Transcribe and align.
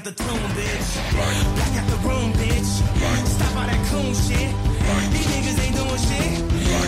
At 0.00 0.16
the 0.16 0.24
tomb, 0.24 0.40
bitch. 0.56 0.96
Back 1.60 1.76
at 1.76 1.86
the 1.92 1.96
room, 2.08 2.32
bitch. 2.32 2.80
Stop 3.28 3.52
all 3.52 3.68
that 3.68 3.84
coon 3.92 4.14
shit. 4.16 4.48
These 5.12 5.28
niggas 5.28 5.60
ain't 5.60 5.76
doing 5.76 6.00
shit. 6.08 6.40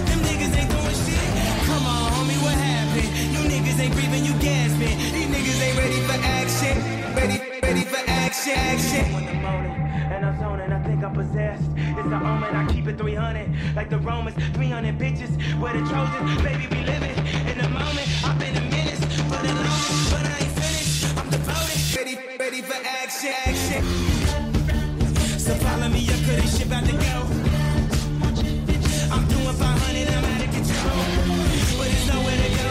Them 0.08 0.20
niggas 0.24 0.56
ain't 0.56 0.70
doing 0.72 0.96
shit. 0.96 1.28
Come 1.68 1.84
on, 1.92 2.08
homie, 2.08 2.40
what 2.40 2.56
happened? 2.56 3.12
You 3.36 3.40
niggas 3.52 3.78
ain't 3.84 3.92
breathing, 3.92 4.24
you 4.24 4.32
gasping. 4.40 4.96
These 5.12 5.28
niggas 5.28 5.60
ain't 5.60 5.76
ready 5.76 6.00
for 6.08 6.16
action. 6.24 6.74
Ready, 7.12 7.36
ready 7.60 7.84
for 7.84 8.00
action, 8.08 8.56
action. 8.56 9.04
And 10.08 10.24
I'm 10.24 10.38
zoning, 10.40 10.72
I 10.72 10.82
think 10.82 11.04
I'm 11.04 11.12
possessed. 11.12 11.68
It's 11.76 12.08
the 12.08 12.16
omen, 12.16 12.56
I 12.56 12.66
keep 12.72 12.86
it 12.86 12.96
300. 12.96 13.76
Like 13.76 13.90
the 13.90 13.98
Romans, 13.98 14.36
300 14.56 14.96
bitches. 14.98 15.36
Where 15.60 15.74
the 15.74 15.84
Trojans, 15.86 16.40
baby, 16.40 16.66
we 16.70 16.80
live 16.86 17.02
it. 17.02 17.18
In 17.50 17.58
the 17.60 17.68
moment, 17.68 18.08
action, 23.24 23.52
action. 23.54 23.84
So 25.38 25.54
follow 25.54 25.88
me, 25.88 26.08
I 26.08 26.16
couldn't 26.24 26.48
ship 26.48 26.72
out 26.72 26.84
to 26.84 26.92
go. 26.92 27.26
I'm 29.12 29.28
doing 29.28 29.56
500, 29.56 30.08
I'm 30.08 30.24
out 30.24 30.42
of 30.42 30.50
control. 30.50 31.04
But 31.78 31.88
there's 31.88 32.08
nowhere 32.08 32.36
to 32.36 32.50
go, 32.56 32.70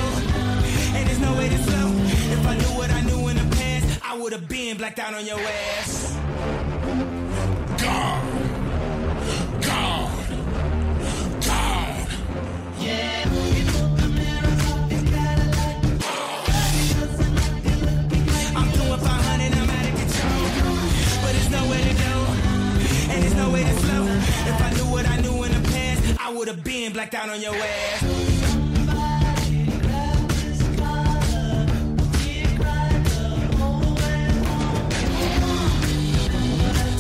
and 0.98 1.08
there's 1.08 1.20
no 1.20 1.36
way 1.38 1.50
to 1.50 1.58
slow. 1.58 1.88
If 2.34 2.46
I 2.46 2.56
knew 2.56 2.78
what 2.78 2.92
I 2.92 3.02
knew 3.02 3.28
in 3.30 3.38
the 3.38 3.56
past, 3.56 4.00
I 4.04 4.18
would 4.18 4.34
have 4.34 4.48
been 4.50 4.78
blacked 4.78 5.00
out 5.00 5.14
on 5.14 5.26
your 5.26 5.40
ass. 5.40 6.11
way 23.52 23.64
that's 23.64 23.84
low. 23.88 24.06
If 24.06 24.62
I 24.62 24.72
knew 24.74 24.92
what 24.92 25.06
I 25.08 25.18
knew 25.18 25.44
in 25.44 25.52
the 25.52 25.70
past, 25.70 26.20
I 26.20 26.32
would 26.34 26.48
have 26.48 26.64
been 26.64 26.94
blacked 26.94 27.16
out 27.16 27.30
on 27.30 27.42
your 27.42 27.54
ass. 27.54 28.02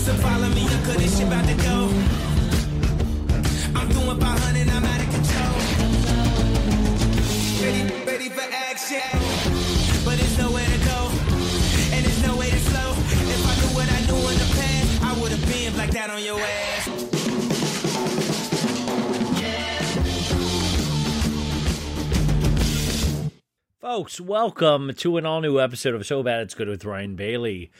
So 0.05 0.13
follow 0.15 0.49
me, 0.49 0.67
cause 0.85 0.97
this 0.97 1.17
shit 1.17 1.27
about 1.27 1.45
to 1.47 1.55
go. 1.55 2.20
Folks, 23.93 24.21
welcome 24.21 24.93
to 24.93 25.17
an 25.17 25.25
all 25.25 25.41
new 25.41 25.59
episode 25.59 25.95
of 25.95 26.05
So 26.05 26.23
Bad 26.23 26.43
It's 26.43 26.53
Good 26.53 26.69
with 26.69 26.85
Ryan 26.85 27.17
Bailey. 27.17 27.73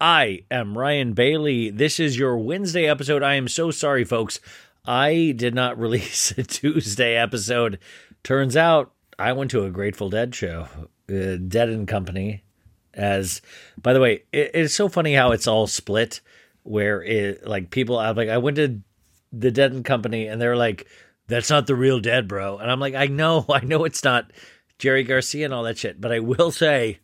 I 0.00 0.44
am 0.48 0.78
Ryan 0.78 1.12
Bailey. 1.12 1.70
This 1.70 1.98
is 1.98 2.16
your 2.16 2.38
Wednesday 2.38 2.86
episode. 2.86 3.20
I 3.24 3.34
am 3.34 3.48
so 3.48 3.72
sorry, 3.72 4.04
folks. 4.04 4.38
I 4.86 5.34
did 5.36 5.56
not 5.56 5.76
release 5.80 6.30
a 6.38 6.44
Tuesday 6.44 7.16
episode. 7.16 7.80
Turns 8.22 8.56
out 8.56 8.92
I 9.18 9.32
went 9.32 9.50
to 9.50 9.64
a 9.64 9.70
Grateful 9.70 10.08
Dead 10.08 10.36
show, 10.36 10.68
uh, 11.10 11.34
Dead 11.48 11.68
and 11.68 11.88
Company. 11.88 12.44
As, 12.94 13.42
by 13.76 13.92
the 13.92 14.00
way, 14.00 14.22
it, 14.30 14.52
it's 14.54 14.74
so 14.76 14.88
funny 14.88 15.14
how 15.14 15.32
it's 15.32 15.48
all 15.48 15.66
split. 15.66 16.20
Where 16.62 17.02
it 17.02 17.44
like 17.44 17.70
people, 17.72 17.98
I'm 17.98 18.14
like, 18.14 18.28
I 18.28 18.38
went 18.38 18.54
to 18.58 18.80
the 19.32 19.50
Dead 19.50 19.72
and 19.72 19.84
Company, 19.84 20.28
and 20.28 20.40
they're 20.40 20.56
like, 20.56 20.86
"That's 21.26 21.50
not 21.50 21.66
the 21.66 21.74
real 21.74 21.98
Dead, 21.98 22.28
bro." 22.28 22.58
And 22.58 22.70
I'm 22.70 22.78
like, 22.78 22.94
I 22.94 23.08
know, 23.08 23.44
I 23.52 23.64
know 23.64 23.84
it's 23.84 24.04
not 24.04 24.30
Jerry 24.78 25.04
Garcia 25.04 25.46
and 25.46 25.54
all 25.54 25.62
that 25.64 25.78
shit, 25.78 26.00
but 26.00 26.12
I 26.12 26.20
will 26.20 26.50
say, 26.50 26.98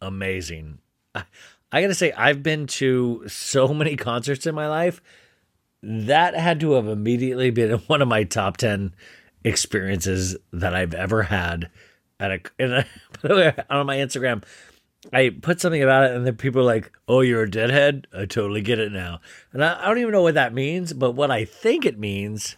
amazing. 0.00 0.78
I, 1.14 1.24
I 1.72 1.82
gotta 1.82 1.94
say, 1.94 2.12
I've 2.12 2.42
been 2.42 2.66
to 2.68 3.24
so 3.28 3.68
many 3.68 3.96
concerts 3.96 4.46
in 4.46 4.54
my 4.54 4.68
life. 4.68 5.00
That 5.82 6.34
had 6.34 6.60
to 6.60 6.72
have 6.72 6.88
immediately 6.88 7.50
been 7.50 7.78
one 7.86 8.02
of 8.02 8.08
my 8.08 8.24
top 8.24 8.56
10 8.56 8.94
experiences 9.44 10.36
that 10.52 10.74
I've 10.74 10.94
ever 10.94 11.24
had 11.24 11.70
at 12.18 12.30
a 12.30 12.40
by 13.22 13.28
the 13.28 13.34
way, 13.34 13.54
on 13.70 13.86
my 13.86 13.96
Instagram. 13.96 14.42
I 15.12 15.30
put 15.40 15.60
something 15.60 15.82
about 15.82 16.04
it, 16.04 16.16
and 16.16 16.26
then 16.26 16.36
people 16.36 16.62
are 16.62 16.64
like, 16.64 16.90
"Oh, 17.06 17.20
you're 17.20 17.44
a 17.44 17.50
deadhead." 17.50 18.08
I 18.12 18.24
totally 18.24 18.62
get 18.62 18.80
it 18.80 18.90
now, 18.90 19.20
and 19.52 19.64
I, 19.64 19.80
I 19.80 19.86
don't 19.86 19.98
even 19.98 20.12
know 20.12 20.22
what 20.22 20.34
that 20.34 20.54
means. 20.54 20.92
But 20.92 21.12
what 21.12 21.30
I 21.30 21.44
think 21.44 21.84
it 21.84 21.98
means 21.98 22.56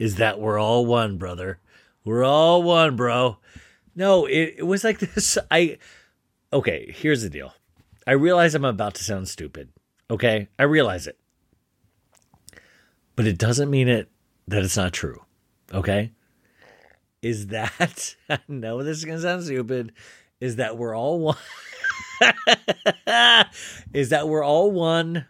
is 0.00 0.16
that 0.16 0.40
we're 0.40 0.58
all 0.58 0.86
one, 0.86 1.18
brother. 1.18 1.60
We're 2.04 2.24
all 2.24 2.62
one, 2.62 2.96
bro. 2.96 3.38
No, 3.96 4.26
it, 4.26 4.56
it 4.58 4.66
was 4.66 4.84
like 4.84 4.98
this. 5.14 5.38
I 5.50 5.78
okay. 6.52 6.92
Here's 6.96 7.22
the 7.22 7.30
deal. 7.30 7.54
I 8.06 8.12
realize 8.12 8.54
I'm 8.54 8.64
about 8.64 8.94
to 8.96 9.04
sound 9.04 9.28
stupid. 9.28 9.70
Okay, 10.10 10.48
I 10.58 10.64
realize 10.64 11.06
it, 11.06 11.18
but 13.16 13.26
it 13.26 13.38
doesn't 13.38 13.70
mean 13.70 13.88
it 13.88 14.10
that 14.48 14.62
it's 14.62 14.76
not 14.76 14.92
true. 14.92 15.24
Okay, 15.72 16.12
is 17.22 17.48
that 17.48 18.16
I 18.28 18.38
know 18.48 18.82
this 18.82 18.98
is 18.98 19.04
gonna 19.04 19.20
sound 19.20 19.44
stupid? 19.44 19.92
Is 20.40 20.56
that 20.56 20.76
we're 20.76 20.96
all 20.96 21.20
one? 21.20 21.36
is 23.94 24.10
that 24.10 24.28
we're 24.28 24.44
all 24.44 24.70
one? 24.70 25.26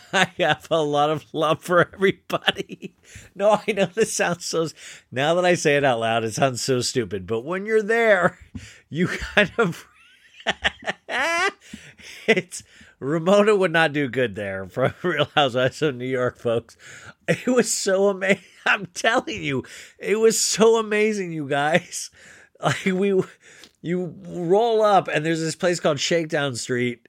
I 0.12 0.30
have 0.38 0.68
a 0.70 0.82
lot 0.82 1.10
of 1.10 1.24
love 1.32 1.62
for 1.62 1.90
everybody. 1.92 2.94
No, 3.34 3.60
I 3.66 3.72
know 3.72 3.86
this 3.86 4.14
sounds 4.14 4.46
so. 4.46 4.68
Now 5.10 5.34
that 5.34 5.44
I 5.44 5.52
say 5.54 5.76
it 5.76 5.84
out 5.84 6.00
loud, 6.00 6.24
it 6.24 6.32
sounds 6.32 6.62
so 6.62 6.80
stupid. 6.80 7.26
But 7.26 7.42
when 7.42 7.66
you're 7.66 7.82
there, 7.82 8.38
you 8.88 9.08
kind 9.08 9.52
of. 9.58 9.86
it's 12.26 12.62
Ramona 13.00 13.54
would 13.54 13.72
not 13.72 13.92
do 13.92 14.08
good 14.08 14.34
there 14.34 14.66
from 14.66 14.94
Real 15.02 15.28
Housewives 15.34 15.82
of 15.82 15.96
New 15.96 16.06
York, 16.06 16.38
folks. 16.38 16.76
It 17.28 17.46
was 17.46 17.70
so 17.70 18.08
amazing. 18.08 18.44
I'm 18.66 18.86
telling 18.86 19.42
you, 19.42 19.64
it 19.98 20.18
was 20.18 20.40
so 20.40 20.76
amazing, 20.76 21.32
you 21.32 21.48
guys. 21.48 22.10
Like 22.62 22.84
we, 22.84 23.20
you 23.80 24.14
roll 24.24 24.82
up 24.82 25.08
and 25.08 25.26
there's 25.26 25.40
this 25.40 25.56
place 25.56 25.80
called 25.80 25.98
Shakedown 25.98 26.54
Street, 26.54 27.08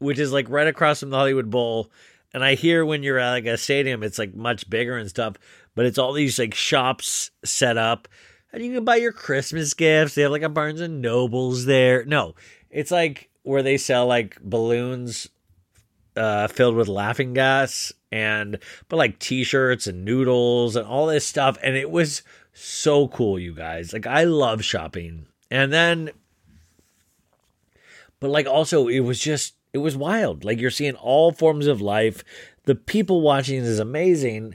which 0.00 0.18
is 0.18 0.32
like 0.32 0.48
right 0.50 0.66
across 0.66 1.00
from 1.00 1.10
the 1.10 1.16
Hollywood 1.16 1.50
Bowl. 1.50 1.90
And 2.34 2.44
I 2.44 2.54
hear 2.54 2.84
when 2.84 3.02
you're 3.02 3.18
at 3.18 3.30
like 3.30 3.46
a 3.46 3.56
stadium, 3.56 4.02
it's 4.02 4.18
like 4.18 4.34
much 4.34 4.68
bigger 4.68 4.96
and 4.96 5.08
stuff, 5.08 5.36
but 5.74 5.86
it's 5.86 5.98
all 5.98 6.12
these 6.12 6.38
like 6.38 6.54
shops 6.54 7.30
set 7.44 7.76
up 7.76 8.08
and 8.52 8.64
you 8.64 8.74
can 8.74 8.84
buy 8.84 8.96
your 8.96 9.12
Christmas 9.12 9.74
gifts. 9.74 10.14
They 10.14 10.22
have 10.22 10.32
like 10.32 10.42
a 10.42 10.48
Barnes 10.48 10.80
and 10.80 11.00
Nobles 11.00 11.66
there. 11.66 12.04
No, 12.04 12.34
it's 12.70 12.90
like 12.90 13.30
where 13.42 13.62
they 13.62 13.76
sell 13.76 14.06
like 14.06 14.40
balloons 14.40 15.28
uh, 16.16 16.48
filled 16.48 16.74
with 16.74 16.88
laughing 16.88 17.34
gas 17.34 17.92
and 18.12 18.58
but 18.88 18.96
like 18.96 19.18
t-shirts 19.18 19.86
and 19.86 20.04
noodles 20.04 20.76
and 20.76 20.86
all 20.86 21.06
this 21.06 21.26
stuff 21.26 21.56
and 21.62 21.76
it 21.76 21.90
was 21.90 22.22
so 22.52 23.06
cool 23.08 23.38
you 23.38 23.54
guys 23.54 23.92
like 23.92 24.06
i 24.06 24.24
love 24.24 24.64
shopping 24.64 25.26
and 25.50 25.72
then 25.72 26.10
but 28.18 28.28
like 28.28 28.48
also 28.48 28.88
it 28.88 29.00
was 29.00 29.20
just 29.20 29.54
it 29.72 29.78
was 29.78 29.96
wild 29.96 30.44
like 30.44 30.60
you're 30.60 30.70
seeing 30.70 30.94
all 30.96 31.32
forms 31.32 31.66
of 31.66 31.80
life 31.80 32.24
the 32.64 32.74
people 32.74 33.20
watching 33.20 33.58
is 33.58 33.78
amazing 33.78 34.54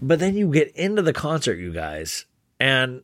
but 0.00 0.18
then 0.18 0.36
you 0.36 0.50
get 0.50 0.74
into 0.76 1.02
the 1.02 1.12
concert 1.12 1.58
you 1.58 1.72
guys 1.72 2.26
and 2.58 3.02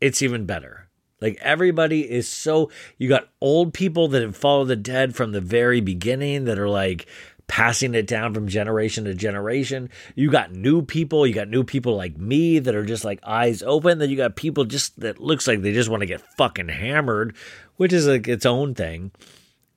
it's 0.00 0.22
even 0.22 0.46
better 0.46 0.88
like 1.20 1.38
everybody 1.40 2.10
is 2.10 2.28
so 2.28 2.70
you 2.98 3.08
got 3.08 3.28
old 3.40 3.72
people 3.72 4.08
that 4.08 4.22
have 4.22 4.36
followed 4.36 4.66
the 4.66 4.76
dead 4.76 5.14
from 5.14 5.32
the 5.32 5.40
very 5.40 5.80
beginning 5.80 6.44
that 6.44 6.58
are 6.58 6.68
like 6.68 7.06
passing 7.52 7.94
it 7.94 8.06
down 8.06 8.32
from 8.32 8.48
generation 8.48 9.04
to 9.04 9.14
generation. 9.14 9.90
You 10.14 10.30
got 10.30 10.52
new 10.52 10.80
people, 10.80 11.26
you 11.26 11.34
got 11.34 11.48
new 11.48 11.64
people 11.64 11.94
like 11.96 12.16
me 12.16 12.58
that 12.58 12.74
are 12.74 12.84
just 12.86 13.04
like 13.04 13.20
eyes 13.24 13.62
open. 13.62 13.98
Then 13.98 14.08
you 14.08 14.16
got 14.16 14.36
people 14.36 14.64
just 14.64 14.98
that 15.00 15.18
looks 15.20 15.46
like 15.46 15.60
they 15.60 15.74
just 15.74 15.90
want 15.90 16.00
to 16.00 16.06
get 16.06 16.22
fucking 16.38 16.68
hammered, 16.68 17.36
which 17.76 17.92
is 17.92 18.06
like 18.06 18.26
its 18.26 18.46
own 18.46 18.74
thing. 18.74 19.12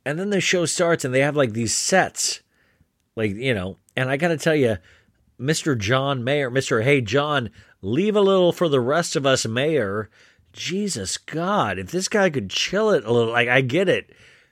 And 0.06 0.20
then 0.20 0.30
the 0.30 0.40
show 0.40 0.66
starts 0.66 1.04
and 1.04 1.14
they 1.14 1.22
have 1.22 1.36
like 1.36 1.54
these 1.54 1.74
sets. 1.74 2.42
Like, 3.16 3.32
you 3.32 3.54
know, 3.54 3.78
and 3.96 4.10
I 4.10 4.18
got 4.18 4.28
to 4.30 4.38
tell 4.38 4.56
you, 4.56 4.78
Mr. 5.40 5.78
John 5.78 6.24
Mayer, 6.24 6.52
Mr. 6.52 6.84
Hey 6.84 7.02
John, 7.02 7.50
leave 7.82 8.16
a 8.16 8.22
little 8.22 8.52
for 8.52 8.70
the 8.70 8.80
rest 8.80 9.16
of 9.16 9.26
us 9.26 9.46
Mayer. 9.46 10.10
Jesus 10.54 11.18
God, 11.18 11.78
if 11.80 11.92
this 11.92 12.08
guy 12.08 12.30
could 12.30 12.50
chill 12.50 12.92
it 12.92 13.04
a 13.04 13.12
little, 13.12 13.34
like 13.34 13.50
I 13.50 13.62
get 13.62 13.90
it. 13.90 14.12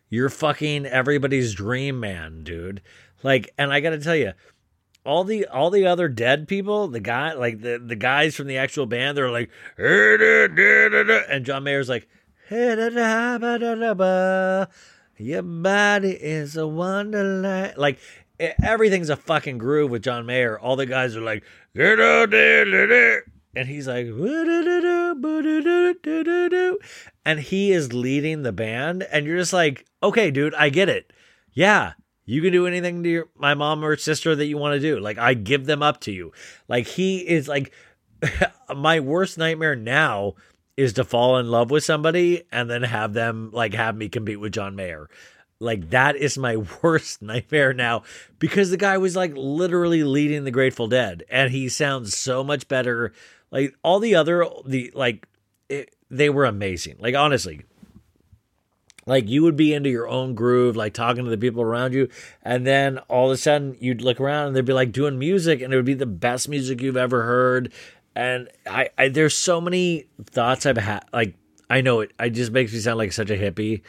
You're 0.09 0.29
fucking 0.29 0.85
everybody's 0.85 1.53
dream 1.53 1.99
man, 1.99 2.43
dude. 2.43 2.81
Like, 3.23 3.51
and 3.57 3.71
I 3.71 3.79
got 3.79 3.91
to 3.91 3.99
tell 3.99 4.15
you, 4.15 4.33
all 5.05 5.23
the 5.23 5.47
all 5.47 5.69
the 5.69 5.87
other 5.87 6.07
dead 6.07 6.47
people, 6.47 6.87
the 6.87 6.99
guy, 6.99 7.33
like 7.33 7.61
the 7.61 7.81
the 7.83 7.95
guys 7.95 8.35
from 8.35 8.47
the 8.47 8.57
actual 8.57 8.85
band, 8.85 9.17
they're 9.17 9.31
like, 9.31 9.49
and 9.77 11.45
John 11.45 11.63
Mayer's 11.63 11.89
like, 11.89 12.07
your 15.17 15.41
body 15.41 16.11
is 16.11 16.57
a 16.57 16.67
wonderland. 16.67 17.77
Like 17.77 17.99
everything's 18.39 19.09
a 19.09 19.15
fucking 19.15 19.57
groove 19.57 19.91
with 19.91 20.03
John 20.03 20.25
Mayer. 20.25 20.59
All 20.59 20.75
the 20.75 20.85
guys 20.85 21.15
are 21.15 21.21
like, 21.21 21.43
and 23.55 23.67
he's 23.67 23.87
like, 23.87 24.07
and 27.25 27.39
he 27.39 27.71
is 27.71 27.93
leading 27.93 28.43
the 28.43 28.51
band, 28.51 29.03
and 29.03 29.25
you're 29.25 29.37
just 29.37 29.53
like, 29.53 29.85
okay, 30.01 30.31
dude, 30.31 30.55
I 30.55 30.69
get 30.69 30.89
it. 30.89 31.13
Yeah, 31.53 31.93
you 32.25 32.41
can 32.41 32.51
do 32.51 32.67
anything 32.67 33.03
to 33.03 33.09
your 33.09 33.29
my 33.37 33.53
mom 33.53 33.83
or 33.83 33.95
sister 33.97 34.35
that 34.35 34.45
you 34.45 34.57
want 34.57 34.73
to 34.73 34.79
do. 34.79 34.99
Like 34.99 35.17
I 35.17 35.33
give 35.33 35.65
them 35.65 35.83
up 35.83 35.99
to 36.01 36.11
you. 36.11 36.31
Like 36.67 36.87
he 36.87 37.19
is 37.19 37.47
like 37.47 37.71
my 38.75 38.99
worst 38.99 39.37
nightmare 39.37 39.75
now 39.75 40.35
is 40.77 40.93
to 40.93 41.03
fall 41.03 41.37
in 41.37 41.49
love 41.49 41.71
with 41.71 41.83
somebody 41.83 42.43
and 42.51 42.69
then 42.69 42.83
have 42.83 43.13
them 43.13 43.51
like 43.53 43.73
have 43.73 43.95
me 43.95 44.09
compete 44.09 44.39
with 44.39 44.53
John 44.53 44.75
Mayer. 44.75 45.09
Like 45.59 45.91
that 45.91 46.15
is 46.15 46.37
my 46.37 46.57
worst 46.81 47.21
nightmare 47.21 47.73
now 47.73 48.03
because 48.39 48.69
the 48.69 48.77
guy 48.77 48.97
was 48.97 49.15
like 49.15 49.33
literally 49.35 50.03
leading 50.03 50.43
the 50.43 50.51
Grateful 50.51 50.87
Dead 50.87 51.23
and 51.29 51.51
he 51.51 51.69
sounds 51.69 52.17
so 52.17 52.43
much 52.43 52.67
better. 52.67 53.13
Like 53.51 53.75
all 53.83 53.99
the 53.99 54.15
other 54.15 54.45
the 54.65 54.91
like 54.95 55.27
it, 55.69 55.95
they 56.09 56.29
were 56.29 56.45
amazing. 56.45 56.95
Like 56.99 57.15
honestly, 57.15 57.63
like 59.05 59.27
you 59.27 59.43
would 59.43 59.57
be 59.57 59.73
into 59.73 59.89
your 59.89 60.07
own 60.07 60.33
groove, 60.33 60.75
like 60.75 60.93
talking 60.93 61.25
to 61.25 61.29
the 61.29 61.37
people 61.37 61.61
around 61.61 61.93
you, 61.93 62.09
and 62.41 62.65
then 62.65 62.99
all 63.09 63.27
of 63.27 63.33
a 63.33 63.37
sudden 63.37 63.75
you'd 63.79 64.01
look 64.01 64.19
around 64.19 64.47
and 64.47 64.55
they'd 64.55 64.65
be 64.65 64.73
like 64.73 64.91
doing 64.91 65.19
music, 65.19 65.61
and 65.61 65.73
it 65.73 65.75
would 65.75 65.85
be 65.85 65.93
the 65.93 66.05
best 66.05 66.47
music 66.47 66.81
you've 66.81 66.97
ever 66.97 67.23
heard. 67.23 67.73
And 68.15 68.49
I, 68.67 68.89
I 68.97 69.07
there's 69.09 69.35
so 69.35 69.59
many 69.59 70.05
thoughts 70.25 70.65
I've 70.65 70.77
had. 70.77 71.05
Like 71.11 71.35
I 71.69 71.81
know 71.81 72.01
it, 72.01 72.11
it 72.19 72.31
just 72.31 72.51
makes 72.51 72.73
me 72.73 72.79
sound 72.79 72.97
like 72.97 73.11
such 73.11 73.29
a 73.29 73.37
hippie, 73.37 73.81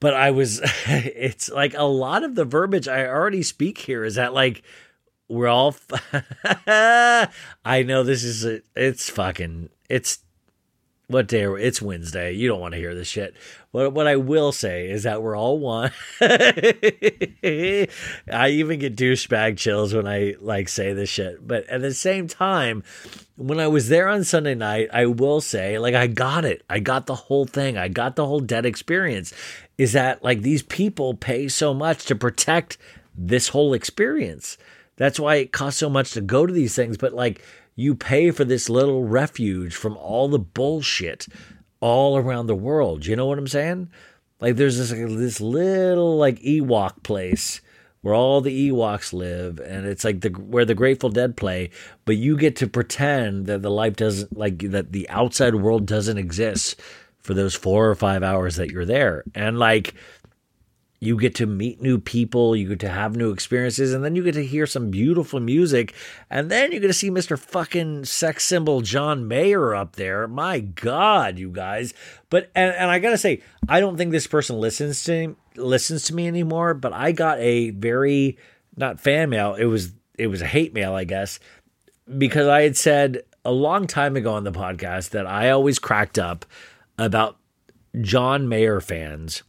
but 0.00 0.14
I 0.14 0.30
was. 0.30 0.60
it's 0.86 1.50
like 1.50 1.74
a 1.74 1.84
lot 1.84 2.24
of 2.24 2.34
the 2.34 2.44
verbiage 2.44 2.88
I 2.88 3.06
already 3.06 3.42
speak 3.42 3.78
here 3.78 4.04
is 4.04 4.16
that 4.16 4.34
like 4.34 4.62
we're 5.28 5.48
all. 5.48 5.74
I 6.66 7.82
know 7.86 8.02
this 8.02 8.24
is 8.24 8.44
a, 8.44 8.60
it's 8.76 9.08
fucking 9.08 9.70
it's 9.88 10.18
what 11.06 11.28
day? 11.28 11.44
Are, 11.44 11.58
it's 11.58 11.82
Wednesday. 11.82 12.32
You 12.32 12.48
don't 12.48 12.60
want 12.60 12.72
to 12.72 12.80
hear 12.80 12.94
this 12.94 13.08
shit. 13.08 13.34
What 13.72 13.92
what 13.92 14.06
I 14.06 14.16
will 14.16 14.52
say 14.52 14.88
is 14.88 15.02
that 15.02 15.22
we're 15.22 15.36
all 15.36 15.58
one. 15.58 15.90
I 16.20 17.88
even 18.50 18.78
get 18.78 18.96
douchebag 18.96 19.58
chills 19.58 19.92
when 19.92 20.06
I 20.06 20.36
like 20.40 20.68
say 20.68 20.94
this 20.94 21.10
shit. 21.10 21.46
But 21.46 21.68
at 21.68 21.82
the 21.82 21.92
same 21.92 22.26
time, 22.26 22.84
when 23.36 23.60
I 23.60 23.66
was 23.66 23.88
there 23.88 24.08
on 24.08 24.24
Sunday 24.24 24.54
night, 24.54 24.88
I 24.92 25.06
will 25.06 25.40
say 25.40 25.78
like 25.78 25.94
I 25.94 26.06
got 26.06 26.44
it. 26.44 26.62
I 26.70 26.78
got 26.78 27.06
the 27.06 27.14
whole 27.14 27.44
thing. 27.44 27.76
I 27.76 27.88
got 27.88 28.16
the 28.16 28.26
whole 28.26 28.40
dead 28.40 28.64
experience. 28.64 29.34
Is 29.76 29.92
that 29.92 30.24
like 30.24 30.40
these 30.40 30.62
people 30.62 31.14
pay 31.14 31.48
so 31.48 31.74
much 31.74 32.06
to 32.06 32.14
protect 32.14 32.78
this 33.14 33.48
whole 33.48 33.74
experience? 33.74 34.56
That's 34.96 35.18
why 35.20 35.36
it 35.36 35.52
costs 35.52 35.80
so 35.80 35.90
much 35.90 36.12
to 36.12 36.20
go 36.20 36.46
to 36.46 36.52
these 36.52 36.74
things. 36.74 36.96
But 36.96 37.12
like 37.12 37.42
you 37.76 37.94
pay 37.94 38.30
for 38.30 38.44
this 38.44 38.68
little 38.68 39.04
refuge 39.04 39.74
from 39.74 39.96
all 39.96 40.28
the 40.28 40.38
bullshit 40.38 41.26
all 41.80 42.16
around 42.16 42.46
the 42.46 42.54
world. 42.54 43.06
You 43.06 43.16
know 43.16 43.26
what 43.26 43.38
I'm 43.38 43.48
saying? 43.48 43.90
Like 44.40 44.56
there's 44.56 44.78
this 44.78 44.90
this 44.90 45.40
little 45.40 46.16
like 46.16 46.40
Ewok 46.40 47.02
place 47.02 47.60
where 48.02 48.14
all 48.14 48.42
the 48.42 48.70
Ewoks 48.70 49.14
live, 49.14 49.58
and 49.60 49.86
it's 49.86 50.04
like 50.04 50.20
the 50.20 50.28
where 50.28 50.66
the 50.66 50.74
Grateful 50.74 51.08
Dead 51.08 51.36
play. 51.36 51.70
But 52.04 52.16
you 52.16 52.36
get 52.36 52.56
to 52.56 52.66
pretend 52.66 53.46
that 53.46 53.62
the 53.62 53.70
life 53.70 53.96
doesn't 53.96 54.36
like 54.36 54.58
that 54.70 54.92
the 54.92 55.08
outside 55.08 55.54
world 55.54 55.86
doesn't 55.86 56.18
exist 56.18 56.78
for 57.22 57.32
those 57.32 57.54
four 57.54 57.88
or 57.88 57.94
five 57.94 58.22
hours 58.22 58.56
that 58.56 58.70
you're 58.70 58.84
there, 58.84 59.24
and 59.34 59.58
like 59.58 59.94
you 61.04 61.18
get 61.18 61.34
to 61.36 61.46
meet 61.46 61.80
new 61.82 61.98
people, 61.98 62.56
you 62.56 62.68
get 62.68 62.80
to 62.80 62.88
have 62.88 63.16
new 63.16 63.30
experiences, 63.30 63.92
and 63.92 64.04
then 64.04 64.16
you 64.16 64.22
get 64.22 64.34
to 64.34 64.44
hear 64.44 64.66
some 64.66 64.90
beautiful 64.90 65.40
music, 65.40 65.94
and 66.30 66.50
then 66.50 66.72
you 66.72 66.80
get 66.80 66.86
to 66.86 66.92
see 66.92 67.10
Mr. 67.10 67.38
fucking 67.38 68.04
sex 68.04 68.44
symbol 68.44 68.80
John 68.80 69.28
Mayer 69.28 69.74
up 69.74 69.96
there. 69.96 70.26
My 70.26 70.60
God, 70.60 71.38
you 71.38 71.50
guys. 71.50 71.94
But 72.30 72.50
and, 72.54 72.74
and 72.74 72.90
I 72.90 72.98
gotta 72.98 73.18
say, 73.18 73.42
I 73.68 73.80
don't 73.80 73.96
think 73.96 74.12
this 74.12 74.26
person 74.26 74.58
listens 74.58 75.04
to 75.04 75.36
listens 75.56 76.04
to 76.04 76.14
me 76.14 76.26
anymore, 76.26 76.74
but 76.74 76.92
I 76.92 77.12
got 77.12 77.38
a 77.38 77.70
very 77.70 78.38
not 78.76 79.00
fan 79.00 79.30
mail, 79.30 79.54
it 79.54 79.66
was 79.66 79.92
it 80.18 80.28
was 80.28 80.42
a 80.42 80.46
hate 80.46 80.74
mail, 80.74 80.94
I 80.94 81.04
guess, 81.04 81.40
because 82.18 82.48
I 82.48 82.62
had 82.62 82.76
said 82.76 83.22
a 83.44 83.52
long 83.52 83.86
time 83.86 84.16
ago 84.16 84.34
on 84.34 84.44
the 84.44 84.52
podcast 84.52 85.10
that 85.10 85.26
I 85.26 85.50
always 85.50 85.78
cracked 85.78 86.18
up 86.18 86.46
about 86.98 87.36
John 88.00 88.48
Mayer 88.48 88.80
fans 88.80 89.42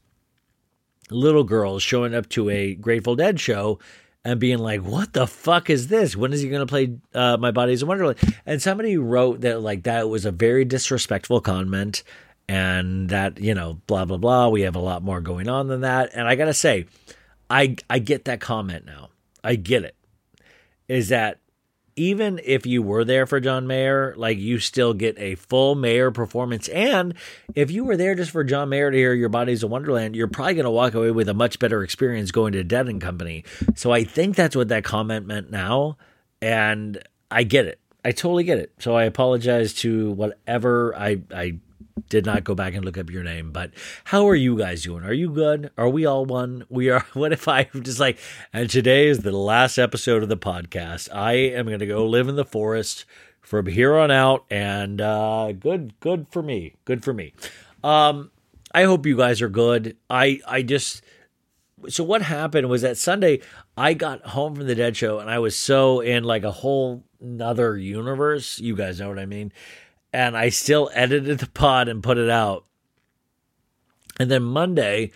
little 1.15 1.43
girls 1.43 1.81
showing 1.81 2.13
up 2.13 2.29
to 2.29 2.50
a 2.50 2.75
Grateful 2.75 3.15
Dead 3.15 3.39
show 3.39 3.79
and 4.24 4.39
being 4.39 4.57
like, 4.57 4.81
"What 4.81 5.13
the 5.13 5.27
fuck 5.27 5.69
is 5.69 5.88
this? 5.88 6.15
When 6.15 6.34
is 6.34 6.41
he 6.41 6.50
going 6.50 6.65
to 6.65 6.65
play 6.65 6.98
uh, 7.13 7.38
My 7.38 7.51
Body's 7.51 7.81
a 7.81 7.86
Wonderland?" 7.86 8.19
And 8.45 8.62
somebody 8.62 8.98
wrote 8.98 9.41
that 9.41 9.62
like 9.62 9.84
that 9.84 10.10
was 10.10 10.25
a 10.25 10.31
very 10.31 10.65
disrespectful 10.65 11.41
comment, 11.41 12.03
and 12.48 13.10
that 13.10 13.39
you 13.39 13.53
know, 13.53 13.79
blah 13.88 14.05
blah 14.05 14.17
blah. 14.17 14.50
We 14.50 14.62
have 14.62 14.75
a 14.75 14.79
lot 14.79 15.03
more 15.03 15.22
going 15.22 15.48
on 15.48 15.67
than 15.67 15.81
that. 15.81 16.12
And 16.13 16.27
I 16.27 16.36
gotta 16.36 16.53
say, 16.53 16.88
I 17.50 17.77
I 17.89 18.00
get 18.00 18.25
that 18.25 18.41
comment 18.41 18.86
now. 18.86 19.10
I 19.43 19.55
get 19.55 19.84
it. 19.84 19.95
Is 20.88 21.10
that 21.10 21.39
even 21.95 22.41
if 22.43 22.65
you 22.65 22.81
were 22.81 23.05
there 23.05 23.25
for 23.25 23.39
John 23.39 23.67
Mayer, 23.67 24.13
like 24.17 24.37
you 24.37 24.59
still 24.59 24.93
get 24.93 25.17
a 25.17 25.35
full 25.35 25.75
Mayer 25.75 26.11
performance. 26.11 26.67
And 26.69 27.13
if 27.53 27.71
you 27.71 27.85
were 27.85 27.95
there 27.95 28.15
just 28.15 28.31
for 28.31 28.43
John 28.43 28.69
Mayer 28.69 28.91
to 28.91 28.97
hear 28.97 29.13
Your 29.13 29.29
Body's 29.29 29.63
a 29.63 29.67
Wonderland, 29.67 30.15
you're 30.15 30.27
probably 30.27 30.55
going 30.55 30.65
to 30.65 30.71
walk 30.71 30.93
away 30.93 31.11
with 31.11 31.29
a 31.29 31.33
much 31.33 31.57
better 31.59 31.83
experience 31.83 32.31
going 32.31 32.53
to 32.53 32.63
Dead 32.63 32.87
and 32.87 33.01
Company. 33.01 33.45
So 33.75 33.91
I 33.91 34.03
think 34.03 34.35
that's 34.35 34.55
what 34.55 34.67
that 34.69 34.83
comment 34.83 35.25
meant 35.25 35.51
now. 35.51 35.97
And 36.41 37.01
I 37.31 37.43
get 37.43 37.65
it. 37.65 37.79
I 38.03 38.11
totally 38.11 38.43
get 38.43 38.59
it. 38.59 38.73
So 38.79 38.95
I 38.95 39.05
apologize 39.05 39.73
to 39.75 40.11
whatever 40.11 40.95
I, 40.95 41.21
I 41.33 41.59
did 42.09 42.25
not 42.25 42.43
go 42.43 42.53
back 42.53 42.73
and 42.73 42.83
look 42.83 42.97
up 42.97 43.09
your 43.09 43.23
name, 43.23 43.51
but 43.51 43.71
how 44.05 44.27
are 44.27 44.35
you 44.35 44.57
guys 44.57 44.83
doing? 44.83 45.03
Are 45.05 45.13
you 45.13 45.29
good? 45.29 45.71
Are 45.77 45.87
we 45.87 46.05
all 46.05 46.25
one? 46.25 46.65
We 46.69 46.89
are. 46.89 47.05
What 47.13 47.31
if 47.31 47.47
I 47.47 47.63
just 47.81 47.99
like, 47.99 48.19
and 48.51 48.69
today 48.69 49.07
is 49.07 49.19
the 49.19 49.31
last 49.31 49.77
episode 49.77 50.21
of 50.21 50.27
the 50.27 50.35
podcast. 50.35 51.07
I 51.13 51.33
am 51.33 51.65
going 51.67 51.79
to 51.79 51.85
go 51.85 52.05
live 52.05 52.27
in 52.27 52.35
the 52.35 52.43
forest 52.43 53.05
from 53.39 53.67
here 53.67 53.95
on 53.95 54.11
out, 54.11 54.43
and 54.49 54.99
uh, 54.99 55.53
good, 55.53 55.97
good 56.01 56.27
for 56.29 56.43
me. 56.43 56.75
Good 56.83 57.03
for 57.03 57.13
me. 57.13 57.33
Um, 57.83 58.31
I 58.73 58.83
hope 58.83 59.05
you 59.05 59.15
guys 59.15 59.41
are 59.41 59.49
good. 59.49 59.95
I, 60.09 60.41
I 60.45 60.63
just, 60.63 61.01
so 61.87 62.03
what 62.03 62.21
happened 62.23 62.67
was 62.67 62.81
that 62.81 62.97
Sunday 62.97 63.39
I 63.77 63.93
got 63.93 64.25
home 64.25 64.55
from 64.55 64.67
the 64.67 64.75
Dead 64.75 64.97
Show, 64.97 65.19
and 65.19 65.29
I 65.29 65.39
was 65.39 65.57
so 65.57 66.01
in 66.01 66.25
like 66.25 66.43
a 66.43 66.51
whole 66.51 67.03
another 67.21 67.77
universe. 67.77 68.59
You 68.59 68.75
guys 68.75 68.99
know 68.99 69.07
what 69.07 69.19
I 69.19 69.25
mean 69.25 69.53
and 70.15 70.38
I 70.38 70.48
still 70.48 70.89
edited 70.93 71.39
the 71.39 71.48
pod 71.48 71.89
and 71.89 72.01
put 72.01 72.17
it 72.17 72.29
out. 72.29 72.63
And 74.17 74.31
then 74.31 74.43
Monday, 74.43 75.12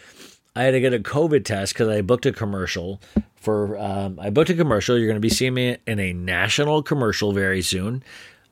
I 0.58 0.63
had 0.63 0.72
to 0.72 0.82
get 0.82 0.94
a 0.94 1.00
COVID 1.00 1.46
test 1.46 1.74
because 1.74 1.88
I 1.88 2.01
booked 2.01 2.25
a 2.25 2.34
commercial 2.34 3.00
for. 3.38 3.77
Um, 3.77 4.20
I 4.20 4.29
booked 4.29 4.50
a 4.50 4.56
commercial. 4.56 4.98
You're 4.98 5.08
going 5.08 5.15
to 5.15 5.22
be 5.22 5.29
seeing 5.29 5.53
me 5.53 5.77
in 5.88 6.00
a 6.00 6.12
national 6.12 6.84
commercial 6.84 7.32
very 7.32 7.62
soon. 7.62 8.03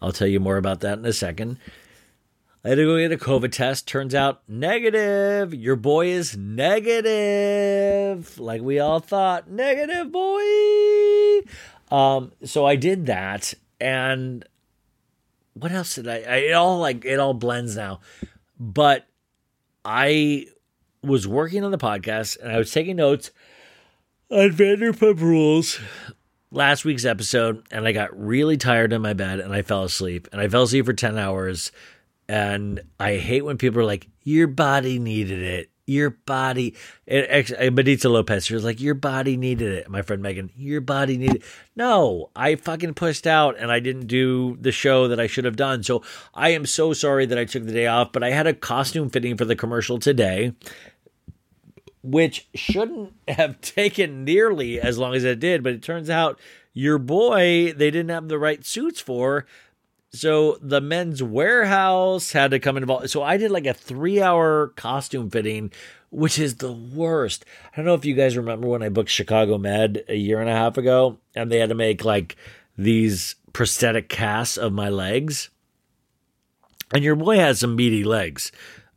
I'll 0.01 0.13
tell 0.13 0.27
you 0.27 0.39
more 0.39 0.55
about 0.55 0.79
that 0.81 0.97
in 0.97 1.05
a 1.05 1.11
second. 1.11 1.57
I 2.63 2.69
had 2.69 2.75
to 2.75 2.85
go 2.85 2.97
get 2.97 3.11
a 3.11 3.17
COVID 3.17 3.51
test. 3.51 3.85
Turns 3.85 4.15
out 4.15 4.41
negative. 4.47 5.53
Your 5.53 5.75
boy 5.75 6.07
is 6.07 6.37
negative, 6.37 8.39
like 8.39 8.61
we 8.61 8.79
all 8.79 9.01
thought. 9.01 9.49
Negative 9.49 10.09
boy. 10.09 11.41
Um, 11.91 12.31
so 12.45 12.65
I 12.65 12.77
did 12.77 13.07
that, 13.07 13.53
and 13.81 14.45
what 15.59 15.71
else 15.71 15.95
did 15.95 16.07
I, 16.07 16.17
I 16.17 16.35
it 16.37 16.53
all 16.53 16.79
like 16.79 17.05
it 17.05 17.19
all 17.19 17.33
blends 17.33 17.75
now. 17.75 17.99
But 18.59 19.07
i 19.87 20.45
was 21.01 21.25
working 21.25 21.63
on 21.63 21.71
the 21.71 21.77
podcast 21.77 22.37
and 22.41 22.51
i 22.51 22.57
was 22.57 22.71
taking 22.71 22.97
notes 22.97 23.31
on 24.29 24.49
vanderpump 24.49 25.21
rules 25.21 25.79
last 26.51 26.83
week's 26.83 27.05
episode 27.05 27.65
and 27.71 27.87
i 27.87 27.93
got 27.93 28.17
really 28.19 28.57
tired 28.57 28.91
in 28.91 29.01
my 29.01 29.13
bed 29.13 29.39
and 29.39 29.53
i 29.53 29.61
fell 29.61 29.83
asleep 29.83 30.27
and 30.31 30.41
i 30.41 30.47
fell 30.47 30.63
asleep 30.63 30.85
for 30.85 30.93
10 30.93 31.17
hours 31.17 31.71
and 32.27 32.81
i 32.99 33.15
hate 33.15 33.45
when 33.45 33.57
people 33.57 33.79
are 33.79 33.85
like 33.85 34.07
your 34.23 34.47
body 34.47 34.99
needed 34.99 35.41
it 35.41 35.69
your 35.87 36.11
body. 36.11 36.75
And 37.07 37.51
uh, 37.57 37.69
Benita 37.71 38.09
Lopez, 38.09 38.45
she 38.45 38.53
was 38.53 38.63
like, 38.63 38.79
your 38.79 38.93
body 38.93 39.37
needed 39.37 39.71
it. 39.71 39.89
My 39.89 40.03
friend 40.03 40.21
Megan, 40.21 40.51
your 40.55 40.81
body 40.81 41.17
needed. 41.17 41.37
It. 41.37 41.43
No, 41.75 42.29
I 42.35 42.55
fucking 42.55 42.93
pushed 42.93 43.25
out 43.25 43.57
and 43.57 43.71
I 43.71 43.79
didn't 43.79 44.07
do 44.07 44.57
the 44.59 44.71
show 44.71 45.07
that 45.07 45.19
I 45.19 45.27
should 45.27 45.45
have 45.45 45.55
done. 45.55 45.81
So 45.81 46.03
I 46.33 46.49
am 46.49 46.65
so 46.65 46.93
sorry 46.93 47.25
that 47.25 47.39
I 47.39 47.45
took 47.45 47.65
the 47.65 47.71
day 47.71 47.87
off. 47.87 48.11
But 48.11 48.23
I 48.23 48.31
had 48.31 48.45
a 48.45 48.53
costume 48.53 49.09
fitting 49.09 49.37
for 49.37 49.45
the 49.45 49.55
commercial 49.55 49.97
today, 49.97 50.53
which 52.03 52.47
shouldn't 52.53 53.13
have 53.27 53.59
taken 53.61 54.25
nearly 54.25 54.79
as 54.79 54.97
long 54.97 55.15
as 55.15 55.23
it 55.23 55.39
did. 55.39 55.63
But 55.63 55.73
it 55.73 55.81
turns 55.81 56.09
out 56.09 56.39
your 56.73 56.99
boy, 56.99 57.73
they 57.73 57.89
didn't 57.89 58.09
have 58.09 58.27
the 58.27 58.37
right 58.37 58.63
suits 58.63 58.99
for. 58.99 59.45
So 60.11 60.57
the 60.61 60.81
Men's 60.81 61.21
Wearhouse 61.21 62.31
had 62.31 62.51
to 62.51 62.59
come 62.59 62.77
involved. 62.77 63.09
So 63.09 63.23
I 63.23 63.37
did 63.37 63.51
like 63.51 63.65
a 63.65 63.73
three 63.73 64.21
hour 64.21 64.69
costume 64.75 65.29
fitting, 65.29 65.71
which 66.09 66.39
is 66.39 66.55
the 66.55 66.71
worst. 66.71 67.45
I 67.71 67.75
don't 67.75 67.85
know 67.85 67.93
if 67.93 68.05
you 68.05 68.15
guys 68.15 68.37
remember 68.37 68.67
when 68.67 68.83
I 68.83 68.89
booked 68.89 69.09
Chicago 69.09 69.57
Med 69.57 70.03
a 70.07 70.15
year 70.15 70.39
and 70.39 70.49
a 70.49 70.53
half 70.53 70.77
ago 70.77 71.17
and 71.35 71.51
they 71.51 71.59
had 71.59 71.69
to 71.69 71.75
make 71.75 72.05
like 72.05 72.37
these 72.77 73.35
prosthetic 73.53 74.07
casts 74.07 74.57
of 74.57 74.71
my 74.71 74.89
legs. 74.89 75.49
And 76.93 77.03
your 77.03 77.15
boy 77.15 77.37
has 77.37 77.59
some 77.59 77.75
meaty 77.75 78.03
legs. 78.03 78.51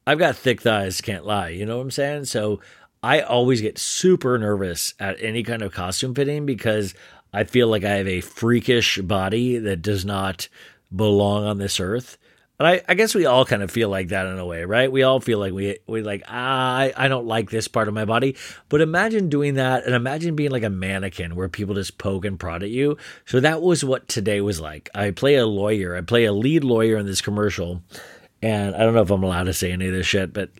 I've 0.06 0.18
got 0.18 0.36
thick 0.36 0.60
thighs, 0.62 1.00
can't 1.00 1.26
lie. 1.26 1.48
You 1.48 1.66
know 1.66 1.78
what 1.78 1.82
I'm 1.82 1.90
saying? 1.90 2.26
So 2.26 2.60
I 3.02 3.20
always 3.20 3.60
get 3.60 3.78
super 3.78 4.38
nervous 4.38 4.94
at 5.00 5.20
any 5.20 5.42
kind 5.42 5.62
of 5.62 5.72
costume 5.72 6.14
fitting 6.14 6.46
because 6.46 6.94
I 7.32 7.44
feel 7.44 7.68
like 7.68 7.84
I 7.84 7.96
have 7.96 8.08
a 8.08 8.20
freakish 8.20 8.98
body 8.98 9.58
that 9.58 9.82
does 9.82 10.04
not 10.04 10.48
belong 10.94 11.44
on 11.44 11.58
this 11.58 11.80
earth. 11.80 12.18
And 12.58 12.68
I, 12.68 12.82
I 12.86 12.92
guess 12.92 13.14
we 13.14 13.24
all 13.24 13.46
kind 13.46 13.62
of 13.62 13.70
feel 13.70 13.88
like 13.88 14.08
that 14.08 14.26
in 14.26 14.38
a 14.38 14.44
way, 14.44 14.64
right? 14.66 14.92
We 14.92 15.02
all 15.02 15.18
feel 15.18 15.38
like 15.38 15.54
we 15.54 15.78
we 15.86 16.02
like 16.02 16.24
ah, 16.28 16.76
I, 16.76 16.92
I 16.94 17.08
don't 17.08 17.26
like 17.26 17.48
this 17.48 17.68
part 17.68 17.88
of 17.88 17.94
my 17.94 18.04
body. 18.04 18.36
But 18.68 18.82
imagine 18.82 19.30
doing 19.30 19.54
that, 19.54 19.86
and 19.86 19.94
imagine 19.94 20.36
being 20.36 20.50
like 20.50 20.62
a 20.62 20.68
mannequin 20.68 21.36
where 21.36 21.48
people 21.48 21.74
just 21.74 21.96
poke 21.96 22.26
and 22.26 22.38
prod 22.38 22.62
at 22.62 22.68
you. 22.68 22.98
So 23.24 23.40
that 23.40 23.62
was 23.62 23.82
what 23.82 24.08
today 24.08 24.42
was 24.42 24.60
like. 24.60 24.90
I 24.94 25.10
play 25.10 25.36
a 25.36 25.46
lawyer. 25.46 25.96
I 25.96 26.02
play 26.02 26.26
a 26.26 26.34
lead 26.34 26.62
lawyer 26.62 26.98
in 26.98 27.06
this 27.06 27.22
commercial, 27.22 27.82
and 28.42 28.74
I 28.74 28.80
don't 28.80 28.92
know 28.92 29.02
if 29.02 29.10
I'm 29.10 29.22
allowed 29.22 29.44
to 29.44 29.54
say 29.54 29.72
any 29.72 29.86
of 29.86 29.94
this 29.94 30.06
shit, 30.06 30.34
but 30.34 30.50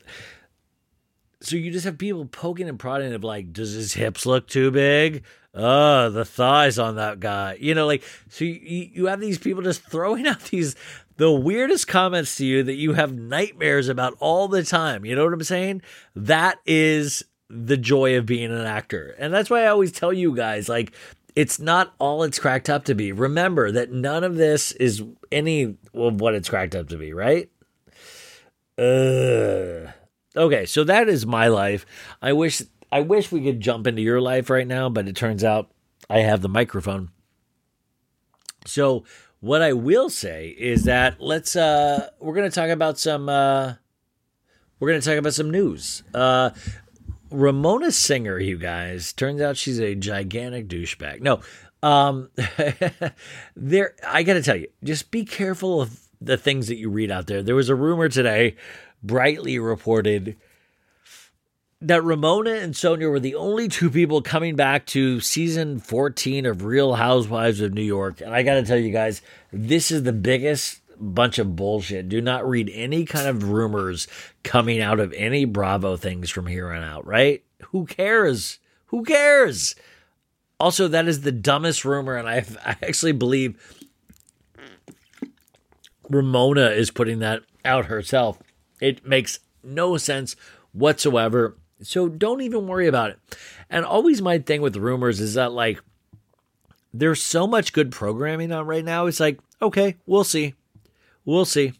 so 1.41 1.57
you 1.57 1.71
just 1.71 1.85
have 1.85 1.99
people 1.99 2.25
poking 2.27 2.69
and 2.69 2.79
prodding 2.79 3.13
of 3.13 3.25
like, 3.25 3.53
does 3.53 3.73
his 3.73 3.95
hips 3.95 4.27
look 4.27 4.47
too 4.47 4.71
big? 4.71 5.25
oh, 5.55 6.11
the 6.11 6.25
thighs 6.25 6.79
on 6.79 6.97
that 6.97 7.21
guy. 7.21 7.57
You 7.61 7.75
know, 7.75 7.87
like, 7.87 8.03
so 8.29 8.45
you, 8.45 8.91
you 8.93 9.07
have 9.07 9.21
these 9.21 9.39
people 9.39 9.63
just 9.63 9.83
throwing 9.91 10.27
out 10.27 10.41
these, 10.45 10.77
the 11.17 11.31
weirdest 11.31 11.89
comments 11.89 12.37
to 12.37 12.47
you 12.47 12.63
that 12.63 12.75
you 12.75 12.95
have 12.95 13.13
nightmares 13.13 13.89
about 13.89 14.17
all 14.21 14.49
the 14.49 14.63
time. 14.63 15.05
You 15.05 15.17
know 15.17 15.25
what 15.25 15.35
I'm 15.35 15.43
saying? 15.43 15.83
That 16.15 16.59
is 16.67 17.25
the 17.49 17.77
joy 17.77 18.17
of 18.17 18.27
being 18.27 18.53
an 18.53 18.67
actor. 18.67 19.15
And 19.19 19.35
that's 19.35 19.51
why 19.51 19.65
I 19.65 19.69
always 19.69 19.93
tell 19.93 20.13
you 20.13 20.35
guys, 20.35 20.69
like, 20.69 20.93
It's 21.35 21.59
not 21.59 21.95
all 21.99 22.23
it's 22.23 22.39
cracked 22.39 22.71
up 22.71 22.85
to 22.85 22.95
be. 22.95 23.13
Remember 23.13 23.73
that 23.73 23.91
none 23.91 24.25
of 24.25 24.37
this 24.37 24.73
is 24.73 25.03
any 25.33 25.77
of 25.95 26.21
what 26.21 26.35
it's 26.35 26.49
cracked 26.49 26.75
up 26.75 26.89
to 26.89 26.97
be, 26.97 27.13
right? 27.13 27.51
Uh, 28.79 29.93
okay, 30.37 30.67
so 30.67 30.85
that 30.85 31.09
is 31.09 31.27
my 31.27 31.49
life. 31.49 31.87
I 32.21 32.33
wish 32.33 32.63
I 32.93 33.01
wish 33.01 33.31
we 33.31 33.43
could 33.43 33.61
jump 33.61 33.87
into 33.87 34.03
your 34.03 34.21
life 34.21 34.51
right 34.51 34.67
now, 34.67 34.89
but 34.89 35.09
it 35.09 35.17
turns 35.17 35.45
out 35.45 35.71
I 36.09 36.21
have 36.21 36.43
the 36.43 36.49
microphone. 36.49 37.11
So 38.67 39.05
what 39.41 39.63
I 39.63 39.73
will 39.73 40.11
say 40.11 40.49
is 40.49 40.85
that 40.85 41.21
let's 41.21 41.57
uh 41.57 42.09
we're 42.21 42.35
gonna 42.35 42.51
talk 42.51 42.71
about 42.71 42.99
some 42.99 43.29
uh 43.29 43.75
we're 44.79 44.89
gonna 44.89 45.01
talk 45.01 45.19
about 45.19 45.35
some 45.35 45.51
news. 45.51 46.03
Uh 46.15 46.51
Ramona 47.31 47.93
Singer, 47.93 48.39
you 48.39 48.59
guys. 48.59 49.13
Turns 49.13 49.41
out 49.41 49.57
she's 49.57 49.79
a 49.79 49.95
gigantic 49.95 50.69
douchebag. 50.69 51.21
No, 51.21 51.41
um, 51.83 52.31
there. 53.57 53.95
I 54.07 54.23
got 54.23 54.35
to 54.35 54.43
tell 54.43 54.57
you, 54.57 54.69
just 54.85 55.11
be 55.11 55.25
careful 55.25 55.81
of 55.81 56.01
the 56.21 56.37
things 56.37 56.69
that 56.69 56.77
you 56.77 56.91
read 56.91 57.11
out 57.11 57.27
there. 57.27 57.43
There 57.43 57.55
was 57.55 57.69
a 57.69 57.75
rumor 57.75 58.09
today, 58.09 58.57
brightly 59.03 59.59
reported, 59.59 60.37
that 61.81 62.05
Ramona 62.05 62.53
and 62.53 62.75
Sonja 62.75 63.11
were 63.11 63.21
the 63.21 63.35
only 63.35 63.69
two 63.69 63.91
people 63.91 64.21
coming 64.21 64.55
back 64.55 64.85
to 64.87 65.21
season 65.21 65.79
14 65.79 66.45
of 66.47 66.65
Real 66.65 66.95
Housewives 66.95 67.61
of 67.61 67.73
New 67.73 67.83
York. 67.83 68.21
And 68.21 68.35
I 68.35 68.43
got 68.43 68.55
to 68.55 68.63
tell 68.65 68.77
you 68.77 68.93
guys, 68.93 69.23
this 69.53 69.91
is 69.91 70.03
the 70.03 70.13
biggest 70.13 70.81
bunch 71.01 71.39
of 71.39 71.57
bullshit. 71.57 72.09
Do 72.09 72.21
not 72.21 72.47
read 72.47 72.71
any 72.75 73.07
kind 73.07 73.27
of 73.27 73.51
rumors 73.51 74.07
coming 74.43 74.81
out 74.81 75.01
of 75.01 75.13
any 75.15 75.47
Bravo 75.47 75.97
things 75.97 76.29
from 76.31 76.47
here 76.47 76.71
on 76.71 76.83
out, 76.83 77.07
right? 77.07 77.43
Who 77.69 77.87
cares? 77.87 78.59
Who 78.87 79.03
cares? 79.05 79.75
Also, 80.59 80.89
that 80.89 81.09
is 81.09 81.23
the 81.23 81.33
dumbest 81.33 81.87
rumor, 81.87 82.17
and 82.17 82.29
I, 82.29 82.45
I 82.65 82.77
actually 82.83 83.13
believe 83.13 83.59
Ramona 86.11 86.67
is 86.71 86.91
putting 86.91 87.21
that 87.21 87.43
out 87.65 87.87
herself. 87.87 88.39
It 88.81 89.07
makes 89.07 89.41
no 89.63 89.97
sense 89.97 90.37
whatsoever. 90.73 91.57
So 91.83 92.09
don't 92.09 92.41
even 92.41 92.67
worry 92.67 92.87
about 92.87 93.11
it. 93.11 93.19
And 93.69 93.85
always 93.85 94.21
my 94.21 94.39
thing 94.39 94.63
with 94.63 94.77
rumors 94.77 95.21
is 95.21 95.35
that 95.35 95.53
like 95.53 95.81
there's 96.93 97.23
so 97.23 97.47
much 97.47 97.73
good 97.73 97.91
programming 97.93 98.53
on 98.53 98.67
right 98.67 98.85
now. 98.85 99.07
It's 99.07 99.21
like, 99.21 99.39
okay, 99.63 99.97
we'll 100.07 100.25
see. 100.25 100.55
We'll 101.25 101.45
see. 101.45 101.73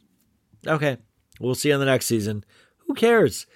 Okay. 0.67 0.99
We'll 1.41 1.55
see 1.55 1.73
on 1.73 1.81
the 1.81 1.87
next 1.87 2.07
season. 2.07 2.45
Who 2.87 2.95
cares? 2.95 3.47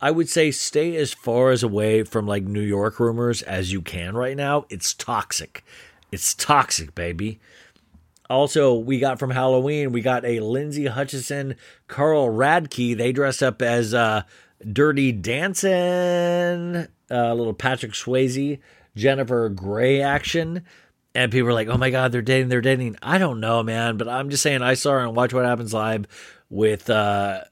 I 0.00 0.10
would 0.10 0.28
say 0.28 0.50
stay 0.50 0.96
as 0.96 1.12
far 1.12 1.50
as 1.50 1.62
away 1.62 2.04
from 2.04 2.26
like 2.26 2.44
New 2.44 2.62
York 2.62 3.00
rumors 3.00 3.42
as 3.42 3.72
you 3.72 3.82
can 3.82 4.14
right 4.14 4.36
now. 4.36 4.66
It's 4.70 4.94
toxic. 4.94 5.64
It's 6.12 6.34
toxic, 6.34 6.94
baby. 6.94 7.40
Also, 8.30 8.74
we 8.74 8.98
got 8.98 9.18
from 9.18 9.30
Halloween, 9.30 9.92
we 9.92 10.00
got 10.00 10.24
a 10.24 10.40
Lindsay 10.40 10.86
Hutchison, 10.86 11.56
Carl 11.88 12.28
Radke. 12.28 12.96
They 12.96 13.12
dressed 13.12 13.42
up 13.42 13.60
as 13.60 13.92
uh, 13.92 14.22
Dirty 14.72 15.12
Dancing, 15.12 15.70
a 15.70 16.88
uh, 17.10 17.34
little 17.34 17.52
Patrick 17.52 17.92
Swayze, 17.92 18.60
Jennifer 18.94 19.48
Grey 19.48 20.00
action 20.00 20.64
and 21.14 21.32
people 21.32 21.48
are 21.48 21.54
like, 21.54 21.68
"Oh 21.68 21.76
my 21.76 21.90
god, 21.90 22.12
they're 22.12 22.22
dating, 22.22 22.48
they're 22.48 22.60
dating." 22.60 22.96
I 23.02 23.18
don't 23.18 23.40
know, 23.40 23.62
man, 23.62 23.96
but 23.96 24.08
I'm 24.08 24.30
just 24.30 24.42
saying 24.42 24.62
I 24.62 24.74
saw 24.74 24.92
her 24.92 25.00
on 25.00 25.14
Watch 25.14 25.32
What 25.32 25.44
Happens 25.44 25.74
Live 25.74 26.06
with 26.48 26.88
uh, 26.88 27.44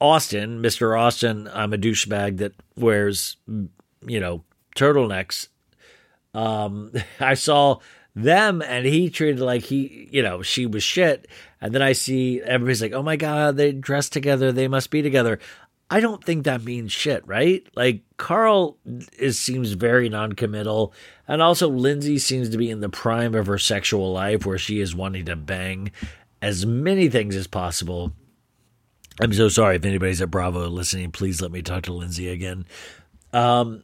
Austin, 0.00 0.60
Mr. 0.62 0.98
Austin. 0.98 1.48
I'm 1.52 1.72
a 1.72 1.78
douchebag 1.78 2.38
that 2.38 2.52
wears, 2.76 3.36
you 3.46 4.20
know, 4.20 4.44
turtlenecks. 4.76 5.48
Um, 6.34 6.92
I 7.20 7.34
saw 7.34 7.78
them 8.14 8.62
and 8.62 8.86
he 8.86 9.10
treated 9.10 9.40
like 9.40 9.62
he, 9.62 10.08
you 10.10 10.22
know, 10.22 10.42
she 10.42 10.66
was 10.66 10.82
shit. 10.82 11.28
And 11.60 11.74
then 11.74 11.82
I 11.82 11.92
see 11.92 12.40
everybody's 12.40 12.82
like, 12.82 12.92
"Oh 12.92 13.02
my 13.02 13.16
god, 13.16 13.56
they 13.56 13.72
dressed 13.72 14.12
together, 14.12 14.52
they 14.52 14.68
must 14.68 14.90
be 14.90 15.02
together." 15.02 15.38
I 15.92 15.98
don't 15.98 16.22
think 16.22 16.44
that 16.44 16.62
means 16.62 16.92
shit, 16.92 17.26
right? 17.26 17.66
Like 17.74 18.02
Carl 18.16 18.78
is 19.18 19.40
seems 19.40 19.72
very 19.72 20.08
non-committal, 20.08 20.94
and 21.26 21.42
also 21.42 21.68
Lindsay 21.68 22.18
seems 22.18 22.48
to 22.50 22.58
be 22.58 22.70
in 22.70 22.80
the 22.80 22.88
prime 22.88 23.34
of 23.34 23.46
her 23.46 23.58
sexual 23.58 24.12
life, 24.12 24.46
where 24.46 24.58
she 24.58 24.80
is 24.80 24.94
wanting 24.94 25.26
to 25.26 25.36
bang 25.36 25.90
as 26.40 26.64
many 26.64 27.08
things 27.08 27.34
as 27.34 27.48
possible. 27.48 28.12
I'm 29.20 29.32
so 29.32 29.48
sorry 29.48 29.76
if 29.76 29.84
anybody's 29.84 30.22
at 30.22 30.30
Bravo 30.30 30.68
listening. 30.68 31.10
Please 31.10 31.42
let 31.42 31.50
me 31.50 31.60
talk 31.60 31.82
to 31.84 31.92
Lindsay 31.92 32.28
again. 32.28 32.66
Um, 33.32 33.82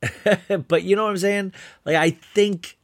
but 0.68 0.82
you 0.82 0.96
know 0.96 1.04
what 1.04 1.10
I'm 1.10 1.18
saying? 1.18 1.54
Like 1.84 1.96
I 1.96 2.10
think 2.10 2.76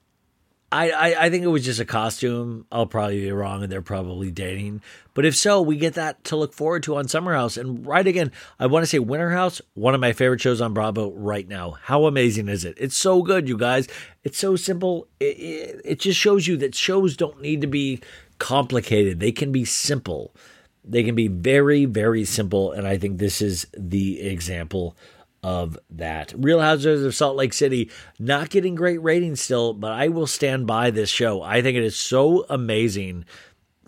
I, 0.71 0.91
I, 0.91 1.25
I 1.25 1.31
think 1.31 1.45
it 1.45 1.49
was 1.49 1.65
just 1.65 1.81
a 1.81 1.87
costume. 1.87 2.67
I'll 2.71 2.87
probably 2.87 3.23
be 3.23 3.33
wrong, 3.33 3.63
and 3.63 3.73
they're 3.73 3.81
probably 3.81 4.31
dating. 4.31 4.83
But 5.15 5.25
if 5.25 5.35
so, 5.35 5.63
we 5.63 5.77
get 5.77 5.95
that 5.95 6.23
to 6.25 6.37
look 6.37 6.53
forward 6.53 6.83
to 6.83 6.97
on 6.97 7.09
Summer 7.09 7.35
House. 7.35 7.57
And 7.57 7.87
right 7.87 8.07
again, 8.07 8.33
I 8.61 8.67
want 8.67 8.83
to 8.83 8.87
say 8.87 8.99
Winter 8.99 9.31
House, 9.31 9.63
one 9.73 9.95
of 9.95 10.01
my 10.01 10.13
favorite 10.13 10.43
shows 10.43 10.61
on 10.61 10.75
Bravo 10.75 11.11
right 11.13 11.49
now. 11.49 11.79
How 11.83 12.05
amazing 12.05 12.49
is 12.49 12.67
it? 12.67 12.77
It's 12.79 12.97
so 12.97 13.23
good, 13.23 13.49
you 13.49 13.57
guys. 13.57 13.89
It's 14.25 14.39
so 14.39 14.57
simple. 14.57 15.09
It, 15.19 15.39
it, 15.39 15.81
it 15.85 16.01
just 16.01 16.21
shows 16.21 16.47
you 16.47 16.59
that 16.59 16.75
shows 16.75 17.17
don't 17.17 17.41
need 17.41 17.63
to 17.63 17.67
be 17.67 18.01
complicated. 18.39 19.21
They 19.21 19.33
can 19.33 19.51
be 19.51 19.65
simple. 19.65 20.35
They 20.85 21.03
can 21.03 21.15
be 21.15 21.29
very, 21.29 21.87
very 21.87 22.27
simple. 22.27 22.73
And 22.73 22.87
I 22.87 22.99
think 22.99 23.19
this 23.19 23.41
is 23.41 23.67
the 23.73 24.21
example 24.21 24.97
of 25.43 25.79
that. 25.91 26.35
Real 26.37 26.61
Housewives 26.61 27.03
of 27.03 27.15
Salt 27.15 27.37
Lake 27.37 27.53
City, 27.53 27.91
not 28.19 28.51
getting 28.51 28.75
great 28.75 29.03
ratings 29.03 29.41
still, 29.41 29.73
but 29.73 29.93
I 29.93 30.09
will 30.09 30.27
stand 30.27 30.67
by 30.67 30.91
this 30.91 31.11
show. 31.11 31.43
I 31.43 31.63
think 31.63 31.77
it 31.77 31.85
is 31.85 31.97
so 31.97 32.45
amazing. 32.49 33.25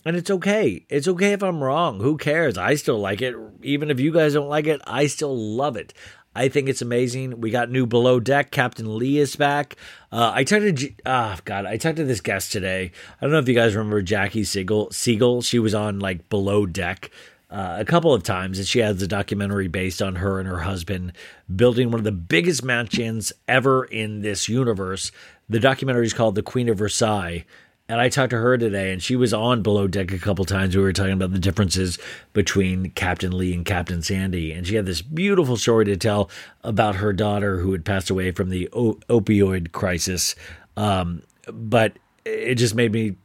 And 0.04 0.16
it's 0.16 0.30
okay. 0.30 0.86
It's 0.88 1.08
okay 1.08 1.32
if 1.32 1.42
I'm 1.42 1.62
wrong. 1.62 2.00
Who 2.00 2.16
cares? 2.16 2.56
I 2.56 2.74
still 2.74 2.98
like 2.98 3.20
it. 3.20 3.34
Even 3.62 3.90
if 3.90 4.00
you 4.00 4.12
guys 4.12 4.32
don't 4.32 4.48
like 4.48 4.66
it, 4.66 4.80
I 4.86 5.06
still 5.06 5.36
love 5.36 5.76
it. 5.76 5.92
I 6.34 6.48
think 6.48 6.68
it's 6.68 6.80
amazing. 6.80 7.40
We 7.40 7.50
got 7.50 7.70
new 7.70 7.86
below 7.86 8.20
deck. 8.20 8.52
Captain 8.52 8.96
Lee 8.96 9.18
is 9.18 9.34
back. 9.34 9.76
Uh, 10.12 10.30
I 10.32 10.44
talked 10.44 10.76
to 10.76 10.92
oh 11.04 11.36
god, 11.44 11.66
I 11.66 11.76
talked 11.76 11.96
to 11.96 12.04
this 12.04 12.20
guest 12.20 12.52
today. 12.52 12.92
I 13.20 13.24
don't 13.24 13.32
know 13.32 13.40
if 13.40 13.48
you 13.48 13.54
guys 13.54 13.74
remember 13.74 14.00
Jackie 14.00 14.44
Siegel. 14.44 14.90
Siegel. 14.92 15.42
She 15.42 15.58
was 15.58 15.74
on 15.74 15.98
like 15.98 16.28
below 16.28 16.66
deck 16.66 17.10
uh, 17.50 17.76
a 17.80 17.84
couple 17.84 18.14
of 18.14 18.22
times, 18.22 18.58
and 18.58 18.66
she 18.66 18.78
has 18.78 19.02
a 19.02 19.08
documentary 19.08 19.66
based 19.66 20.00
on 20.00 20.16
her 20.16 20.38
and 20.38 20.48
her 20.48 20.60
husband 20.60 21.12
building 21.54 21.90
one 21.90 21.98
of 21.98 22.04
the 22.04 22.12
biggest 22.12 22.62
mansions 22.62 23.32
ever 23.48 23.84
in 23.84 24.22
this 24.22 24.48
universe. 24.48 25.10
The 25.48 25.58
documentary 25.58 26.06
is 26.06 26.14
called 26.14 26.36
The 26.36 26.42
Queen 26.42 26.68
of 26.68 26.78
Versailles. 26.78 27.44
And 27.88 28.00
I 28.00 28.08
talked 28.08 28.30
to 28.30 28.38
her 28.38 28.56
today, 28.56 28.92
and 28.92 29.02
she 29.02 29.16
was 29.16 29.34
on 29.34 29.62
Below 29.62 29.88
Deck 29.88 30.12
a 30.12 30.18
couple 30.18 30.44
times. 30.44 30.76
We 30.76 30.82
were 30.82 30.92
talking 30.92 31.12
about 31.12 31.32
the 31.32 31.40
differences 31.40 31.98
between 32.32 32.90
Captain 32.90 33.36
Lee 33.36 33.52
and 33.52 33.64
Captain 33.64 34.00
Sandy. 34.00 34.52
And 34.52 34.64
she 34.64 34.76
had 34.76 34.86
this 34.86 35.02
beautiful 35.02 35.56
story 35.56 35.86
to 35.86 35.96
tell 35.96 36.30
about 36.62 36.94
her 36.94 37.12
daughter 37.12 37.58
who 37.58 37.72
had 37.72 37.84
passed 37.84 38.08
away 38.08 38.30
from 38.30 38.50
the 38.50 38.68
o- 38.72 39.00
opioid 39.08 39.72
crisis. 39.72 40.36
Um, 40.76 41.24
but 41.52 41.94
it 42.24 42.54
just 42.54 42.76
made 42.76 42.92
me 42.92 43.16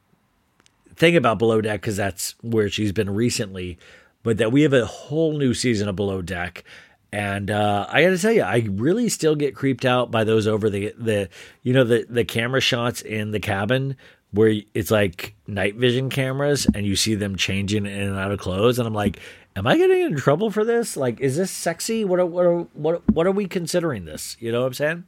think 0.95 1.15
about 1.15 1.37
Below 1.37 1.61
Deck 1.61 1.81
because 1.81 1.97
that's 1.97 2.33
where 2.41 2.67
she's 2.67 2.91
been 2.91 3.13
recently 3.13 3.77
but 4.25 4.39
that 4.39 4.51
we 4.51 4.63
have 4.63 4.73
a 4.73 4.85
whole 4.85 5.37
new 5.37 5.53
season 5.53 5.87
of 5.87 5.95
Below 5.95 6.21
Deck. 6.21 6.65
And 7.13 7.49
uh, 7.49 7.85
I 7.87 8.01
got 8.03 8.09
to 8.09 8.17
tell 8.17 8.31
you, 8.33 8.41
I 8.41 8.67
really 8.69 9.07
still 9.07 9.35
get 9.35 9.55
creeped 9.55 9.85
out 9.85 10.11
by 10.11 10.25
those 10.25 10.47
over 10.47 10.69
the 10.69 10.93
the 10.97 11.29
you 11.63 11.71
know 11.71 11.85
the 11.85 12.05
the 12.09 12.25
camera 12.25 12.59
shots 12.59 13.01
in 13.01 13.31
the 13.31 13.39
cabin 13.39 13.95
where 14.31 14.53
it's 14.73 14.91
like 14.91 15.35
night 15.47 15.75
vision 15.75 16.09
cameras 16.09 16.67
and 16.73 16.85
you 16.85 16.97
see 16.97 17.15
them 17.15 17.37
changing 17.37 17.85
in 17.85 18.01
and 18.01 18.17
out 18.17 18.33
of 18.33 18.39
clothes, 18.39 18.79
and 18.79 18.87
I'm 18.87 18.93
like, 18.93 19.19
am 19.55 19.65
I 19.65 19.77
getting 19.77 20.01
in 20.01 20.17
trouble 20.17 20.51
for 20.51 20.65
this? 20.65 20.97
Like, 20.97 21.21
is 21.21 21.37
this 21.37 21.51
sexy? 21.51 22.03
What 22.03 22.19
are, 22.19 22.25
what 22.25 22.75
what 22.75 23.09
what 23.09 23.27
are 23.27 23.31
we 23.31 23.47
considering 23.47 24.03
this? 24.03 24.35
You 24.39 24.51
know 24.51 24.61
what 24.61 24.67
I'm 24.67 24.73
saying? 24.73 25.03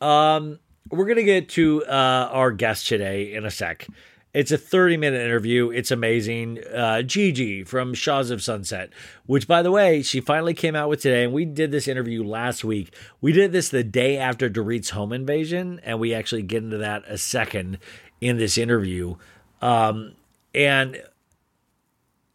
Um, 0.00 0.58
we're 0.88 1.06
gonna 1.06 1.24
get 1.24 1.50
to 1.50 1.84
uh, 1.84 2.28
our 2.30 2.52
guest 2.52 2.86
today 2.86 3.34
in 3.34 3.44
a 3.44 3.50
sec. 3.50 3.86
It's 4.34 4.50
a 4.50 4.58
30 4.58 4.96
minute 4.96 5.22
interview. 5.22 5.70
It's 5.70 5.92
amazing. 5.92 6.58
Uh, 6.58 7.02
GG 7.04 7.68
from 7.68 7.94
Shahs 7.94 8.30
of 8.30 8.42
Sunset, 8.42 8.90
which, 9.26 9.46
by 9.46 9.62
the 9.62 9.70
way, 9.70 10.02
she 10.02 10.20
finally 10.20 10.54
came 10.54 10.74
out 10.74 10.88
with 10.88 11.00
today. 11.00 11.22
And 11.22 11.32
we 11.32 11.44
did 11.44 11.70
this 11.70 11.86
interview 11.86 12.24
last 12.24 12.64
week. 12.64 12.92
We 13.20 13.32
did 13.32 13.52
this 13.52 13.68
the 13.68 13.84
day 13.84 14.18
after 14.18 14.48
Dorit's 14.50 14.90
home 14.90 15.12
invasion. 15.12 15.80
And 15.84 16.00
we 16.00 16.12
actually 16.12 16.42
get 16.42 16.64
into 16.64 16.78
that 16.78 17.04
a 17.06 17.16
second 17.16 17.78
in 18.20 18.36
this 18.36 18.58
interview. 18.58 19.14
Um, 19.62 20.14
and 20.52 21.00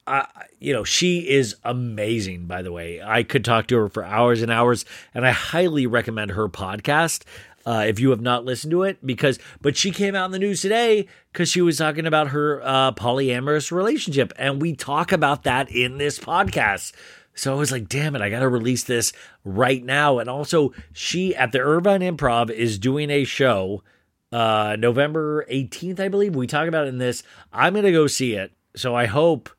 I, 0.10 0.26
you 0.60 0.74
know, 0.74 0.84
she 0.84 1.30
is 1.30 1.56
amazing, 1.64 2.48
by 2.48 2.64
the 2.64 2.72
way. 2.72 3.02
I 3.02 3.22
could 3.24 3.46
talk 3.46 3.68
to 3.68 3.78
her 3.78 3.90
for 3.90 4.04
hours 4.04 4.42
and 4.42 4.52
hours, 4.52 4.84
and 5.14 5.26
I 5.26 5.32
highly 5.32 5.86
recommend 5.86 6.32
her 6.32 6.50
podcast 6.50 7.24
uh, 7.70 7.84
if 7.88 8.00
you 8.00 8.10
have 8.10 8.22
not 8.22 8.46
listened 8.46 8.72
to 8.72 8.84
it 8.84 8.98
because 9.06 9.38
but 9.62 9.78
she 9.78 9.92
came 9.92 10.16
out 10.16 10.26
in 10.26 10.32
the 10.32 10.40
news 10.40 10.62
today 10.62 11.08
because 11.32 11.50
she 11.50 11.62
was 11.62 11.78
talking 11.78 12.08
about 12.08 12.30
her 12.30 12.62
uh, 12.64 12.92
polyamorous 12.94 13.72
relationship 13.72 14.34
and 14.38 14.62
we 14.62 14.74
talk 14.76 15.12
about 15.12 15.44
that 15.44 15.70
in 15.70 15.98
this 15.98 16.18
podcast 16.18 16.94
So 17.36 17.54
I 17.54 17.58
was 17.58 17.72
like, 17.72 17.88
damn 17.88 18.16
it, 18.16 18.22
I 18.22 18.30
got 18.30 18.40
to 18.40 18.50
release 18.50 18.84
this 18.84 19.14
right 19.46 19.84
now. 19.84 20.20
And 20.20 20.30
also, 20.30 20.74
she 20.92 21.34
at 21.36 21.52
the 21.54 21.60
Irvine 21.60 22.02
Improv 22.02 22.50
is 22.50 22.78
doing 22.80 23.10
a 23.10 23.24
show 23.24 23.84
uh 24.32 24.76
November 24.78 25.46
18th, 25.50 26.00
I 26.00 26.10
believe. 26.10 26.36
We 26.36 26.48
talk 26.48 26.68
about 26.68 26.86
it 26.86 26.90
in 26.90 26.98
this. 26.98 27.24
I'm 27.54 27.74
going 27.74 27.86
to 27.86 27.92
go 27.92 28.08
see 28.08 28.34
it. 28.34 28.52
So 28.76 28.96
I 28.96 29.06
hope 29.06 29.50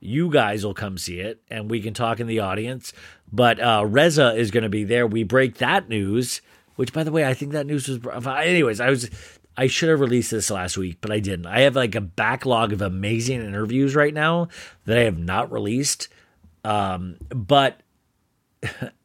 you 0.00 0.30
guys 0.30 0.64
will 0.64 0.74
come 0.74 0.96
see 0.98 1.20
it 1.20 1.40
and 1.50 1.70
we 1.70 1.80
can 1.80 1.92
talk 1.94 2.20
in 2.20 2.26
the 2.26 2.40
audience. 2.40 2.92
But 3.32 3.60
uh 3.60 3.84
Reza 3.86 4.34
is 4.34 4.50
going 4.50 4.64
to 4.64 4.68
be 4.68 4.84
there. 4.84 5.06
We 5.06 5.22
break 5.24 5.58
that 5.58 5.88
news, 5.88 6.40
which 6.78 6.92
by 6.92 7.02
the 7.02 7.10
way, 7.10 7.26
I 7.26 7.34
think 7.34 7.50
that 7.52 7.66
news 7.66 7.88
was 7.88 7.98
anyways, 8.26 8.80
I 8.80 8.88
was 8.88 9.10
I 9.56 9.66
should 9.66 9.88
have 9.88 9.98
released 9.98 10.30
this 10.30 10.48
last 10.48 10.78
week, 10.78 10.98
but 11.00 11.10
I 11.10 11.18
didn't. 11.18 11.46
I 11.46 11.62
have 11.62 11.74
like 11.74 11.96
a 11.96 12.00
backlog 12.00 12.72
of 12.72 12.80
amazing 12.80 13.42
interviews 13.42 13.96
right 13.96 14.14
now 14.14 14.46
that 14.84 14.96
I 14.96 15.00
have 15.00 15.18
not 15.18 15.50
released. 15.50 16.06
Um, 16.62 17.16
but 17.30 17.82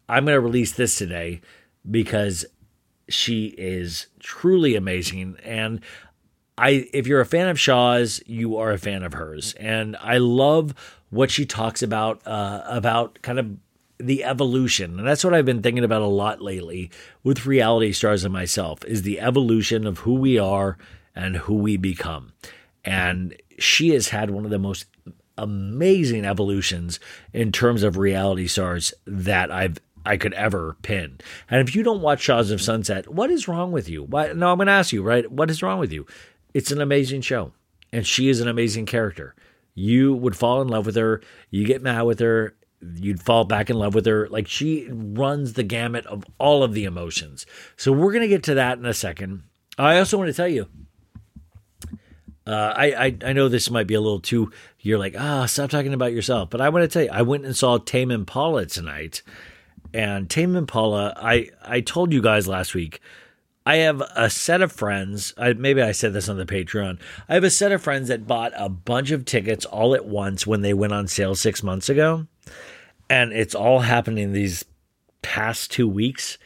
I'm 0.07 0.25
going 0.25 0.35
to 0.35 0.39
release 0.39 0.73
this 0.73 0.95
today 0.95 1.41
because 1.89 2.45
she 3.09 3.47
is 3.57 4.05
truly 4.19 4.75
amazing. 4.75 5.37
And 5.43 5.81
I, 6.55 6.87
if 6.93 7.07
you're 7.07 7.21
a 7.21 7.25
fan 7.25 7.47
of 7.47 7.59
Shahs, 7.59 8.21
you 8.27 8.55
are 8.57 8.69
a 8.69 8.77
fan 8.77 9.01
of 9.01 9.13
hers. 9.13 9.55
And 9.55 9.97
I 9.99 10.19
love 10.19 10.75
what 11.09 11.31
she 11.31 11.47
talks 11.47 11.81
about, 11.81 12.21
uh, 12.27 12.61
about 12.67 13.19
kind 13.23 13.39
of 13.39 13.57
the 14.07 14.23
evolution. 14.23 14.99
And 14.99 15.07
that's 15.07 15.23
what 15.23 15.33
I've 15.33 15.45
been 15.45 15.61
thinking 15.61 15.83
about 15.83 16.01
a 16.01 16.07
lot 16.07 16.41
lately 16.41 16.91
with 17.23 17.45
reality 17.45 17.91
stars 17.91 18.23
and 18.23 18.33
myself 18.33 18.83
is 18.85 19.01
the 19.01 19.19
evolution 19.19 19.87
of 19.87 19.99
who 19.99 20.15
we 20.15 20.37
are 20.37 20.77
and 21.15 21.37
who 21.37 21.55
we 21.55 21.77
become. 21.77 22.33
And 22.85 23.35
she 23.59 23.89
has 23.89 24.09
had 24.09 24.29
one 24.29 24.45
of 24.45 24.51
the 24.51 24.59
most 24.59 24.85
amazing 25.37 26.25
evolutions 26.25 26.99
in 27.31 27.51
terms 27.51 27.83
of 27.83 27.97
reality 27.97 28.47
stars 28.47 28.93
that 29.05 29.51
I've 29.51 29.77
I 30.05 30.17
could 30.17 30.33
ever 30.33 30.75
pin. 30.81 31.19
And 31.49 31.65
if 31.65 31.75
you 31.75 31.81
don't 31.81 32.01
watch 32.01 32.21
Shahs 32.21 32.51
of 32.51 32.61
Sunset, 32.61 33.07
what 33.07 33.31
is 33.31 33.47
wrong 33.47 33.71
with 33.71 33.87
you? 33.87 34.03
Why, 34.03 34.33
no, 34.33 34.51
I'm 34.51 34.57
going 34.57 34.67
to 34.67 34.73
ask 34.73 34.91
you, 34.91 35.01
right? 35.01 35.31
What 35.31 35.49
is 35.49 35.63
wrong 35.63 35.79
with 35.79 35.93
you? 35.93 36.05
It's 36.53 36.71
an 36.71 36.81
amazing 36.81 37.21
show, 37.21 37.53
and 37.93 38.05
she 38.05 38.27
is 38.27 38.41
an 38.41 38.49
amazing 38.49 38.85
character. 38.85 39.33
You 39.75 40.13
would 40.13 40.35
fall 40.35 40.61
in 40.61 40.67
love 40.67 40.85
with 40.85 40.95
her. 40.95 41.21
You 41.49 41.65
get 41.65 41.81
mad 41.81 42.01
with 42.01 42.19
her. 42.19 42.53
You'd 42.95 43.21
fall 43.21 43.45
back 43.45 43.69
in 43.69 43.77
love 43.77 43.95
with 43.95 44.05
her. 44.05 44.27
Like 44.29 44.47
she 44.47 44.87
runs 44.91 45.53
the 45.53 45.63
gamut 45.63 46.05
of 46.07 46.23
all 46.37 46.63
of 46.63 46.73
the 46.73 46.85
emotions. 46.85 47.45
So 47.77 47.91
we're 47.91 48.11
going 48.11 48.23
to 48.23 48.27
get 48.27 48.43
to 48.43 48.55
that 48.55 48.77
in 48.77 48.85
a 48.85 48.93
second. 48.93 49.43
I 49.77 49.97
also 49.97 50.17
want 50.17 50.29
to 50.29 50.33
tell 50.33 50.47
you, 50.47 50.67
uh, 52.45 52.73
I, 52.75 52.85
I 53.05 53.17
I 53.25 53.33
know 53.33 53.47
this 53.47 53.71
might 53.71 53.87
be 53.87 53.93
a 53.93 54.01
little 54.01 54.19
too. 54.19 54.51
You're 54.79 54.99
like, 54.99 55.15
ah, 55.17 55.43
oh, 55.43 55.45
stop 55.45 55.69
talking 55.69 55.93
about 55.93 56.13
yourself. 56.13 56.49
But 56.49 56.61
I 56.61 56.69
want 56.69 56.83
to 56.83 56.87
tell 56.87 57.03
you, 57.03 57.09
I 57.11 57.21
went 57.21 57.45
and 57.45 57.55
saw 57.55 57.77
Tame 57.77 58.11
Impala 58.11 58.65
tonight, 58.65 59.23
and 59.93 60.29
Tame 60.29 60.55
Impala, 60.55 61.13
I, 61.15 61.49
I 61.63 61.81
told 61.81 62.11
you 62.11 62.21
guys 62.21 62.47
last 62.47 62.73
week, 62.73 62.99
I 63.65 63.77
have 63.77 64.01
a 64.15 64.29
set 64.29 64.61
of 64.61 64.71
friends. 64.71 65.33
I, 65.37 65.53
maybe 65.53 65.81
I 65.81 65.93
said 65.93 66.13
this 66.13 66.27
on 66.27 66.37
the 66.37 66.45
Patreon. 66.45 66.99
I 67.29 67.35
have 67.35 67.45
a 67.45 67.49
set 67.49 67.71
of 67.71 67.81
friends 67.81 68.09
that 68.09 68.27
bought 68.27 68.51
a 68.57 68.67
bunch 68.67 69.11
of 69.11 69.23
tickets 69.23 69.65
all 69.65 69.95
at 69.95 70.05
once 70.05 70.45
when 70.45 70.61
they 70.61 70.73
went 70.73 70.93
on 70.93 71.07
sale 71.07 71.35
six 71.35 71.63
months 71.63 71.87
ago. 71.87 72.27
And 73.13 73.31
it's 73.31 73.53
all 73.53 73.81
happening 73.81 74.31
these 74.31 74.65
past 75.21 75.71
two 75.71 75.87
weeks. 75.87 76.39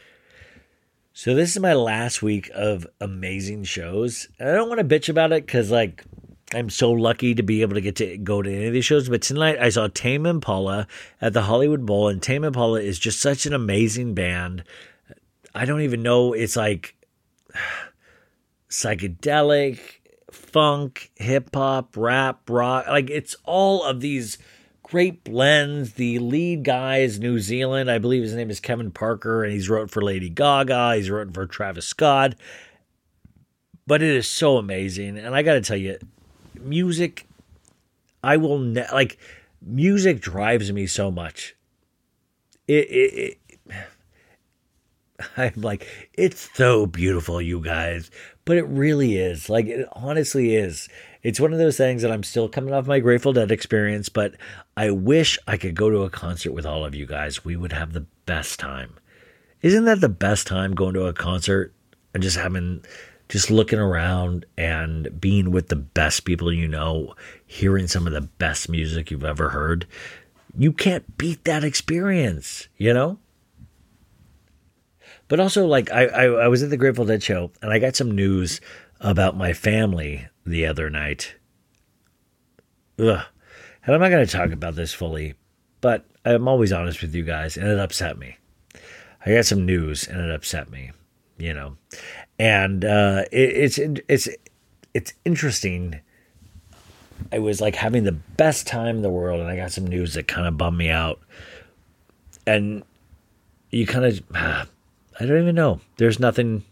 So 1.14 1.34
this 1.34 1.52
is 1.56 1.62
my 1.62 1.72
last 1.72 2.22
week 2.22 2.50
of 2.54 2.86
amazing 3.00 3.64
shows. 3.64 4.28
I 4.38 4.52
don't 4.52 4.68
want 4.68 4.78
to 4.78 4.84
bitch 4.84 5.08
about 5.08 5.32
it 5.32 5.46
because, 5.46 5.70
like, 5.70 6.04
I'm 6.52 6.68
so 6.68 6.92
lucky 6.92 7.34
to 7.34 7.42
be 7.42 7.62
able 7.62 7.72
to 7.72 7.80
get 7.80 7.96
to 7.96 8.18
go 8.18 8.42
to 8.42 8.54
any 8.54 8.66
of 8.66 8.74
these 8.74 8.84
shows. 8.84 9.08
But 9.08 9.22
tonight 9.22 9.56
I 9.58 9.70
saw 9.70 9.88
Tame 9.88 10.26
Impala 10.26 10.86
at 11.22 11.32
the 11.32 11.40
Hollywood 11.40 11.86
Bowl, 11.86 12.08
and 12.08 12.22
Tame 12.22 12.44
Impala 12.44 12.82
is 12.82 12.98
just 12.98 13.18
such 13.18 13.46
an 13.46 13.54
amazing 13.54 14.12
band. 14.12 14.62
I 15.54 15.64
don't 15.64 15.80
even 15.80 16.02
know. 16.02 16.34
It's 16.34 16.54
like 16.54 16.96
psychedelic, 18.68 19.78
funk, 20.30 21.12
hip 21.16 21.48
hop, 21.54 21.96
rap, 21.96 22.40
rock. 22.50 22.86
Like 22.88 23.08
it's 23.08 23.36
all 23.44 23.84
of 23.84 24.02
these 24.02 24.36
great 24.90 25.24
blends. 25.24 25.94
The 25.94 26.18
lead 26.18 26.64
guy 26.64 26.98
is 26.98 27.20
New 27.20 27.38
Zealand. 27.38 27.90
I 27.90 27.98
believe 27.98 28.22
his 28.22 28.34
name 28.34 28.50
is 28.50 28.60
Kevin 28.60 28.90
Parker, 28.90 29.44
and 29.44 29.52
he's 29.52 29.68
wrote 29.68 29.90
for 29.90 30.02
Lady 30.02 30.28
Gaga. 30.28 30.96
He's 30.96 31.10
written 31.10 31.32
for 31.32 31.46
Travis 31.46 31.86
Scott. 31.86 32.34
But 33.86 34.02
it 34.02 34.10
is 34.10 34.26
so 34.28 34.58
amazing. 34.58 35.16
And 35.18 35.34
I 35.34 35.42
got 35.42 35.54
to 35.54 35.60
tell 35.62 35.76
you, 35.76 35.98
music 36.60 37.26
I 38.22 38.36
will 38.36 38.58
ne- 38.58 38.86
like 38.92 39.18
music 39.62 40.20
drives 40.20 40.72
me 40.72 40.86
so 40.86 41.10
much. 41.10 41.56
It, 42.66 42.90
it, 42.90 43.38
it 43.66 43.86
I'm 45.36 45.60
like 45.60 45.86
it's 46.14 46.48
so 46.54 46.86
beautiful 46.86 47.40
you 47.40 47.60
guys, 47.60 48.10
but 48.44 48.56
it 48.56 48.66
really 48.66 49.16
is. 49.16 49.48
Like 49.48 49.66
it 49.66 49.88
honestly 49.92 50.54
is. 50.54 50.88
It's 51.28 51.38
one 51.38 51.52
of 51.52 51.58
those 51.58 51.76
things 51.76 52.00
that 52.00 52.10
I'm 52.10 52.22
still 52.22 52.48
coming 52.48 52.72
off 52.72 52.86
my 52.86 53.00
Grateful 53.00 53.34
Dead 53.34 53.52
experience, 53.52 54.08
but 54.08 54.32
I 54.78 54.90
wish 54.90 55.38
I 55.46 55.58
could 55.58 55.74
go 55.74 55.90
to 55.90 56.04
a 56.04 56.08
concert 56.08 56.52
with 56.52 56.64
all 56.64 56.86
of 56.86 56.94
you 56.94 57.04
guys. 57.04 57.44
We 57.44 57.54
would 57.54 57.72
have 57.72 57.92
the 57.92 58.06
best 58.24 58.58
time. 58.58 58.94
Isn't 59.60 59.84
that 59.84 60.00
the 60.00 60.08
best 60.08 60.46
time 60.46 60.74
going 60.74 60.94
to 60.94 61.04
a 61.04 61.12
concert 61.12 61.74
and 62.14 62.22
just 62.22 62.38
having 62.38 62.82
just 63.28 63.50
looking 63.50 63.78
around 63.78 64.46
and 64.56 65.20
being 65.20 65.50
with 65.50 65.68
the 65.68 65.76
best 65.76 66.24
people 66.24 66.50
you 66.50 66.66
know, 66.66 67.12
hearing 67.46 67.88
some 67.88 68.06
of 68.06 68.14
the 68.14 68.22
best 68.22 68.70
music 68.70 69.10
you've 69.10 69.22
ever 69.22 69.50
heard, 69.50 69.86
you 70.56 70.72
can't 70.72 71.18
beat 71.18 71.44
that 71.44 71.62
experience, 71.62 72.68
you 72.78 72.94
know? 72.94 73.18
But 75.28 75.40
also, 75.40 75.66
like, 75.66 75.92
I, 75.92 76.06
I, 76.06 76.24
I 76.24 76.48
was 76.48 76.62
at 76.62 76.70
the 76.70 76.78
Grateful 76.78 77.04
Dead 77.04 77.22
show 77.22 77.50
and 77.60 77.70
I 77.70 77.80
got 77.80 77.96
some 77.96 78.12
news 78.12 78.62
about 78.98 79.36
my 79.36 79.52
family 79.52 80.26
the 80.48 80.66
other 80.66 80.90
night. 80.90 81.34
Ugh. 82.98 83.24
And 83.84 83.94
I'm 83.94 84.00
not 84.00 84.10
going 84.10 84.26
to 84.26 84.32
talk 84.32 84.50
about 84.50 84.74
this 84.74 84.92
fully, 84.92 85.34
but 85.80 86.04
I'm 86.24 86.48
always 86.48 86.72
honest 86.72 87.00
with 87.00 87.14
you 87.14 87.22
guys, 87.22 87.56
and 87.56 87.68
it 87.68 87.78
upset 87.78 88.18
me. 88.18 88.36
I 89.24 89.32
got 89.32 89.46
some 89.46 89.64
news 89.66 90.06
and 90.06 90.20
it 90.20 90.30
upset 90.30 90.70
me, 90.70 90.92
you 91.38 91.54
know 91.54 91.76
and 92.38 92.84
uh, 92.84 93.24
it, 93.32 93.50
it's 93.56 93.78
it's 94.08 94.28
it's 94.94 95.12
interesting. 95.24 96.00
I 97.32 97.40
was 97.40 97.60
like 97.60 97.74
having 97.74 98.04
the 98.04 98.12
best 98.12 98.66
time 98.66 98.96
in 98.96 99.02
the 99.02 99.10
world, 99.10 99.40
and 99.40 99.50
I 99.50 99.56
got 99.56 99.72
some 99.72 99.86
news 99.86 100.14
that 100.14 100.28
kind 100.28 100.46
of 100.46 100.56
bummed 100.56 100.78
me 100.78 100.88
out. 100.88 101.20
And 102.46 102.84
you 103.70 103.86
kind 103.86 104.04
of, 104.04 104.22
I 104.34 104.66
don't 105.18 105.42
even 105.42 105.54
know. 105.54 105.80
There's 105.96 106.20
nothing. 106.20 106.64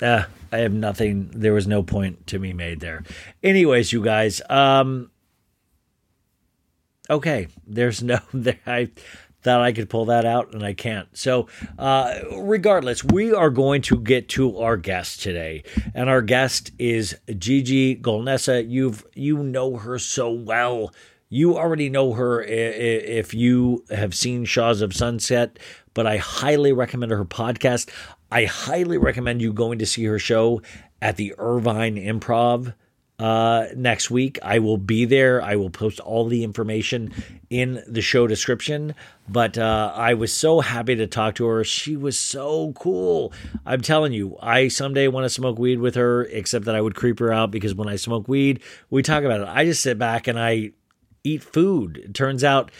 Ah, 0.00 0.28
I 0.52 0.58
have 0.58 0.72
nothing. 0.72 1.30
There 1.34 1.54
was 1.54 1.66
no 1.66 1.82
point 1.82 2.26
to 2.28 2.38
be 2.38 2.52
made 2.52 2.80
there. 2.80 3.02
Anyways, 3.42 3.92
you 3.92 4.04
guys. 4.04 4.40
Um. 4.48 5.10
Okay, 7.10 7.48
there's 7.66 8.02
no. 8.02 8.18
There, 8.32 8.58
I 8.66 8.90
thought 9.42 9.60
I 9.60 9.72
could 9.72 9.90
pull 9.90 10.04
that 10.06 10.24
out, 10.24 10.54
and 10.54 10.62
I 10.62 10.72
can't. 10.72 11.08
So, 11.16 11.48
uh, 11.78 12.14
regardless, 12.38 13.02
we 13.02 13.32
are 13.32 13.50
going 13.50 13.82
to 13.82 13.98
get 13.98 14.28
to 14.30 14.58
our 14.58 14.76
guest 14.76 15.22
today, 15.22 15.64
and 15.94 16.08
our 16.08 16.22
guest 16.22 16.70
is 16.78 17.16
GG 17.28 18.02
Golnesa. 18.02 18.64
You've 18.68 19.04
you 19.14 19.38
know 19.38 19.76
her 19.76 19.98
so 19.98 20.30
well. 20.30 20.94
You 21.28 21.56
already 21.56 21.88
know 21.88 22.12
her 22.12 22.42
if 22.42 23.32
you 23.32 23.84
have 23.90 24.14
seen 24.14 24.44
Shahs 24.44 24.82
of 24.82 24.94
Sunset, 24.94 25.58
but 25.94 26.06
I 26.06 26.18
highly 26.18 26.72
recommend 26.72 27.10
her 27.10 27.24
podcast. 27.24 27.88
I 28.32 28.46
highly 28.46 28.96
recommend 28.96 29.42
you 29.42 29.52
going 29.52 29.80
to 29.80 29.86
see 29.86 30.04
her 30.04 30.18
show 30.18 30.62
at 31.02 31.18
the 31.18 31.34
Irvine 31.36 31.96
Improv 31.96 32.72
uh, 33.18 33.66
next 33.76 34.10
week. 34.10 34.38
I 34.42 34.58
will 34.58 34.78
be 34.78 35.04
there. 35.04 35.42
I 35.42 35.56
will 35.56 35.68
post 35.68 36.00
all 36.00 36.24
the 36.24 36.42
information 36.42 37.12
in 37.50 37.82
the 37.86 38.00
show 38.00 38.26
description. 38.26 38.94
But 39.28 39.58
uh, 39.58 39.92
I 39.94 40.14
was 40.14 40.32
so 40.32 40.60
happy 40.60 40.96
to 40.96 41.06
talk 41.06 41.34
to 41.34 41.44
her. 41.44 41.62
She 41.62 41.94
was 41.94 42.18
so 42.18 42.72
cool. 42.72 43.34
I'm 43.66 43.82
telling 43.82 44.14
you, 44.14 44.38
I 44.40 44.68
someday 44.68 45.08
want 45.08 45.26
to 45.26 45.30
smoke 45.30 45.58
weed 45.58 45.80
with 45.80 45.96
her, 45.96 46.24
except 46.24 46.64
that 46.64 46.74
I 46.74 46.80
would 46.80 46.94
creep 46.94 47.18
her 47.18 47.34
out 47.34 47.50
because 47.50 47.74
when 47.74 47.88
I 47.88 47.96
smoke 47.96 48.28
weed, 48.28 48.62
we 48.88 49.02
talk 49.02 49.24
about 49.24 49.42
it. 49.42 49.48
I 49.48 49.66
just 49.66 49.82
sit 49.82 49.98
back 49.98 50.26
and 50.26 50.40
I 50.40 50.70
eat 51.22 51.42
food. 51.42 51.98
It 51.98 52.14
turns 52.14 52.44
out 52.44 52.70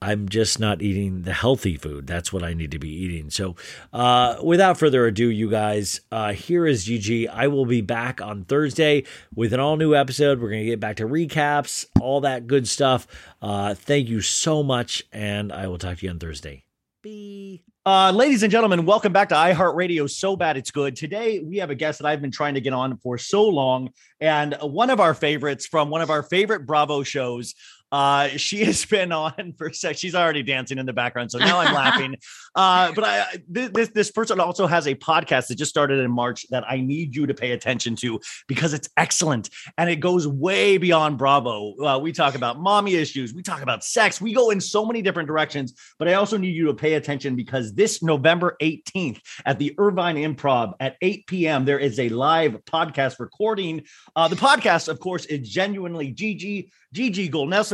I'm 0.00 0.28
just 0.28 0.60
not 0.60 0.82
eating 0.82 1.22
the 1.22 1.32
healthy 1.32 1.76
food. 1.76 2.06
That's 2.06 2.32
what 2.32 2.42
I 2.42 2.54
need 2.54 2.70
to 2.70 2.78
be 2.78 2.90
eating. 2.90 3.30
So, 3.30 3.56
uh, 3.92 4.36
without 4.42 4.78
further 4.78 5.06
ado, 5.06 5.28
you 5.28 5.50
guys, 5.50 6.00
uh, 6.12 6.32
here 6.32 6.66
is 6.66 6.86
GG. 6.86 7.28
I 7.28 7.48
will 7.48 7.66
be 7.66 7.80
back 7.80 8.20
on 8.20 8.44
Thursday 8.44 9.04
with 9.34 9.52
an 9.52 9.60
all 9.60 9.76
new 9.76 9.94
episode. 9.94 10.40
We're 10.40 10.50
going 10.50 10.64
to 10.64 10.70
get 10.70 10.80
back 10.80 10.96
to 10.96 11.06
recaps, 11.06 11.86
all 12.00 12.20
that 12.22 12.46
good 12.46 12.68
stuff. 12.68 13.06
Uh, 13.42 13.74
thank 13.74 14.08
you 14.08 14.20
so 14.20 14.62
much, 14.62 15.04
and 15.12 15.52
I 15.52 15.66
will 15.66 15.78
talk 15.78 15.98
to 15.98 16.06
you 16.06 16.10
on 16.10 16.18
Thursday. 16.18 16.64
Bye. 17.02 17.60
Uh, 17.86 18.10
ladies 18.10 18.42
and 18.42 18.52
gentlemen, 18.52 18.84
welcome 18.84 19.14
back 19.14 19.30
to 19.30 19.34
iHeartRadio. 19.34 20.10
So 20.10 20.36
bad 20.36 20.58
it's 20.58 20.70
good. 20.70 20.94
Today 20.94 21.38
we 21.38 21.56
have 21.56 21.70
a 21.70 21.74
guest 21.74 22.00
that 22.00 22.06
I've 22.06 22.20
been 22.20 22.30
trying 22.30 22.52
to 22.52 22.60
get 22.60 22.74
on 22.74 22.98
for 22.98 23.16
so 23.16 23.48
long, 23.48 23.90
and 24.20 24.54
one 24.60 24.90
of 24.90 25.00
our 25.00 25.14
favorites 25.14 25.66
from 25.66 25.88
one 25.88 26.02
of 26.02 26.10
our 26.10 26.22
favorite 26.22 26.66
Bravo 26.66 27.02
shows. 27.02 27.54
Uh, 27.90 28.28
she 28.28 28.64
has 28.64 28.84
been 28.84 29.12
on 29.12 29.54
for 29.56 29.68
a 29.68 29.74
sec. 29.74 29.96
She's 29.96 30.14
already 30.14 30.42
dancing 30.42 30.78
in 30.78 30.86
the 30.86 30.92
background, 30.92 31.30
so 31.30 31.38
now 31.38 31.58
I'm 31.58 31.74
laughing. 31.74 32.16
Uh, 32.54 32.92
but 32.92 33.04
I 33.04 33.26
this 33.48 33.88
this 33.90 34.10
person 34.10 34.40
also 34.40 34.66
has 34.66 34.86
a 34.86 34.94
podcast 34.94 35.48
that 35.48 35.56
just 35.56 35.70
started 35.70 36.00
in 36.00 36.10
March 36.10 36.46
that 36.50 36.64
I 36.68 36.80
need 36.80 37.14
you 37.14 37.26
to 37.26 37.34
pay 37.34 37.52
attention 37.52 37.96
to 37.96 38.20
because 38.46 38.74
it's 38.74 38.88
excellent 38.96 39.50
and 39.76 39.88
it 39.88 39.96
goes 39.96 40.26
way 40.26 40.78
beyond 40.78 41.18
Bravo. 41.18 41.74
Uh, 41.78 41.98
we 41.98 42.12
talk 42.12 42.34
about 42.34 42.58
mommy 42.58 42.94
issues, 42.94 43.32
we 43.34 43.42
talk 43.42 43.62
about 43.62 43.84
sex, 43.84 44.20
we 44.20 44.32
go 44.32 44.50
in 44.50 44.60
so 44.60 44.84
many 44.84 45.02
different 45.02 45.26
directions. 45.26 45.74
But 45.98 46.08
I 46.08 46.14
also 46.14 46.36
need 46.36 46.54
you 46.54 46.66
to 46.66 46.74
pay 46.74 46.94
attention 46.94 47.36
because 47.36 47.74
this 47.74 48.02
November 48.02 48.56
18th 48.60 49.20
at 49.46 49.58
the 49.58 49.74
Irvine 49.78 50.16
Improv 50.16 50.74
at 50.80 50.96
8 51.00 51.26
p.m. 51.26 51.64
there 51.64 51.78
is 51.78 51.98
a 51.98 52.08
live 52.08 52.64
podcast 52.64 53.20
recording. 53.20 53.84
Uh, 54.16 54.28
the 54.28 54.36
podcast, 54.36 54.88
of 54.88 55.00
course, 55.00 55.24
is 55.26 55.48
genuinely 55.48 56.12
GG 56.12 56.70
GG 56.94 57.30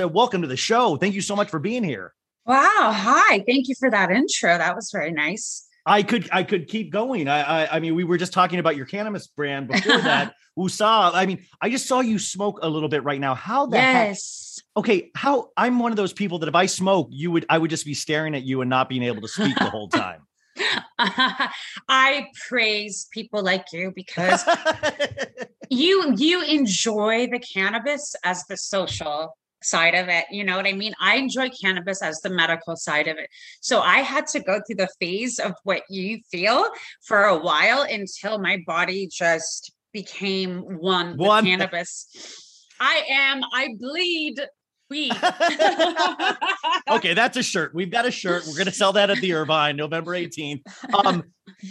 Welcome 0.09 0.43
to 0.43 0.49
the 0.49 0.57
show. 0.57 0.97
Thank 0.97 1.15
you 1.15 1.21
so 1.21 1.37
much 1.37 1.51
for 1.51 1.59
being 1.59 1.85
here. 1.85 2.15
Wow. 2.47 2.93
Hi. 2.95 3.43
Thank 3.47 3.69
you 3.69 3.75
for 3.79 3.91
that 3.91 4.11
intro. 4.11 4.59
That 4.59 4.75
was 4.77 4.91
very 4.93 5.13
nice. 5.13 5.67
I 5.87 6.03
could 6.03 6.29
I 6.33 6.43
could 6.43 6.69
keep 6.69 6.91
going. 6.91 7.29
I, 7.29 7.65
I 7.65 7.77
I, 7.77 7.81
mean, 7.81 7.95
we 7.95 8.05
were 8.05 8.17
just 8.17 8.33
talking 8.33 8.59
about 8.59 8.77
your 8.77 8.87
cannabis 8.87 9.27
brand 9.27 9.69
before 9.69 9.99
that. 10.03 10.35
Usa. 10.57 10.85
I 10.85 11.27
mean, 11.27 11.45
I 11.61 11.69
just 11.69 11.87
saw 11.87 12.01
you 12.01 12.19
smoke 12.19 12.61
a 12.63 12.69
little 12.69 12.89
bit 12.89 13.05
right 13.05 13.21
now. 13.21 13.35
How 13.35 13.67
the 13.67 13.77
yes. 13.77 14.63
heck? 14.75 14.83
Okay, 14.85 15.11
how 15.15 15.51
I'm 15.57 15.79
one 15.79 15.93
of 15.93 15.97
those 15.97 16.13
people 16.13 16.39
that 16.41 16.49
if 16.49 16.55
I 16.55 16.67
smoke, 16.67 17.09
you 17.11 17.31
would 17.33 17.45
I 17.51 17.59
would 17.59 17.71
just 17.71 17.85
be 17.85 17.95
staring 17.95 18.35
at 18.35 18.45
you 18.45 18.61
and 18.61 18.71
not 18.71 18.89
being 18.89 19.03
able 19.03 19.21
to 19.23 19.29
speak 19.29 19.57
the 19.57 19.71
whole 19.71 19.89
time. 19.89 20.21
I 20.99 22.29
praise 22.49 23.09
people 23.13 23.43
like 23.43 23.67
you 23.73 23.93
because 23.95 24.45
you 25.71 26.15
you 26.17 26.43
enjoy 26.43 27.27
the 27.27 27.41
cannabis 27.41 28.15
as 28.25 28.45
the 28.45 28.57
social 28.57 29.37
side 29.65 29.95
of 29.95 30.09
it. 30.09 30.27
You 30.31 30.45
know 30.45 30.57
what 30.57 30.67
I 30.67 30.73
mean? 30.73 30.95
I 31.01 31.17
enjoy 31.17 31.49
cannabis 31.51 32.03
as 32.03 32.21
the 32.21 32.31
medical 32.31 32.77
side 32.77 33.09
of 33.09 33.19
it. 33.19 33.29
So 33.61 33.81
I 33.81 33.99
had 33.99 34.27
to 34.29 34.41
go 34.41 34.61
through 34.67 34.77
the 34.77 34.89
phase 35.01 35.39
of 35.39 35.53
what 35.65 35.83
you 35.89 36.21
feel 36.31 36.69
for 37.03 37.25
a 37.25 37.37
while 37.37 37.83
until 37.83 38.39
my 38.39 38.63
body 38.67 39.09
just 39.11 39.73
became 39.93 40.61
one, 40.61 41.17
one. 41.17 41.45
with 41.45 41.51
cannabis. 41.51 42.07
I 42.81 43.05
am, 43.09 43.43
I 43.53 43.69
bleed 43.79 44.41
weed. 44.91 45.13
okay, 46.91 47.15
that's 47.15 47.37
a 47.37 47.43
shirt. 47.43 47.75
We've 47.75 47.91
got 47.91 48.07
a 48.07 48.11
shirt. 48.11 48.45
We're 48.47 48.55
going 48.55 48.67
to 48.67 48.73
sell 48.73 48.93
that 48.95 49.11
at 49.11 49.19
the 49.19 49.33
Irvine 49.35 49.77
November 49.77 50.13
18th. 50.15 50.63
Um, 51.05 51.25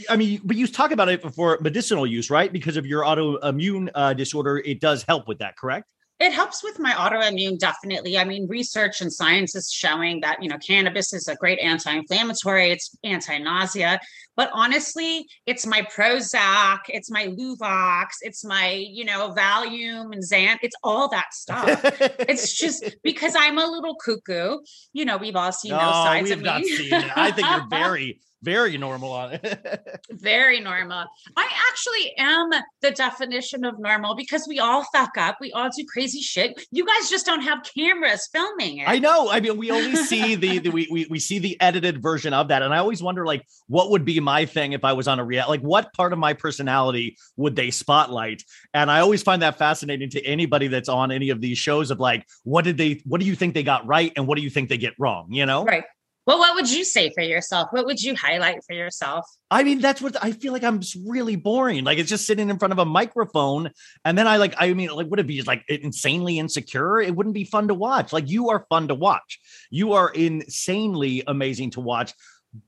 I 0.10 0.16
mean, 0.16 0.42
but 0.44 0.58
you 0.58 0.68
talk 0.68 0.92
about 0.92 1.10
it 1.10 1.22
for 1.34 1.60
medicinal 1.62 2.08
use, 2.08 2.30
right? 2.30 2.52
Because 2.52 2.78
of 2.78 2.86
your 2.86 3.04
autoimmune 3.04 3.90
uh, 3.94 4.14
disorder, 4.14 4.58
it 4.58 4.80
does 4.80 5.04
help 5.04 5.28
with 5.28 5.40
that, 5.40 5.56
correct? 5.58 5.88
It 6.19 6.32
helps 6.32 6.63
with 6.63 6.80
my 6.80 6.91
autoimmune 6.91 7.58
definitely. 7.58 8.17
I 8.17 8.23
mean 8.23 8.47
research 8.47 9.02
and 9.02 9.12
science 9.12 9.56
is 9.56 9.71
showing 9.71 10.21
that 10.21 10.41
you 10.41 10.49
know 10.49 10.58
cannabis 10.58 11.13
is 11.13 11.28
a 11.28 11.36
great 11.36 11.60
anti-inflammatory 11.60 12.71
it's 12.71 12.95
anti-nausea 13.04 13.99
but 14.36 14.49
honestly 14.54 15.26
it's 15.45 15.65
my 15.65 15.82
prozac 15.82 16.80
it's 16.88 17.12
my 17.12 17.28
luvox 17.28 18.08
it's 18.21 18.43
my 18.43 18.71
you 18.71 19.06
know 19.06 19.34
valium 19.38 20.12
and 20.12 20.23
xan 20.23 20.58
it's 20.62 20.76
all 20.84 21.08
that 21.10 21.34
stuff. 21.34 21.82
It's 22.19 22.54
just 22.58 22.95
because 23.04 23.36
i'm 23.38 23.58
a 23.58 23.65
little 23.65 23.95
cuckoo 23.95 24.60
you 24.93 25.06
know 25.06 25.17
we've 25.17 25.36
all 25.36 25.52
seen 25.52 25.71
no, 25.71 25.80
those 25.80 25.93
sides 25.93 26.23
we 26.23 26.30
have 26.32 26.39
of 26.39 26.45
not 26.45 26.62
me 26.62 26.67
seen 26.67 26.93
it. 26.93 27.17
i 27.17 27.32
think 27.32 27.47
you're 27.47 27.67
very 27.69 28.19
very 28.44 28.78
normal 28.78 29.12
on 29.12 29.34
it. 29.34 30.00
very 30.12 30.60
normal. 30.60 31.06
I 31.36 31.50
actually 31.70 32.14
am 32.18 32.50
the 32.82 32.92
definition 32.92 33.64
of 33.64 33.80
normal 33.80 34.16
because 34.16 34.46
we 34.48 34.60
all 34.60 34.86
fuck 34.94 35.18
up. 35.18 35.38
We 35.40 35.52
all 35.54 35.70
do 35.76 35.86
crazy 35.92 36.20
shit. 36.20 36.66
You 36.72 36.86
guys 36.86 37.10
just 37.10 37.26
don't 37.26 37.42
have 37.42 37.64
cameras 37.64 38.28
filming 38.32 38.80
it. 38.80 38.90
I 38.90 39.00
know. 39.00 39.30
I 39.32 39.40
mean, 39.40 39.58
we 39.58 39.72
only 39.72 39.96
see 39.96 40.36
the, 40.36 40.60
the 40.60 40.70
we, 40.70 40.88
we 40.92 41.08
we 41.10 41.20
see 41.20 41.40
the 41.40 41.60
edited 41.62 42.02
version 42.02 42.34
of 42.34 42.50
that, 42.50 42.62
and 42.62 42.74
I 42.74 42.78
always 42.78 43.02
wonder 43.02 43.26
like 43.26 43.46
what 43.68 43.90
would 43.92 44.04
be 44.06 44.20
my 44.20 44.46
thing 44.46 44.74
if 44.74 44.84
I 44.84 44.94
was 44.94 45.08
on 45.08 45.20
a 45.20 45.24
real 45.24 45.46
like 45.48 45.62
what 45.62 45.94
part 45.94 46.14
of 46.14 46.20
my 46.20 46.34
personality 46.34 47.18
would 47.38 47.56
they 47.56 47.72
spotlight? 47.72 48.44
And 48.74 48.92
I 48.92 49.00
always 49.00 49.24
find 49.24 49.42
that 49.42 49.58
fascinating 49.58 50.10
to 50.12 50.26
anybody 50.26 50.68
that's 50.68 50.90
on 50.90 51.12
any 51.12 51.30
of 51.30 51.40
these 51.40 51.58
shows 51.58 51.92
of 51.92 52.00
like 52.00 52.28
what 52.44 52.66
did 52.66 52.78
they 52.78 53.02
what 53.06 53.22
do 53.22 53.28
you 53.28 53.36
think 53.36 53.54
they 53.54 53.64
got 53.64 53.88
right 53.88 54.12
and 54.16 54.28
what 54.28 54.38
do 54.38 54.44
you 54.44 54.50
think 54.50 54.70
they 54.70 54.78
get 54.78 54.94
wrong? 55.00 55.32
You 55.32 55.46
know, 55.46 55.64
right. 55.64 55.86
Well, 56.26 56.40
what 56.40 56.56
would 56.56 56.72
you 56.72 56.86
say 56.86 57.12
for 57.14 57.22
yourself? 57.22 57.70
What 57.72 57.86
would 57.86 58.02
you 58.02 58.16
highlight 58.16 58.64
for 58.66 58.74
yourself? 58.74 59.26
I 59.52 59.64
mean, 59.64 59.80
that's 59.80 60.02
what 60.02 60.16
I 60.24 60.32
feel 60.32 60.54
like 60.54 60.64
I'm 60.64 60.80
just 60.80 60.98
really 61.06 61.36
boring. 61.36 61.84
Like 61.84 61.98
it's 61.98 62.10
just 62.10 62.26
sitting 62.26 62.50
in 62.50 62.58
front 62.60 62.72
of 62.72 62.80
a 62.80 62.86
microphone. 62.86 63.72
And 64.06 64.18
then 64.18 64.26
I 64.26 64.38
like, 64.38 64.56
I 64.58 64.74
mean, 64.74 64.90
like, 64.90 65.08
would 65.08 65.20
it 65.20 65.28
be 65.28 65.42
like 65.42 65.66
insanely 65.68 66.40
insecure? 66.40 67.02
It 67.02 67.14
wouldn't 67.14 67.36
be 67.36 67.44
fun 67.44 67.68
to 67.68 67.74
watch. 67.74 68.14
Like 68.14 68.30
you 68.30 68.50
are 68.52 68.66
fun 68.70 68.88
to 68.88 68.96
watch. 68.96 69.40
You 69.70 69.94
are 69.94 70.10
insanely 70.10 71.24
amazing 71.28 71.72
to 71.72 71.82
watch. 71.82 72.14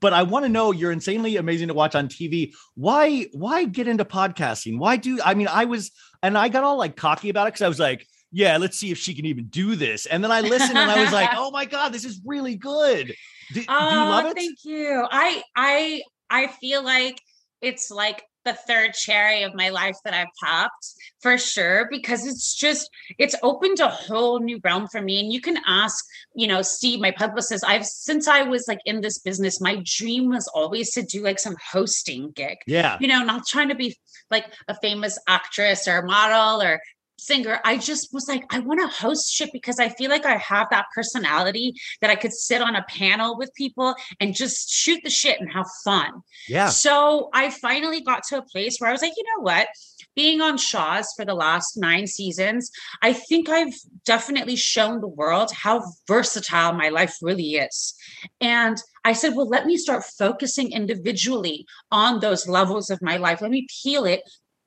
But 0.00 0.12
I 0.12 0.24
want 0.24 0.44
to 0.44 0.48
know 0.50 0.72
you're 0.72 0.92
insanely 0.92 1.36
amazing 1.36 1.68
to 1.68 1.74
watch 1.74 1.94
on 1.94 2.08
TV. 2.08 2.52
Why, 2.74 3.28
why 3.32 3.64
get 3.64 3.88
into 3.88 4.04
podcasting? 4.04 4.78
Why 4.78 4.96
do 4.96 5.20
I 5.24 5.34
mean 5.34 5.48
I 5.48 5.64
was 5.64 5.92
and 6.22 6.36
I 6.36 6.48
got 6.48 6.64
all 6.64 6.76
like 6.76 6.96
cocky 6.96 7.30
about 7.30 7.46
it 7.46 7.54
because 7.54 7.62
I 7.62 7.68
was 7.68 7.78
like, 7.78 8.06
yeah, 8.32 8.58
let's 8.58 8.76
see 8.76 8.90
if 8.90 8.98
she 8.98 9.14
can 9.14 9.24
even 9.26 9.46
do 9.46 9.76
this. 9.76 10.06
And 10.06 10.22
then 10.22 10.30
I 10.30 10.40
listened 10.40 10.76
and 10.76 10.90
I 10.90 11.02
was 11.02 11.12
like, 11.12 11.30
oh 11.34 11.50
my 11.50 11.64
God, 11.64 11.92
this 11.92 12.04
is 12.04 12.20
really 12.24 12.56
good. 12.56 13.14
Do, 13.52 13.62
oh, 13.68 13.90
do 13.90 13.94
you 13.94 14.00
oh, 14.00 14.08
love 14.08 14.26
it? 14.26 14.36
Thank 14.36 14.64
you. 14.64 15.06
I 15.10 15.42
I 15.54 16.02
I 16.30 16.46
feel 16.48 16.82
like 16.82 17.20
it's 17.60 17.90
like 17.90 18.22
the 18.46 18.54
third 18.54 18.94
cherry 18.94 19.42
of 19.42 19.54
my 19.54 19.70
life 19.70 19.96
that 20.04 20.14
I've 20.14 20.32
popped 20.40 20.94
for 21.20 21.36
sure 21.36 21.88
because 21.90 22.24
it's 22.24 22.54
just 22.54 22.88
it's 23.18 23.34
opened 23.42 23.80
a 23.80 23.88
whole 23.88 24.38
new 24.38 24.60
realm 24.62 24.86
for 24.86 25.02
me 25.02 25.18
and 25.20 25.32
you 25.32 25.40
can 25.40 25.58
ask 25.66 26.04
you 26.34 26.46
know 26.46 26.62
Steve 26.62 27.00
my 27.00 27.10
publicist 27.10 27.64
I've 27.66 27.84
since 27.84 28.28
I 28.28 28.42
was 28.42 28.66
like 28.68 28.78
in 28.84 29.00
this 29.00 29.18
business 29.18 29.60
my 29.60 29.82
dream 29.84 30.30
was 30.30 30.48
always 30.54 30.92
to 30.92 31.02
do 31.02 31.24
like 31.24 31.40
some 31.40 31.56
hosting 31.72 32.30
gig 32.30 32.58
yeah 32.68 32.96
you 33.00 33.08
know 33.08 33.24
not 33.24 33.46
trying 33.46 33.68
to 33.68 33.74
be 33.74 33.96
like 34.30 34.46
a 34.68 34.76
famous 34.76 35.18
actress 35.26 35.88
or 35.88 36.02
model 36.02 36.62
or 36.62 36.80
singer, 37.26 37.60
I 37.64 37.78
just 37.78 38.12
was 38.12 38.28
like, 38.28 38.44
I 38.50 38.60
want 38.60 38.80
to 38.80 38.86
host 38.86 39.32
shit 39.32 39.50
because 39.52 39.78
I 39.78 39.88
feel 39.88 40.10
like 40.10 40.24
I 40.24 40.36
have 40.36 40.68
that 40.70 40.86
personality 40.94 41.74
that 42.00 42.10
I 42.10 42.14
could 42.14 42.32
sit 42.32 42.62
on 42.62 42.76
a 42.76 42.84
panel 42.88 43.36
with 43.36 43.54
people 43.54 43.94
and 44.20 44.34
just 44.34 44.70
shoot 44.70 45.00
the 45.02 45.10
shit 45.10 45.40
and 45.40 45.52
have 45.52 45.66
fun. 45.84 46.22
Yeah. 46.48 46.68
So 46.68 47.30
I 47.32 47.50
finally 47.50 48.00
got 48.00 48.22
to 48.28 48.38
a 48.38 48.42
place 48.42 48.78
where 48.78 48.88
I 48.88 48.92
was 48.92 49.02
like, 49.02 49.14
you 49.16 49.24
know 49.24 49.42
what? 49.42 49.68
Being 50.14 50.40
on 50.40 50.56
Shahs 50.56 51.12
for 51.16 51.24
the 51.24 51.34
last 51.34 51.76
nine 51.76 52.06
seasons, 52.06 52.70
I 53.02 53.12
think 53.12 53.48
I've 53.48 53.74
definitely 54.04 54.56
shown 54.56 55.00
the 55.00 55.08
world 55.08 55.50
how 55.52 55.82
versatile 56.06 56.72
my 56.72 56.88
life 56.88 57.16
really 57.20 57.56
is. 57.56 57.94
And 58.40 58.78
I 59.04 59.12
said, 59.12 59.34
well, 59.34 59.48
let 59.48 59.66
me 59.66 59.76
start 59.76 60.04
focusing 60.04 60.72
individually 60.72 61.66
on 61.90 62.20
those 62.20 62.48
levels 62.48 62.90
of 62.90 63.02
my 63.02 63.16
life. 63.18 63.40
Let 63.40 63.50
me 63.50 63.66
peel 63.82 64.04
it 64.04 64.22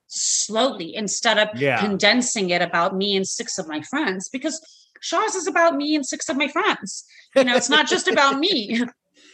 slowly 0.10 0.96
instead 0.96 1.38
of 1.38 1.50
yeah. 1.56 1.80
condensing 1.80 2.50
it 2.50 2.62
about 2.62 2.96
me 2.96 3.16
and 3.16 3.28
six 3.28 3.58
of 3.58 3.68
my 3.68 3.82
friends 3.82 4.28
because 4.28 4.60
Shahs 5.02 5.36
is 5.36 5.48
about 5.48 5.76
me 5.76 5.96
and 5.96 6.06
six 6.06 6.28
of 6.28 6.36
my 6.36 6.48
friends. 6.50 7.06
You 7.36 7.46
know, 7.46 7.56
it's 7.56 7.70
not 7.70 7.88
just 7.88 8.08
about 8.08 8.40
me. 8.40 8.84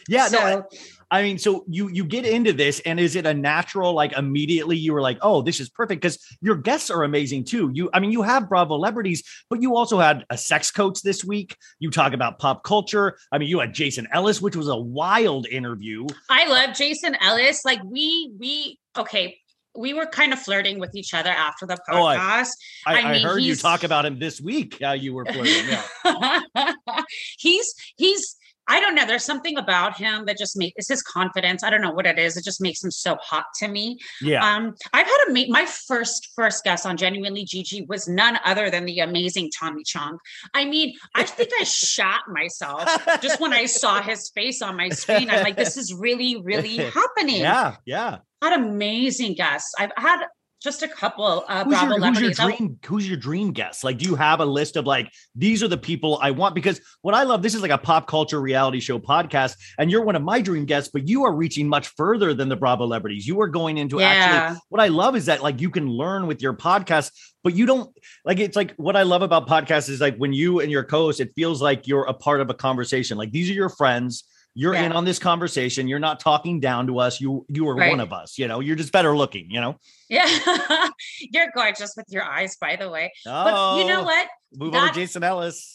Yeah, 0.08 0.28
so, 0.28 0.38
no. 0.38 0.66
I, 1.10 1.18
I 1.18 1.22
mean, 1.22 1.38
so 1.38 1.64
you 1.68 1.88
you 1.88 2.04
get 2.04 2.24
into 2.24 2.52
this, 2.52 2.80
and 2.86 2.98
is 2.98 3.16
it 3.16 3.26
a 3.26 3.34
natural 3.34 3.92
like 3.92 4.12
immediately 4.12 4.76
you 4.76 4.92
were 4.92 5.00
like, 5.00 5.18
oh, 5.22 5.42
this 5.42 5.60
is 5.60 5.68
perfect 5.68 6.00
because 6.00 6.18
your 6.40 6.56
guests 6.56 6.90
are 6.90 7.02
amazing 7.02 7.44
too. 7.44 7.70
You, 7.72 7.90
I 7.92 8.00
mean, 8.00 8.12
you 8.12 8.22
have 8.22 8.48
Bravo 8.48 8.76
celebrities, 8.76 9.22
but 9.50 9.62
you 9.62 9.76
also 9.76 9.98
had 9.98 10.24
a 10.30 10.38
sex 10.38 10.70
coach 10.70 11.02
this 11.02 11.24
week. 11.24 11.56
You 11.78 11.90
talk 11.90 12.12
about 12.12 12.38
pop 12.38 12.64
culture. 12.64 13.18
I 13.32 13.38
mean, 13.38 13.48
you 13.48 13.60
had 13.60 13.74
Jason 13.74 14.06
Ellis, 14.12 14.40
which 14.40 14.56
was 14.56 14.68
a 14.68 14.76
wild 14.76 15.46
interview. 15.46 16.06
I 16.28 16.46
love 16.46 16.76
Jason 16.76 17.16
Ellis. 17.20 17.64
Like 17.64 17.82
we 17.84 18.32
we 18.38 18.78
okay 18.96 19.38
we 19.76 19.94
were 19.94 20.06
kind 20.06 20.32
of 20.32 20.38
flirting 20.38 20.78
with 20.78 20.94
each 20.94 21.14
other 21.14 21.30
after 21.30 21.66
the 21.66 21.78
oh, 21.90 21.94
podcast. 21.94 22.50
Oh, 22.86 22.90
I, 22.90 22.94
I, 22.94 22.98
I, 22.98 23.12
mean, 23.12 23.26
I 23.26 23.28
heard 23.28 23.42
you 23.42 23.56
talk 23.56 23.84
about 23.84 24.06
him 24.06 24.18
this 24.18 24.40
week. 24.40 24.78
How 24.82 24.92
you 24.92 25.14
were 25.14 25.24
flirting. 25.24 25.68
Yeah. 26.04 26.72
he's 27.38 27.74
he's 27.96 28.35
I 28.68 28.80
don't 28.80 28.94
know. 28.94 29.06
There's 29.06 29.24
something 29.24 29.56
about 29.56 29.96
him 29.96 30.24
that 30.26 30.38
just 30.38 30.56
makes 30.56 30.74
it's 30.76 30.88
his 30.88 31.02
confidence. 31.02 31.62
I 31.62 31.70
don't 31.70 31.80
know 31.80 31.92
what 31.92 32.06
it 32.06 32.18
is. 32.18 32.36
It 32.36 32.44
just 32.44 32.60
makes 32.60 32.82
him 32.82 32.90
so 32.90 33.16
hot 33.20 33.46
to 33.56 33.68
me. 33.68 33.98
Yeah. 34.20 34.44
Um, 34.44 34.74
I've 34.92 35.06
had 35.06 35.24
a 35.28 35.32
meet 35.32 35.50
my 35.50 35.66
first 35.66 36.30
first 36.34 36.64
guest 36.64 36.86
on 36.86 36.96
Genuinely 36.96 37.44
GG 37.44 37.88
was 37.88 38.08
none 38.08 38.38
other 38.44 38.70
than 38.70 38.84
the 38.84 39.00
amazing 39.00 39.50
Tommy 39.56 39.84
Chong. 39.84 40.18
I 40.54 40.64
mean, 40.64 40.94
I 41.14 41.22
think 41.22 41.50
I 41.60 41.64
shot 41.64 42.22
myself 42.28 42.88
just 43.20 43.40
when 43.40 43.52
I 43.52 43.66
saw 43.66 44.02
his 44.02 44.30
face 44.30 44.62
on 44.62 44.76
my 44.76 44.88
screen. 44.88 45.30
I'm 45.30 45.42
like, 45.42 45.56
this 45.56 45.76
is 45.76 45.94
really, 45.94 46.42
really 46.42 46.76
happening. 46.90 47.40
Yeah, 47.40 47.76
yeah. 47.84 48.18
Had 48.42 48.60
amazing 48.60 49.34
guests. 49.34 49.72
I've 49.78 49.92
had 49.96 50.26
just 50.62 50.82
a 50.82 50.88
couple 50.88 51.44
uh, 51.48 51.64
who's 51.64 51.74
Bravo 51.74 51.96
your, 51.96 52.06
who's 52.06 52.20
your 52.20 52.30
dream 52.32 52.78
who's 52.84 53.08
your 53.08 53.16
dream 53.16 53.52
guest? 53.52 53.84
Like 53.84 53.98
do 53.98 54.06
you 54.06 54.14
have 54.14 54.40
a 54.40 54.44
list 54.44 54.76
of 54.76 54.86
like 54.86 55.12
these 55.34 55.62
are 55.62 55.68
the 55.68 55.76
people 55.76 56.18
i 56.22 56.30
want? 56.30 56.54
Because 56.54 56.80
what 57.02 57.14
i 57.14 57.22
love 57.22 57.42
this 57.42 57.54
is 57.54 57.62
like 57.62 57.70
a 57.70 57.78
pop 57.78 58.06
culture 58.06 58.40
reality 58.40 58.80
show 58.80 58.98
podcast 58.98 59.56
and 59.78 59.90
you're 59.90 60.02
one 60.02 60.16
of 60.16 60.22
my 60.22 60.40
dream 60.40 60.64
guests 60.64 60.90
but 60.92 61.08
you 61.08 61.24
are 61.24 61.34
reaching 61.34 61.68
much 61.68 61.88
further 61.88 62.34
than 62.34 62.48
the 62.48 62.56
bravo 62.56 62.84
celebrities. 62.84 63.26
You 63.26 63.40
are 63.40 63.48
going 63.48 63.78
into 63.78 64.00
Yeah. 64.00 64.06
actually 64.06 64.60
what 64.68 64.80
i 64.80 64.88
love 64.88 65.14
is 65.16 65.26
that 65.26 65.42
like 65.42 65.60
you 65.60 65.70
can 65.70 65.88
learn 65.88 66.26
with 66.26 66.40
your 66.42 66.54
podcast 66.54 67.10
but 67.44 67.54
you 67.54 67.66
don't 67.66 67.94
like 68.24 68.38
it's 68.38 68.56
like 68.56 68.74
what 68.76 68.96
i 68.96 69.02
love 69.02 69.22
about 69.22 69.46
podcasts 69.48 69.88
is 69.88 70.00
like 70.00 70.16
when 70.16 70.32
you 70.32 70.60
and 70.60 70.70
your 70.70 70.84
co-host 70.84 71.20
it 71.20 71.32
feels 71.36 71.60
like 71.62 71.86
you're 71.86 72.04
a 72.04 72.14
part 72.14 72.40
of 72.40 72.50
a 72.50 72.54
conversation. 72.54 73.18
Like 73.18 73.30
these 73.30 73.50
are 73.50 73.54
your 73.54 73.68
friends 73.68 74.24
you're 74.58 74.74
Yeah. 74.74 74.84
in 74.86 74.92
on 74.92 75.04
this 75.04 75.18
conversation 75.18 75.86
you're 75.86 75.98
not 76.00 76.18
talking 76.18 76.58
down 76.60 76.86
to 76.88 76.98
us 76.98 77.20
you 77.20 77.44
you 77.48 77.68
are 77.68 77.76
Right. 77.76 77.90
one 77.90 78.00
of 78.00 78.12
us 78.12 78.38
you 78.38 78.48
know 78.48 78.60
you're 78.60 78.74
just 78.74 78.90
better 78.90 79.14
looking 79.16 79.50
you 79.50 79.60
know 79.60 79.78
Yeah, 80.08 80.26
you're 81.32 81.50
gorgeous 81.54 81.92
with 81.96 82.06
your 82.10 82.22
eyes, 82.24 82.56
by 82.60 82.76
the 82.76 82.88
way. 82.88 83.12
But 83.24 83.78
you 83.78 83.86
know 83.86 84.00
Oh. 84.02 84.04
what? 84.04 84.28
Move 84.54 84.74
on 84.74 84.88
to 84.88 84.94
Jason 84.94 85.22
Ellis. 85.24 85.74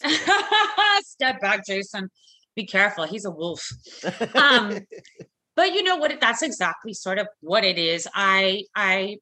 Step 1.02 1.40
back, 1.40 1.66
Jason. 1.66 2.10
Be 2.56 2.64
careful. 2.66 3.04
He's 3.04 3.24
a 3.26 3.30
wolf. 3.30 3.62
Um, 4.34 4.80
but 5.56 5.72
you 5.74 5.82
know 5.82 5.96
what? 5.96 6.18
That's 6.20 6.42
exactly 6.42 6.94
sort 6.94 7.18
of 7.18 7.26
what 7.40 7.62
it 7.64 7.78
is. 7.78 8.08
I 8.14 8.64
I 8.74 9.18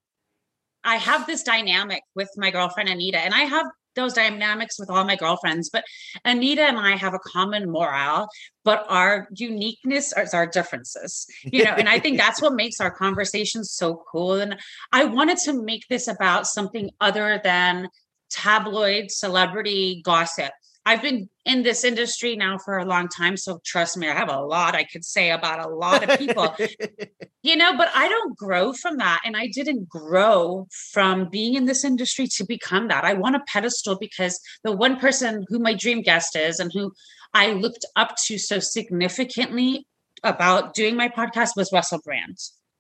I 0.84 0.96
have 0.96 1.26
this 1.26 1.42
dynamic 1.42 2.02
with 2.14 2.30
my 2.36 2.50
girlfriend 2.50 2.88
Anita, 2.88 3.18
and 3.18 3.34
I 3.34 3.40
have 3.56 3.66
those 3.96 4.12
dynamics 4.12 4.78
with 4.78 4.90
all 4.90 5.04
my 5.04 5.16
girlfriends. 5.16 5.70
But 5.70 5.84
Anita 6.24 6.62
and 6.62 6.78
I 6.78 6.96
have 6.96 7.14
a 7.14 7.18
common 7.18 7.70
morale, 7.70 8.28
but 8.64 8.84
our 8.88 9.28
uniqueness 9.34 10.12
is 10.16 10.34
our 10.34 10.46
differences. 10.46 11.26
You 11.44 11.64
know, 11.64 11.72
and 11.72 11.88
I 11.88 11.98
think 11.98 12.18
that's 12.18 12.40
what 12.40 12.54
makes 12.54 12.80
our 12.80 12.90
conversations 12.90 13.72
so 13.72 14.02
cool. 14.10 14.34
And 14.34 14.56
I 14.92 15.04
wanted 15.04 15.38
to 15.38 15.62
make 15.62 15.86
this 15.88 16.08
about 16.08 16.46
something 16.46 16.90
other 17.00 17.40
than 17.42 17.88
tabloid 18.30 19.10
celebrity 19.10 20.02
gossip. 20.04 20.52
I've 20.86 21.02
been 21.02 21.28
in 21.44 21.62
this 21.62 21.84
industry 21.84 22.36
now 22.36 22.56
for 22.58 22.78
a 22.78 22.84
long 22.84 23.08
time. 23.08 23.36
So 23.36 23.60
trust 23.64 23.96
me, 23.96 24.08
I 24.08 24.14
have 24.14 24.30
a 24.30 24.40
lot 24.40 24.74
I 24.74 24.84
could 24.84 25.04
say 25.04 25.30
about 25.30 25.60
a 25.60 25.68
lot 25.68 26.08
of 26.08 26.18
people, 26.18 26.54
you 27.42 27.56
know, 27.56 27.76
but 27.76 27.90
I 27.94 28.08
don't 28.08 28.36
grow 28.36 28.72
from 28.72 28.96
that. 28.96 29.20
And 29.24 29.36
I 29.36 29.48
didn't 29.48 29.88
grow 29.88 30.66
from 30.92 31.28
being 31.28 31.54
in 31.54 31.66
this 31.66 31.84
industry 31.84 32.26
to 32.36 32.44
become 32.44 32.88
that. 32.88 33.04
I 33.04 33.12
want 33.14 33.36
a 33.36 33.40
pedestal 33.46 33.98
because 33.98 34.40
the 34.64 34.72
one 34.72 34.98
person 34.98 35.44
who 35.48 35.58
my 35.58 35.74
dream 35.74 36.00
guest 36.02 36.34
is 36.34 36.60
and 36.60 36.70
who 36.72 36.92
I 37.34 37.52
looked 37.52 37.84
up 37.96 38.16
to 38.26 38.38
so 38.38 38.58
significantly 38.58 39.86
about 40.24 40.74
doing 40.74 40.96
my 40.96 41.08
podcast 41.08 41.50
was 41.56 41.70
Russell 41.72 42.00
Brand. 42.04 42.36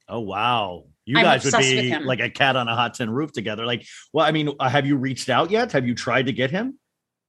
Oh 0.08 0.20
wow. 0.20 0.84
You 1.04 1.18
I'm 1.18 1.24
guys 1.24 1.44
would 1.44 1.58
be 1.58 1.96
like 2.00 2.20
a 2.20 2.30
cat 2.30 2.56
on 2.56 2.68
a 2.68 2.74
hot 2.74 2.94
tin 2.94 3.10
roof 3.10 3.32
together. 3.32 3.64
Like, 3.66 3.86
well, 4.12 4.26
I 4.26 4.32
mean, 4.32 4.50
uh, 4.58 4.68
have 4.68 4.86
you 4.86 4.96
reached 4.96 5.28
out 5.28 5.50
yet? 5.50 5.72
Have 5.72 5.86
you 5.86 5.94
tried 5.94 6.26
to 6.26 6.32
get 6.32 6.50
him? 6.50 6.78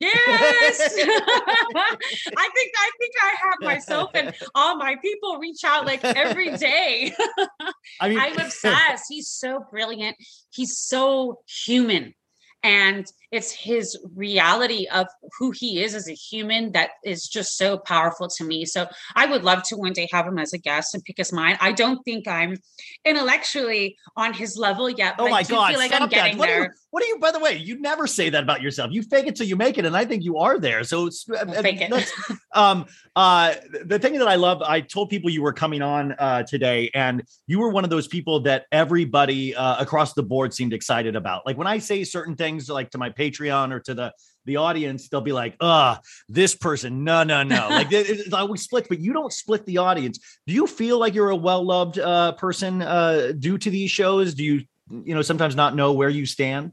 Yes. 0.02 0.80
I 0.98 2.50
think 2.56 2.72
I 2.76 2.92
think 3.00 3.14
I 3.22 3.36
have 3.44 3.56
myself 3.62 4.10
and 4.16 4.34
all 4.56 4.76
my 4.76 4.96
people 4.96 5.38
reach 5.38 5.64
out 5.64 5.86
like 5.86 6.04
every 6.04 6.58
day. 6.58 7.14
I 8.00 8.10
mean, 8.10 8.20
I'm 8.20 8.40
obsessed. 8.40 9.06
He's 9.10 9.30
so 9.30 9.64
brilliant. 9.70 10.18
He's 10.50 10.78
so 10.80 11.42
human. 11.48 12.16
And 12.64 13.06
it's 13.32 13.52
his 13.52 13.98
reality 14.14 14.88
of 14.94 15.08
who 15.40 15.52
he 15.52 15.82
is 15.82 15.96
as 15.96 16.10
a 16.10 16.14
human 16.14 16.74
that 16.74 16.92
is 17.04 17.28
just 17.28 17.58
so 17.58 17.78
powerful 17.78 18.28
to 18.28 18.44
me. 18.44 18.66
So 18.66 18.88
I 19.16 19.26
would 19.26 19.44
love 19.44 19.64
to 19.64 19.78
one 19.78 19.94
day 19.94 20.10
have 20.12 20.28
him 20.28 20.38
as 20.38 20.52
a 20.54 20.58
guest 20.58 20.94
and 20.94 21.04
pick 21.04 21.18
his 21.18 21.32
mind. 21.32 21.58
I 21.62 21.72
don't 21.72 22.04
think 22.04 22.28
I'm 22.28 22.58
intellectually 23.06 23.98
on 24.18 24.34
his 24.34 24.58
level 24.58 24.90
yet, 24.90 25.16
but 25.18 25.28
oh 25.28 25.30
my 25.30 25.38
I 25.38 25.44
do 25.44 25.54
God, 25.54 25.72
feel 25.72 25.80
like 25.80 25.92
stop 25.92 26.02
I'm 26.04 26.10
that. 26.10 26.36
What 26.36 26.50
are, 26.50 26.64
you, 26.64 26.70
what 26.90 27.04
are 27.04 27.08
you, 27.08 27.20
by 27.20 27.32
the 27.32 27.40
way, 27.40 27.56
you 27.56 27.80
never 27.80 28.06
say 28.06 28.30
that 28.30 28.44
about 28.44 28.62
yourself. 28.62 28.92
You 28.92 29.02
fake 29.02 29.28
it 29.28 29.38
till 29.38 29.48
you 29.48 29.56
make 29.56 29.78
it. 29.78 29.86
And 29.86 29.96
I 29.96 30.04
think 30.04 30.24
you 30.24 30.38
are 30.38 30.60
there. 30.60 30.84
So 30.84 31.08
it's, 31.08 31.26
uh, 31.30 31.46
I'll 31.48 31.62
fake 31.62 31.80
it. 31.80 32.12
um, 32.54 32.86
uh, 33.16 33.56
the 33.86 33.98
thing 33.98 34.14
that 34.20 34.28
I 34.28 34.36
love, 34.36 34.62
I 34.62 34.82
told 34.82 35.10
people 35.10 35.30
you 35.30 35.42
were 35.42 35.54
coming 35.54 35.82
on 35.82 36.14
uh, 36.14 36.44
today, 36.44 36.90
and 36.94 37.24
you 37.48 37.60
were 37.60 37.70
one 37.70 37.84
of 37.84 37.90
those 37.90 38.08
people 38.08 38.42
that 38.42 38.66
everybody 38.72 39.56
uh, 39.56 39.82
across 39.82 40.14
the 40.14 40.24
board 40.24 40.54
seemed 40.54 40.74
excited 40.74 41.16
about. 41.16 41.46
Like 41.46 41.58
when 41.58 41.68
I 41.68 41.78
say 41.78 42.04
certain 42.04 42.36
things, 42.36 42.70
like 42.70 42.90
to 42.92 42.98
my 42.98 43.10
Patreon 43.22 43.72
or 43.72 43.80
to 43.82 43.94
the 43.94 44.14
the 44.46 44.58
audience, 44.58 45.08
they'll 45.08 45.22
be 45.22 45.34
like, 45.34 45.56
"Uh, 45.60 45.98
this 46.28 46.56
person, 46.56 47.04
no, 47.04 47.24
no, 47.24 47.44
no." 47.44 47.68
Like 47.70 47.92
it, 47.92 48.10
it, 48.10 48.32
like 48.32 48.50
we 48.50 48.58
split, 48.58 48.88
but 48.90 49.00
you 49.00 49.14
don't 49.14 49.32
split 49.32 49.66
the 49.66 49.78
audience. 49.78 50.20
Do 50.48 50.54
you 50.54 50.68
feel 50.68 51.00
like 51.00 51.14
you're 51.14 51.30
a 51.30 51.36
well 51.36 51.64
loved 51.64 52.00
uh, 52.00 52.32
person 52.34 52.82
uh, 52.82 53.34
due 53.38 53.58
to 53.60 53.70
these 53.70 53.92
shows? 53.92 54.34
Do 54.34 54.44
you, 54.44 54.66
you 54.90 55.14
know, 55.16 55.22
sometimes 55.22 55.56
not 55.56 55.76
know 55.76 55.94
where 55.94 56.10
you 56.10 56.26
stand? 56.26 56.72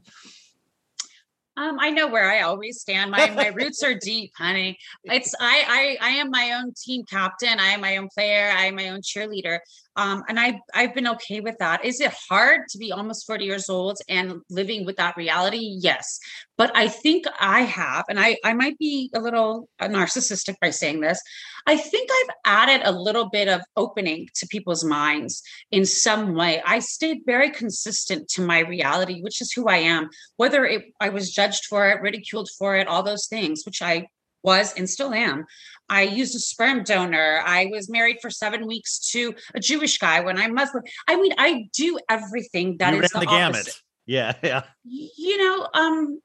Um, 1.59 1.77
I 1.77 1.89
know 1.89 2.07
where 2.07 2.31
I 2.31 2.41
always 2.41 2.79
stand. 2.79 3.11
My 3.11 3.29
my 3.31 3.47
roots 3.47 3.83
are 3.83 3.93
deep, 3.93 4.31
honey. 4.37 4.77
It's 5.03 5.35
I 5.39 5.97
I 6.01 6.07
I 6.07 6.09
am 6.11 6.29
my 6.31 6.53
own 6.53 6.73
team 6.73 7.03
captain. 7.03 7.59
I 7.59 7.67
am 7.67 7.81
my 7.81 7.97
own 7.97 8.07
player. 8.13 8.49
I 8.55 8.65
am 8.65 8.75
my 8.75 8.89
own 8.89 9.01
cheerleader. 9.01 9.59
Um, 9.99 10.23
and 10.29 10.39
I 10.39 10.61
I've 10.73 10.93
been 10.93 11.09
okay 11.09 11.41
with 11.41 11.57
that. 11.59 11.83
Is 11.83 11.99
it 11.99 12.13
hard 12.29 12.61
to 12.69 12.77
be 12.77 12.93
almost 12.93 13.27
40 13.27 13.43
years 13.43 13.69
old 13.69 13.97
and 14.07 14.41
living 14.49 14.85
with 14.85 14.95
that 14.95 15.17
reality? 15.17 15.77
Yes. 15.81 16.19
But 16.57 16.71
I 16.73 16.87
think 16.87 17.25
I 17.37 17.61
have, 17.61 18.05
and 18.07 18.17
I 18.17 18.37
I 18.45 18.53
might 18.53 18.77
be 18.77 19.09
a 19.13 19.19
little 19.19 19.67
narcissistic 19.81 20.55
by 20.61 20.69
saying 20.69 21.01
this. 21.01 21.21
I 21.67 21.75
think 21.75 22.09
I've 22.11 22.35
added 22.45 22.87
a 22.87 22.93
little 22.93 23.29
bit 23.29 23.49
of 23.49 23.61
opening 23.75 24.29
to 24.35 24.47
people's 24.47 24.85
minds 24.85 25.43
in 25.71 25.85
some 25.85 26.33
way. 26.33 26.61
I 26.65 26.79
stayed 26.79 27.19
very 27.25 27.49
consistent 27.51 28.29
to 28.29 28.41
my 28.41 28.59
reality, 28.59 29.21
which 29.21 29.41
is 29.41 29.51
who 29.51 29.67
I 29.67 29.77
am 29.77 30.09
whether 30.37 30.65
it 30.65 30.85
I 31.01 31.09
was 31.09 31.31
judged 31.31 31.65
for 31.65 31.89
it, 31.89 32.01
ridiculed 32.01 32.49
for 32.57 32.77
it, 32.77 32.87
all 32.87 33.03
those 33.03 33.27
things, 33.27 33.63
which 33.65 33.81
I 33.81 34.07
was 34.43 34.73
and 34.73 34.89
still 34.89 35.13
am. 35.13 35.45
I 35.89 36.03
used 36.03 36.35
a 36.35 36.39
sperm 36.39 36.83
donor. 36.83 37.41
I 37.45 37.65
was 37.71 37.89
married 37.89 38.17
for 38.21 38.29
seven 38.29 38.67
weeks 38.67 39.11
to 39.11 39.33
a 39.53 39.59
Jewish 39.59 39.97
guy 39.97 40.19
when 40.21 40.37
I'm 40.37 40.53
Muslim. 40.53 40.83
I 41.07 41.15
mean, 41.15 41.33
I 41.37 41.67
do 41.73 41.99
everything 42.09 42.77
that 42.77 42.93
you 42.93 43.01
is 43.01 43.09
the, 43.11 43.19
the 43.19 43.25
gamut. 43.25 43.69
Yeah, 44.05 44.33
yeah, 44.43 44.63
You 44.83 45.37
know, 45.37 45.67
um, 45.73 46.21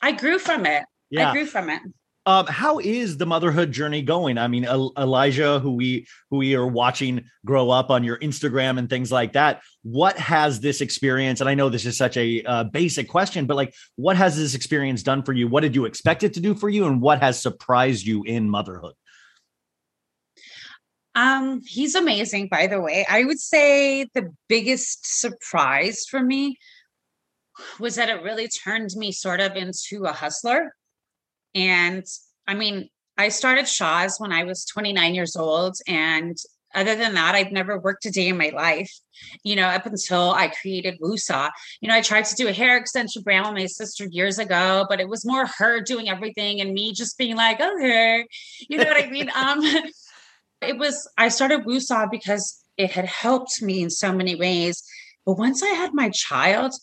I 0.00 0.12
grew 0.12 0.38
from 0.38 0.66
it. 0.66 0.84
yeah. 1.10 1.30
I 1.30 1.32
grew 1.32 1.46
from 1.46 1.70
it. 1.70 1.80
Um, 2.26 2.46
how 2.46 2.78
is 2.78 3.18
the 3.18 3.26
motherhood 3.26 3.70
journey 3.70 4.00
going? 4.00 4.38
I 4.38 4.48
mean, 4.48 4.64
El- 4.64 4.92
Elijah, 4.96 5.58
who 5.58 5.72
we 5.72 6.06
who 6.30 6.38
we 6.38 6.54
are 6.54 6.66
watching 6.66 7.24
grow 7.44 7.68
up 7.68 7.90
on 7.90 8.02
your 8.02 8.18
Instagram 8.18 8.78
and 8.78 8.88
things 8.88 9.12
like 9.12 9.34
that. 9.34 9.60
What 9.82 10.16
has 10.16 10.60
this 10.60 10.80
experience? 10.80 11.40
And 11.40 11.50
I 11.50 11.54
know 11.54 11.68
this 11.68 11.84
is 11.84 11.98
such 11.98 12.16
a 12.16 12.42
uh, 12.44 12.64
basic 12.64 13.10
question, 13.10 13.44
but 13.44 13.56
like, 13.56 13.74
what 13.96 14.16
has 14.16 14.38
this 14.38 14.54
experience 14.54 15.02
done 15.02 15.22
for 15.22 15.34
you? 15.34 15.48
What 15.48 15.60
did 15.60 15.74
you 15.74 15.84
expect 15.84 16.22
it 16.22 16.32
to 16.34 16.40
do 16.40 16.54
for 16.54 16.70
you, 16.70 16.86
and 16.86 17.02
what 17.02 17.20
has 17.20 17.42
surprised 17.42 18.06
you 18.06 18.22
in 18.22 18.48
motherhood? 18.48 18.94
Um, 21.14 21.60
he's 21.64 21.94
amazing, 21.94 22.48
by 22.48 22.66
the 22.66 22.80
way. 22.80 23.06
I 23.08 23.24
would 23.24 23.38
say 23.38 24.08
the 24.14 24.34
biggest 24.48 25.20
surprise 25.20 26.06
for 26.10 26.20
me 26.22 26.58
was 27.78 27.96
that 27.96 28.08
it 28.08 28.22
really 28.22 28.48
turned 28.48 28.90
me 28.96 29.12
sort 29.12 29.40
of 29.40 29.54
into 29.56 30.06
a 30.06 30.12
hustler. 30.12 30.74
And 31.54 32.04
I 32.46 32.54
mean, 32.54 32.88
I 33.16 33.28
started 33.28 33.68
Shahs 33.68 34.18
when 34.18 34.32
I 34.32 34.44
was 34.44 34.64
29 34.64 35.14
years 35.14 35.36
old. 35.36 35.76
And 35.86 36.36
other 36.74 36.96
than 36.96 37.14
that, 37.14 37.34
I've 37.34 37.52
never 37.52 37.78
worked 37.78 38.04
a 38.06 38.10
day 38.10 38.28
in 38.28 38.36
my 38.36 38.50
life, 38.54 38.90
you 39.44 39.54
know, 39.54 39.68
up 39.68 39.86
until 39.86 40.32
I 40.32 40.48
created 40.48 40.98
Wusa. 41.00 41.50
You 41.80 41.88
know, 41.88 41.94
I 41.94 42.00
tried 42.00 42.24
to 42.26 42.34
do 42.34 42.48
a 42.48 42.52
hair 42.52 42.76
extension 42.76 43.22
brand 43.22 43.46
with 43.46 43.54
my 43.54 43.66
sister 43.66 44.06
years 44.10 44.38
ago, 44.38 44.84
but 44.88 45.00
it 45.00 45.08
was 45.08 45.24
more 45.24 45.46
her 45.58 45.80
doing 45.80 46.08
everything 46.08 46.60
and 46.60 46.72
me 46.72 46.92
just 46.92 47.16
being 47.16 47.36
like, 47.36 47.60
okay, 47.60 48.26
you 48.68 48.78
know 48.78 48.84
what 48.84 49.02
I 49.02 49.08
mean? 49.08 49.30
Um, 49.36 49.60
it 50.60 50.76
was, 50.76 51.08
I 51.16 51.28
started 51.28 51.64
Wusa 51.64 52.10
because 52.10 52.60
it 52.76 52.90
had 52.90 53.06
helped 53.06 53.62
me 53.62 53.82
in 53.82 53.90
so 53.90 54.12
many 54.12 54.34
ways. 54.34 54.82
But 55.24 55.38
once 55.38 55.62
I 55.62 55.68
had 55.68 55.94
my 55.94 56.10
child, 56.10 56.74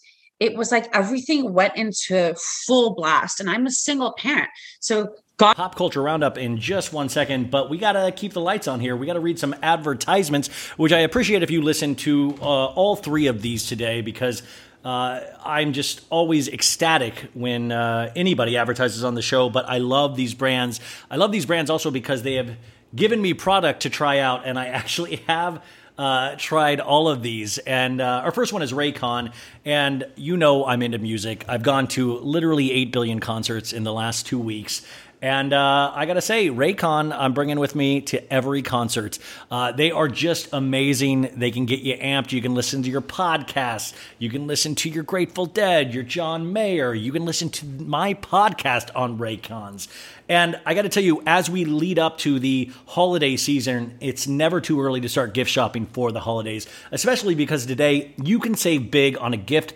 it 0.41 0.57
was 0.57 0.71
like 0.71 0.93
everything 0.93 1.53
went 1.53 1.77
into 1.77 2.35
full 2.65 2.95
blast. 2.95 3.39
And 3.39 3.47
I'm 3.47 3.67
a 3.67 3.71
single 3.71 4.13
parent. 4.17 4.49
So 4.79 5.13
God 5.37 5.55
Pop 5.55 5.75
culture 5.75 6.01
roundup 6.01 6.35
in 6.35 6.57
just 6.57 6.91
one 6.91 7.09
second, 7.09 7.51
but 7.51 7.69
we 7.69 7.77
got 7.77 7.91
to 7.91 8.11
keep 8.11 8.33
the 8.33 8.41
lights 8.41 8.67
on 8.67 8.79
here. 8.79 8.95
We 8.95 9.05
got 9.05 9.13
to 9.13 9.19
read 9.19 9.37
some 9.37 9.55
advertisements, 9.61 10.49
which 10.77 10.91
I 10.91 10.99
appreciate 10.99 11.43
if 11.43 11.51
you 11.51 11.61
listen 11.61 11.93
to 11.97 12.35
uh, 12.41 12.45
all 12.45 12.95
three 12.95 13.27
of 13.27 13.43
these 13.43 13.67
today 13.67 14.01
because 14.01 14.41
uh, 14.83 15.19
I'm 15.45 15.73
just 15.73 16.01
always 16.09 16.47
ecstatic 16.47 17.29
when 17.35 17.71
uh, 17.71 18.11
anybody 18.15 18.57
advertises 18.57 19.03
on 19.03 19.13
the 19.13 19.21
show. 19.21 19.47
But 19.47 19.69
I 19.69 19.77
love 19.77 20.15
these 20.15 20.33
brands. 20.33 20.79
I 21.11 21.17
love 21.17 21.31
these 21.31 21.45
brands 21.45 21.69
also 21.69 21.91
because 21.91 22.23
they 22.23 22.33
have 22.33 22.57
given 22.95 23.21
me 23.21 23.35
product 23.35 23.83
to 23.83 23.91
try 23.91 24.17
out, 24.17 24.41
and 24.45 24.57
I 24.57 24.67
actually 24.79 25.17
have 25.27 25.63
uh, 25.97 26.35
tried 26.37 26.79
all 26.79 27.07
of 27.07 27.21
these. 27.21 27.57
And 27.59 28.01
uh, 28.01 28.21
our 28.23 28.31
first 28.31 28.53
one 28.53 28.61
is 28.61 28.73
Raycon. 28.73 29.33
And 29.65 30.05
you 30.15 30.37
know 30.37 30.65
I'm 30.65 30.81
into 30.81 30.97
music. 30.97 31.45
I've 31.47 31.63
gone 31.63 31.87
to 31.89 32.17
literally 32.19 32.71
8 32.71 32.91
billion 32.91 33.19
concerts 33.19 33.73
in 33.73 33.83
the 33.83 33.93
last 33.93 34.25
two 34.25 34.39
weeks. 34.39 34.85
And 35.23 35.53
uh, 35.53 35.91
I 35.93 36.07
got 36.07 36.15
to 36.15 36.21
say, 36.21 36.49
Raycon, 36.49 37.15
I'm 37.15 37.33
bringing 37.33 37.59
with 37.59 37.75
me 37.75 38.01
to 38.01 38.33
every 38.33 38.63
concert. 38.63 39.19
Uh, 39.51 39.71
they 39.71 39.91
are 39.91 40.07
just 40.07 40.49
amazing. 40.51 41.29
They 41.35 41.51
can 41.51 41.67
get 41.67 41.81
you 41.81 41.95
amped. 41.95 42.31
You 42.31 42.41
can 42.41 42.55
listen 42.55 42.81
to 42.81 42.89
your 42.89 43.01
podcasts. 43.01 43.93
You 44.17 44.31
can 44.31 44.47
listen 44.47 44.73
to 44.75 44.89
your 44.89 45.03
Grateful 45.03 45.45
Dead, 45.45 45.93
your 45.93 46.01
John 46.01 46.51
Mayer. 46.51 46.95
You 46.95 47.11
can 47.11 47.23
listen 47.23 47.49
to 47.51 47.65
my 47.67 48.15
podcast 48.15 48.89
on 48.95 49.19
Raycons. 49.19 49.87
And 50.27 50.59
I 50.65 50.73
got 50.73 50.83
to 50.83 50.89
tell 50.89 51.03
you, 51.03 51.21
as 51.27 51.51
we 51.51 51.65
lead 51.65 51.99
up 51.99 52.17
to 52.19 52.39
the 52.39 52.71
holiday 52.87 53.37
season, 53.37 53.97
it's 53.99 54.27
never 54.27 54.59
too 54.59 54.81
early 54.81 55.01
to 55.01 55.09
start 55.09 55.35
gift 55.35 55.51
shopping 55.51 55.85
for 55.85 56.11
the 56.11 56.21
holidays, 56.21 56.65
especially 56.91 57.35
because 57.35 57.67
today 57.67 58.15
you 58.17 58.39
can 58.39 58.55
save 58.55 58.89
big 58.89 59.17
on 59.17 59.33
a 59.33 59.37
gift 59.37 59.75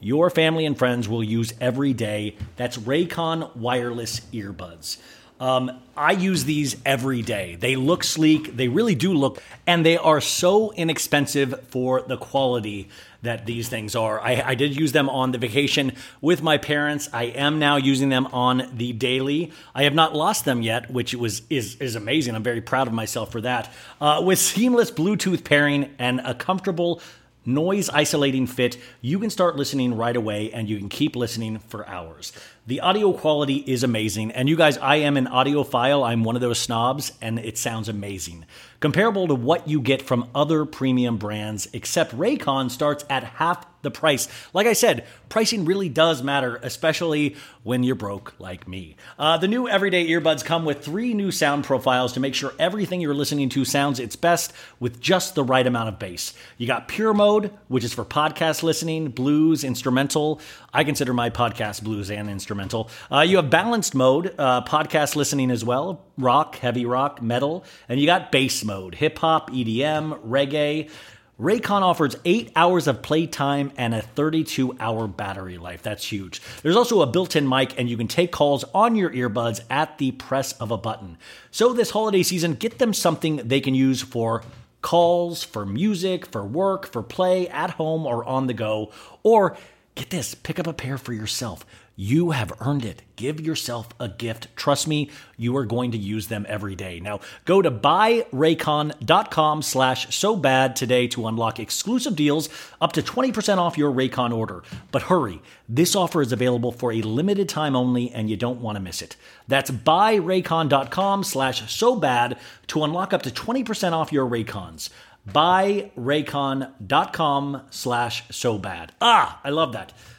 your 0.00 0.30
family 0.30 0.66
and 0.66 0.76
friends 0.78 1.08
will 1.08 1.24
use 1.24 1.52
every 1.60 1.92
day. 1.92 2.36
That's 2.56 2.76
Raycon 2.76 3.56
wireless 3.56 4.20
earbuds. 4.32 4.98
Um, 5.38 5.82
I 5.94 6.12
use 6.12 6.44
these 6.44 6.76
every 6.86 7.20
day. 7.20 7.56
They 7.56 7.76
look 7.76 8.04
sleek, 8.04 8.56
they 8.56 8.68
really 8.68 8.94
do 8.94 9.12
look, 9.12 9.42
and 9.66 9.84
they 9.84 9.98
are 9.98 10.20
so 10.20 10.72
inexpensive 10.72 11.62
for 11.68 12.00
the 12.00 12.16
quality 12.16 12.88
that 13.20 13.44
these 13.44 13.68
things 13.68 13.94
are. 13.94 14.18
I, 14.20 14.42
I, 14.46 14.54
did 14.54 14.74
use 14.74 14.92
them 14.92 15.10
on 15.10 15.32
the 15.32 15.38
vacation 15.38 15.92
with 16.22 16.42
my 16.42 16.56
parents. 16.56 17.10
I 17.12 17.24
am 17.24 17.58
now 17.58 17.76
using 17.76 18.08
them 18.08 18.26
on 18.28 18.70
the 18.74 18.92
daily. 18.92 19.52
I 19.74 19.82
have 19.82 19.94
not 19.94 20.14
lost 20.14 20.44
them 20.44 20.62
yet, 20.62 20.90
which 20.90 21.14
was 21.14 21.42
is 21.50 21.76
is 21.76 21.96
amazing. 21.96 22.34
I'm 22.34 22.42
very 22.42 22.62
proud 22.62 22.86
of 22.86 22.94
myself 22.94 23.32
for 23.32 23.40
that. 23.42 23.72
Uh, 24.00 24.22
with 24.24 24.38
seamless 24.38 24.90
Bluetooth 24.90 25.44
pairing 25.44 25.94
and 25.98 26.20
a 26.20 26.34
comfortable 26.34 27.02
noise 27.46 27.88
isolating 27.88 28.46
fit, 28.46 28.76
you 29.00 29.18
can 29.18 29.30
start 29.30 29.56
listening 29.56 29.96
right 29.96 30.16
away 30.16 30.52
and 30.52 30.68
you 30.68 30.78
can 30.78 30.88
keep 30.88 31.16
listening 31.16 31.58
for 31.60 31.88
hours. 31.88 32.32
The 32.68 32.80
audio 32.80 33.12
quality 33.12 33.58
is 33.58 33.84
amazing. 33.84 34.32
And 34.32 34.48
you 34.48 34.56
guys, 34.56 34.76
I 34.78 34.96
am 34.96 35.16
an 35.16 35.26
audiophile. 35.26 36.04
I'm 36.04 36.24
one 36.24 36.34
of 36.34 36.42
those 36.42 36.58
snobs, 36.58 37.12
and 37.22 37.38
it 37.38 37.56
sounds 37.56 37.88
amazing. 37.88 38.44
Comparable 38.80 39.28
to 39.28 39.36
what 39.36 39.68
you 39.68 39.80
get 39.80 40.02
from 40.02 40.28
other 40.34 40.64
premium 40.64 41.16
brands, 41.16 41.68
except 41.72 42.16
Raycon 42.18 42.68
starts 42.72 43.04
at 43.08 43.22
half 43.22 43.64
the 43.82 43.90
price. 43.90 44.28
Like 44.52 44.66
I 44.66 44.72
said, 44.72 45.06
pricing 45.28 45.64
really 45.64 45.88
does 45.88 46.22
matter, 46.22 46.58
especially 46.62 47.36
when 47.62 47.84
you're 47.84 47.94
broke 47.94 48.34
like 48.40 48.66
me. 48.66 48.96
Uh, 49.16 49.38
the 49.38 49.46
new 49.46 49.68
everyday 49.68 50.08
earbuds 50.08 50.44
come 50.44 50.64
with 50.64 50.84
three 50.84 51.14
new 51.14 51.30
sound 51.30 51.64
profiles 51.64 52.12
to 52.14 52.20
make 52.20 52.34
sure 52.34 52.52
everything 52.58 53.00
you're 53.00 53.14
listening 53.14 53.48
to 53.50 53.64
sounds 53.64 54.00
its 54.00 54.16
best 54.16 54.52
with 54.80 55.00
just 55.00 55.36
the 55.36 55.44
right 55.44 55.66
amount 55.66 55.88
of 55.88 56.00
bass. 56.00 56.34
You 56.58 56.66
got 56.66 56.88
pure 56.88 57.14
mode, 57.14 57.52
which 57.68 57.84
is 57.84 57.94
for 57.94 58.04
podcast 58.04 58.64
listening, 58.64 59.08
blues, 59.08 59.62
instrumental. 59.62 60.40
I 60.74 60.82
consider 60.82 61.14
my 61.14 61.30
podcast 61.30 61.82
blues 61.82 62.10
and 62.10 62.28
instrumental. 62.28 62.55
Uh, 62.58 63.20
you 63.20 63.36
have 63.36 63.50
balanced 63.50 63.94
mode, 63.94 64.34
uh, 64.38 64.62
podcast 64.62 65.16
listening 65.16 65.50
as 65.50 65.64
well, 65.64 66.02
rock, 66.16 66.56
heavy 66.56 66.86
rock, 66.86 67.20
metal, 67.20 67.64
and 67.88 68.00
you 68.00 68.06
got 68.06 68.32
bass 68.32 68.64
mode, 68.64 68.94
hip 68.94 69.18
hop, 69.18 69.50
EDM, 69.50 70.18
reggae. 70.26 70.90
Raycon 71.38 71.82
offers 71.82 72.16
eight 72.24 72.50
hours 72.56 72.86
of 72.86 73.02
playtime 73.02 73.70
and 73.76 73.94
a 73.94 74.00
32 74.00 74.74
hour 74.80 75.06
battery 75.06 75.58
life. 75.58 75.82
That's 75.82 76.10
huge. 76.10 76.40
There's 76.62 76.76
also 76.76 77.02
a 77.02 77.06
built 77.06 77.36
in 77.36 77.46
mic, 77.46 77.78
and 77.78 77.90
you 77.90 77.98
can 77.98 78.08
take 78.08 78.32
calls 78.32 78.64
on 78.72 78.96
your 78.96 79.10
earbuds 79.10 79.60
at 79.68 79.98
the 79.98 80.12
press 80.12 80.52
of 80.52 80.70
a 80.70 80.78
button. 80.78 81.18
So, 81.50 81.74
this 81.74 81.90
holiday 81.90 82.22
season, 82.22 82.54
get 82.54 82.78
them 82.78 82.94
something 82.94 83.36
they 83.36 83.60
can 83.60 83.74
use 83.74 84.00
for 84.00 84.44
calls, 84.80 85.42
for 85.42 85.66
music, 85.66 86.24
for 86.24 86.46
work, 86.46 86.90
for 86.90 87.02
play, 87.02 87.48
at 87.48 87.72
home, 87.72 88.06
or 88.06 88.24
on 88.24 88.46
the 88.46 88.54
go, 88.54 88.90
or 89.22 89.58
Get 89.96 90.10
this, 90.10 90.34
pick 90.34 90.58
up 90.58 90.66
a 90.66 90.74
pair 90.74 90.98
for 90.98 91.14
yourself. 91.14 91.64
You 91.98 92.32
have 92.32 92.52
earned 92.60 92.84
it. 92.84 93.00
Give 93.16 93.40
yourself 93.40 93.88
a 93.98 94.06
gift. 94.06 94.54
Trust 94.54 94.86
me, 94.86 95.10
you 95.38 95.56
are 95.56 95.64
going 95.64 95.92
to 95.92 95.98
use 95.98 96.28
them 96.28 96.44
every 96.46 96.74
day. 96.74 97.00
Now, 97.00 97.20
go 97.46 97.62
to 97.62 97.70
buyraycon.com 97.70 99.62
slash 99.62 100.14
so 100.14 100.36
bad 100.36 100.76
today 100.76 101.08
to 101.08 101.26
unlock 101.26 101.58
exclusive 101.58 102.14
deals 102.14 102.50
up 102.82 102.92
to 102.92 103.00
20% 103.00 103.56
off 103.56 103.78
your 103.78 103.90
Raycon 103.90 104.36
order. 104.36 104.62
But 104.92 105.04
hurry, 105.04 105.40
this 105.70 105.96
offer 105.96 106.20
is 106.20 106.32
available 106.32 106.70
for 106.70 106.92
a 106.92 107.00
limited 107.00 107.48
time 107.48 107.74
only 107.74 108.10
and 108.10 108.28
you 108.28 108.36
don't 108.36 108.60
want 108.60 108.76
to 108.76 108.82
miss 108.82 109.00
it. 109.00 109.16
That's 109.48 109.70
buyraycon.com 109.70 111.24
slash 111.24 111.74
so 111.74 111.96
bad 111.96 112.36
to 112.66 112.84
unlock 112.84 113.14
up 113.14 113.22
to 113.22 113.30
20% 113.30 113.92
off 113.92 114.12
your 114.12 114.28
Raycons 114.28 114.90
buyraycon.com 115.28 117.62
slash 117.70 118.22
so 118.30 118.58
bad. 118.58 118.92
Ah, 119.00 119.40
I 119.42 119.50
love 119.50 119.72
that. 119.72 119.92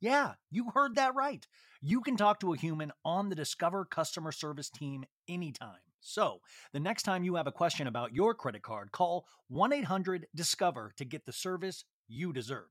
Yeah, 0.00 0.34
you 0.50 0.70
heard 0.74 0.96
that 0.96 1.14
right. 1.14 1.46
You 1.80 2.00
can 2.00 2.16
talk 2.16 2.40
to 2.40 2.52
a 2.52 2.56
human 2.56 2.92
on 3.04 3.28
the 3.28 3.34
Discover 3.34 3.86
customer 3.86 4.32
service 4.32 4.70
team 4.70 5.04
anytime. 5.28 5.78
So, 6.00 6.40
the 6.72 6.80
next 6.80 7.04
time 7.04 7.24
you 7.24 7.36
have 7.36 7.46
a 7.46 7.52
question 7.52 7.86
about 7.86 8.14
your 8.14 8.34
credit 8.34 8.62
card, 8.62 8.92
call 8.92 9.26
1 9.48 9.72
800 9.72 10.26
Discover 10.34 10.92
to 10.98 11.04
get 11.04 11.24
the 11.24 11.32
service 11.32 11.84
you 12.08 12.32
deserve. 12.32 12.66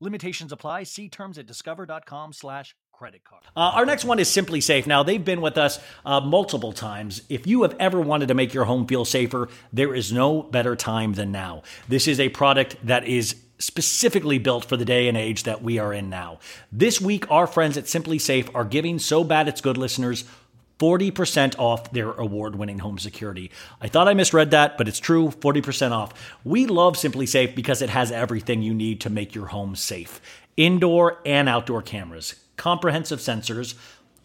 Limitations 0.00 0.50
apply. 0.50 0.84
See 0.84 1.10
terms 1.10 1.36
at 1.36 1.46
discover.com/slash 1.46 2.74
credit 3.00 3.22
card. 3.24 3.42
Uh, 3.56 3.72
our 3.74 3.86
next 3.86 4.04
one 4.04 4.18
is 4.18 4.28
SimpliSafe. 4.28 4.86
Now, 4.86 5.02
they've 5.02 5.24
been 5.24 5.40
with 5.40 5.58
us 5.58 5.78
uh, 6.04 6.20
multiple 6.20 6.72
times. 6.72 7.22
If 7.28 7.46
you 7.46 7.62
have 7.62 7.74
ever 7.78 8.00
wanted 8.00 8.28
to 8.28 8.34
make 8.34 8.54
your 8.54 8.64
home 8.64 8.86
feel 8.86 9.04
safer, 9.04 9.48
there 9.72 9.94
is 9.94 10.12
no 10.12 10.42
better 10.42 10.76
time 10.76 11.14
than 11.14 11.32
now. 11.32 11.62
This 11.88 12.08
is 12.08 12.20
a 12.20 12.28
product 12.30 12.76
that 12.84 13.06
is 13.06 13.36
specifically 13.60 14.38
built 14.38 14.64
for 14.64 14.76
the 14.76 14.84
day 14.84 15.06
and 15.06 15.16
age 15.16 15.44
that 15.44 15.62
we 15.62 15.78
are 15.78 15.94
in 15.94 16.10
now. 16.10 16.40
This 16.72 17.00
week, 17.00 17.30
our 17.30 17.46
friends 17.46 17.76
at 17.76 17.84
SimpliSafe 17.84 18.52
are 18.54 18.64
giving 18.64 18.98
So 18.98 19.22
Bad 19.22 19.46
It's 19.46 19.60
Good 19.60 19.76
listeners 19.76 20.24
40% 20.80 21.58
off 21.58 21.92
their 21.92 22.10
award 22.12 22.56
winning 22.56 22.78
home 22.78 22.98
security. 22.98 23.50
I 23.82 23.88
thought 23.88 24.08
I 24.08 24.14
misread 24.14 24.50
that, 24.52 24.78
but 24.78 24.88
it's 24.88 24.98
true 24.98 25.28
40% 25.28 25.92
off. 25.92 26.14
We 26.42 26.64
love 26.64 26.94
SimpliSafe 26.94 27.54
because 27.54 27.82
it 27.82 27.90
has 27.90 28.10
everything 28.10 28.62
you 28.62 28.72
need 28.72 29.02
to 29.02 29.10
make 29.10 29.34
your 29.34 29.46
home 29.46 29.76
safe 29.76 30.20
indoor 30.56 31.18
and 31.24 31.48
outdoor 31.48 31.80
cameras, 31.80 32.34
comprehensive 32.56 33.18
sensors, 33.18 33.74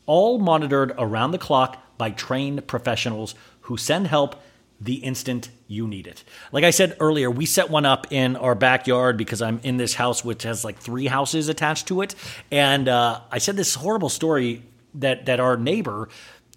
all 0.06 0.38
monitored 0.38 0.94
around 0.98 1.32
the 1.32 1.38
clock 1.38 1.82
by 1.98 2.10
trained 2.10 2.68
professionals 2.68 3.36
who 3.62 3.78
send 3.78 4.08
help 4.08 4.42
the 4.80 4.95
instant 4.95 5.49
you 5.67 5.88
need 5.88 6.07
it. 6.07 6.23
Like 6.51 6.63
I 6.63 6.71
said 6.71 6.97
earlier, 6.99 7.32
we 7.32 7.45
set 7.45 7.69
one 7.69 7.86
up 7.86 8.11
in 8.11 8.36
our 8.36 8.55
backyard 8.55 9.17
because 9.17 9.41
I'm 9.41 9.59
in 9.63 9.78
this 9.78 9.93
house 9.93 10.23
which 10.23 10.43
has 10.43 10.65
like 10.65 10.78
three 10.78 11.07
houses 11.07 11.49
attached 11.49 11.88
to 11.88 12.01
it, 12.01 12.15
and 12.51 12.88
uh, 12.88 13.21
I 13.32 13.38
said 13.38 13.55
this 13.55 13.76
horrible 13.76 14.09
story 14.09 14.63
that 14.95 15.26
that 15.26 15.39
our 15.39 15.57
neighbor 15.57 16.09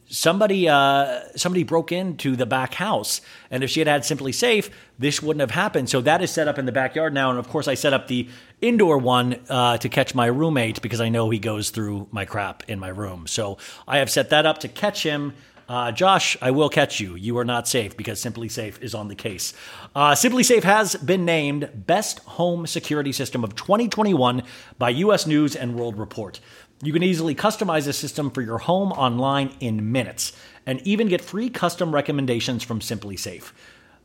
somebody 0.09 0.69
uh, 0.69 1.21
somebody 1.37 1.63
broke 1.63 1.93
into 1.93 2.37
the 2.37 2.47
back 2.47 2.75
house, 2.75 3.21
and 3.51 3.63
if 3.63 3.71
she 3.71 3.81
had 3.81 3.87
had 3.87 4.03
SimpliSafe, 4.03 4.71
this 4.99 5.23
wouldn't 5.23 5.41
have 5.41 5.51
happened. 5.51 5.89
So 5.89 6.01
that 6.03 6.23
is 6.23 6.31
set 6.31 6.49
up 6.49 6.59
in 6.59 6.67
the 6.67 6.73
backyard 6.73 7.15
now, 7.15 7.31
and 7.31 7.39
of 7.39 7.49
course 7.49 7.69
I 7.69 7.75
set 7.75 7.93
up 7.93 8.09
the 8.09 8.29
indoor 8.61 8.99
one 8.99 9.41
uh, 9.49 9.79
to 9.79 9.89
catch 9.89 10.15
my 10.15 10.27
roommate 10.27 10.83
because 10.83 11.01
I 11.01 11.09
know 11.09 11.31
he 11.31 11.39
goes 11.39 11.71
through 11.71 12.09
my 12.11 12.25
crap 12.25 12.69
in 12.69 12.79
my 12.79 12.89
room. 12.89 13.27
So 13.27 13.59
I 13.87 13.99
have 13.99 14.11
set 14.11 14.31
that 14.31 14.47
up 14.47 14.59
to 14.59 14.69
catch 14.69 15.03
him. 15.03 15.35
Uh, 15.69 15.93
Josh, 15.93 16.35
I 16.41 16.51
will 16.51 16.71
catch 16.71 16.99
you. 16.99 17.15
You 17.15 17.37
are 17.37 17.45
not 17.45 17.69
safe 17.69 17.95
because 17.95 18.23
SimpliSafe 18.23 18.81
is 18.81 18.95
on 18.95 19.09
the 19.09 19.15
case. 19.15 19.53
Uh, 19.95 20.13
SimpliSafe 20.13 20.63
has 20.63 20.97
been 20.97 21.27
named 21.27 21.69
Best 21.87 22.21
Home 22.21 22.67
Security 22.67 23.13
System 23.13 23.45
of 23.45 23.55
2021 23.55 24.43
by 24.79 24.89
U.S. 24.91 25.27
News 25.27 25.55
and 25.55 25.75
World 25.75 25.99
Report. 25.99 26.41
You 26.83 26.93
can 26.95 27.03
easily 27.03 27.35
customize 27.35 27.87
a 27.87 27.93
system 27.93 28.31
for 28.31 28.41
your 28.41 28.59
home 28.59 28.93
online 28.93 29.55
in 29.61 29.93
minutes 29.93 30.33
and 30.65 30.81
even 30.87 31.09
get 31.09 31.21
free 31.21 31.51
custom 31.51 31.95
recommendations 31.95 32.63
from 32.63 32.81
SimpliSafe. 32.81 33.53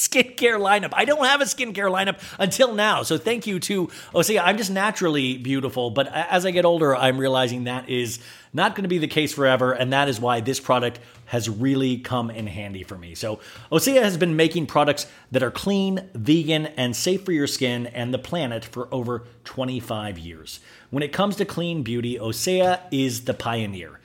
skincare 0.00 0.58
lineup. 0.58 0.92
I 0.94 1.04
don't 1.04 1.24
have 1.24 1.40
a 1.40 1.44
skincare 1.44 1.90
lineup 1.90 2.20
until 2.38 2.74
now. 2.74 3.02
So 3.02 3.18
thank 3.18 3.46
you 3.46 3.58
to 3.60 3.88
Osea. 4.14 4.40
I'm 4.42 4.56
just 4.56 4.70
naturally 4.70 5.36
beautiful, 5.36 5.90
but 5.90 6.06
as 6.14 6.46
I 6.46 6.52
get 6.52 6.64
older, 6.64 6.96
I'm 6.96 7.18
realizing 7.18 7.64
that 7.64 7.88
is 7.88 8.18
not 8.52 8.74
going 8.74 8.82
to 8.82 8.88
be 8.88 8.98
the 8.98 9.06
case 9.06 9.32
forever. 9.32 9.72
And 9.72 9.92
that 9.92 10.08
is 10.08 10.20
why 10.20 10.40
this 10.40 10.60
product 10.60 10.98
has 11.26 11.48
really 11.48 11.98
come 11.98 12.30
in 12.30 12.46
handy 12.46 12.82
for 12.82 12.98
me. 12.98 13.14
So 13.14 13.40
Osea 13.70 14.02
has 14.02 14.16
been 14.16 14.36
making 14.36 14.66
products 14.66 15.06
that 15.30 15.42
are 15.42 15.50
clean, 15.50 16.08
vegan, 16.14 16.66
and 16.66 16.96
safe 16.96 17.24
for 17.24 17.32
your 17.32 17.46
skin 17.46 17.86
and 17.86 18.12
the 18.12 18.18
planet 18.18 18.64
for 18.64 18.92
over 18.92 19.24
25 19.44 20.18
years. 20.18 20.60
When 20.90 21.02
it 21.02 21.12
comes 21.12 21.36
to 21.36 21.44
clean 21.44 21.82
beauty, 21.82 22.18
Osea 22.18 22.80
is 22.90 23.24
the 23.24 23.34
pioneer. 23.34 24.00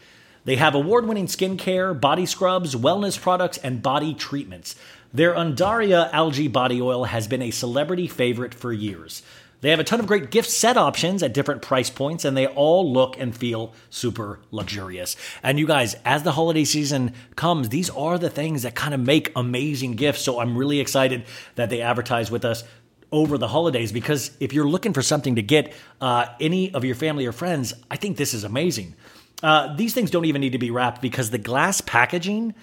They 0.46 0.58
have 0.58 0.76
award 0.76 1.08
winning 1.08 1.26
skincare, 1.26 2.00
body 2.00 2.28
scrubs, 2.28 2.76
wellness 2.76 3.20
products, 3.20 3.58
and 3.58 3.82
body 3.82 4.14
treatments. 4.14 4.76
Their 5.12 5.34
Undaria 5.34 6.12
algae 6.14 6.48
body 6.48 6.80
oil 6.80 7.06
has 7.06 7.28
been 7.28 7.42
a 7.42 7.50
celebrity 7.50 8.06
favorite 8.06 8.54
for 8.54 8.72
years. 8.72 9.24
They 9.66 9.72
have 9.72 9.80
a 9.80 9.84
ton 9.84 10.00
of 10.00 10.06
great 10.06 10.30
gift 10.30 10.52
set 10.52 10.78
options 10.78 11.24
at 11.24 11.34
different 11.34 11.64
price 11.64 11.90
points, 11.90 12.24
and 12.24 12.38
they 12.38 12.46
all 12.46 12.94
look 12.94 13.20
and 13.20 13.36
feel 13.36 13.74
super 13.90 14.40
luxurious. 14.52 15.16
And 15.42 15.58
you 15.58 15.66
guys, 15.66 15.96
as 16.06 16.22
the 16.22 16.34
holiday 16.34 16.66
season 16.66 17.16
comes, 17.36 17.70
these 17.70 17.90
are 17.90 18.20
the 18.20 18.30
things 18.30 18.62
that 18.62 18.76
kind 18.76 18.94
of 18.94 19.00
make 19.00 19.32
amazing 19.36 19.94
gifts. 19.94 20.22
So 20.22 20.40
I'm 20.40 20.56
really 20.56 20.80
excited 20.80 21.26
that 21.56 21.72
they 21.72 21.82
advertise 21.82 22.30
with 22.30 22.46
us 22.46 22.64
over 23.12 23.40
the 23.40 23.48
holidays 23.48 23.92
because 23.92 24.30
if 24.40 24.54
you're 24.54 24.70
looking 24.70 24.94
for 24.94 25.02
something 25.02 25.34
to 25.34 25.42
get 25.42 25.74
uh, 26.00 26.28
any 26.40 26.72
of 26.72 26.86
your 26.86 26.94
family 26.94 27.26
or 27.26 27.32
friends, 27.32 27.74
I 27.90 27.96
think 27.96 28.18
this 28.18 28.36
is 28.36 28.44
amazing. 28.44 28.94
Uh, 29.42 29.76
these 29.76 29.96
things 29.96 30.12
don't 30.12 30.26
even 30.26 30.42
need 30.42 30.52
to 30.52 30.60
be 30.60 30.70
wrapped 30.70 31.02
because 31.02 31.32
the 31.32 31.40
glass 31.40 31.82
packaging 31.82 32.54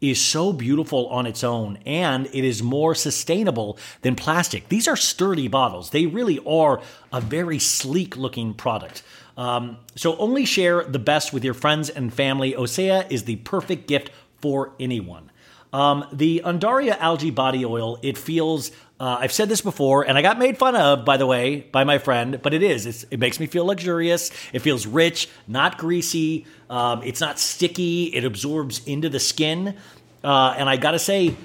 is 0.00 0.20
so 0.20 0.52
beautiful 0.52 1.06
on 1.08 1.26
its 1.26 1.42
own 1.42 1.78
and 1.84 2.26
it 2.26 2.44
is 2.44 2.62
more 2.62 2.94
sustainable 2.94 3.78
than 4.02 4.14
plastic. 4.14 4.68
These 4.68 4.88
are 4.88 4.96
sturdy 4.96 5.48
bottles. 5.48 5.90
They 5.90 6.06
really 6.06 6.38
are 6.46 6.80
a 7.12 7.20
very 7.20 7.58
sleek 7.58 8.16
looking 8.16 8.54
product. 8.54 9.02
Um, 9.36 9.78
so 9.94 10.16
only 10.16 10.44
share 10.44 10.84
the 10.84 10.98
best 10.98 11.32
with 11.32 11.44
your 11.44 11.54
friends 11.54 11.88
and 11.88 12.12
family. 12.12 12.52
Osea 12.52 13.10
is 13.10 13.24
the 13.24 13.36
perfect 13.36 13.86
gift 13.86 14.10
for 14.40 14.72
anyone. 14.80 15.30
Um, 15.72 16.06
the 16.12 16.42
Undaria 16.44 16.98
algae 16.98 17.30
body 17.30 17.64
oil, 17.64 17.98
it 18.02 18.16
feels, 18.16 18.70
uh, 19.00 19.18
I've 19.20 19.32
said 19.32 19.48
this 19.48 19.60
before, 19.60 20.02
and 20.06 20.18
I 20.18 20.22
got 20.22 20.38
made 20.38 20.58
fun 20.58 20.74
of, 20.74 21.04
by 21.04 21.16
the 21.16 21.26
way, 21.26 21.60
by 21.72 21.84
my 21.84 21.98
friend, 21.98 22.40
but 22.42 22.52
it 22.52 22.62
is. 22.62 22.86
It's, 22.86 23.04
it 23.04 23.20
makes 23.20 23.38
me 23.38 23.46
feel 23.46 23.64
luxurious. 23.64 24.30
It 24.52 24.58
feels 24.60 24.86
rich, 24.86 25.28
not 25.46 25.78
greasy. 25.78 26.46
Um, 26.68 27.02
it's 27.04 27.20
not 27.20 27.38
sticky. 27.38 28.06
It 28.06 28.24
absorbs 28.24 28.84
into 28.86 29.08
the 29.08 29.20
skin. 29.20 29.76
Uh, 30.24 30.54
and 30.58 30.68
I 30.68 30.76
got 30.76 30.92
to 30.92 30.98
say, 30.98 31.36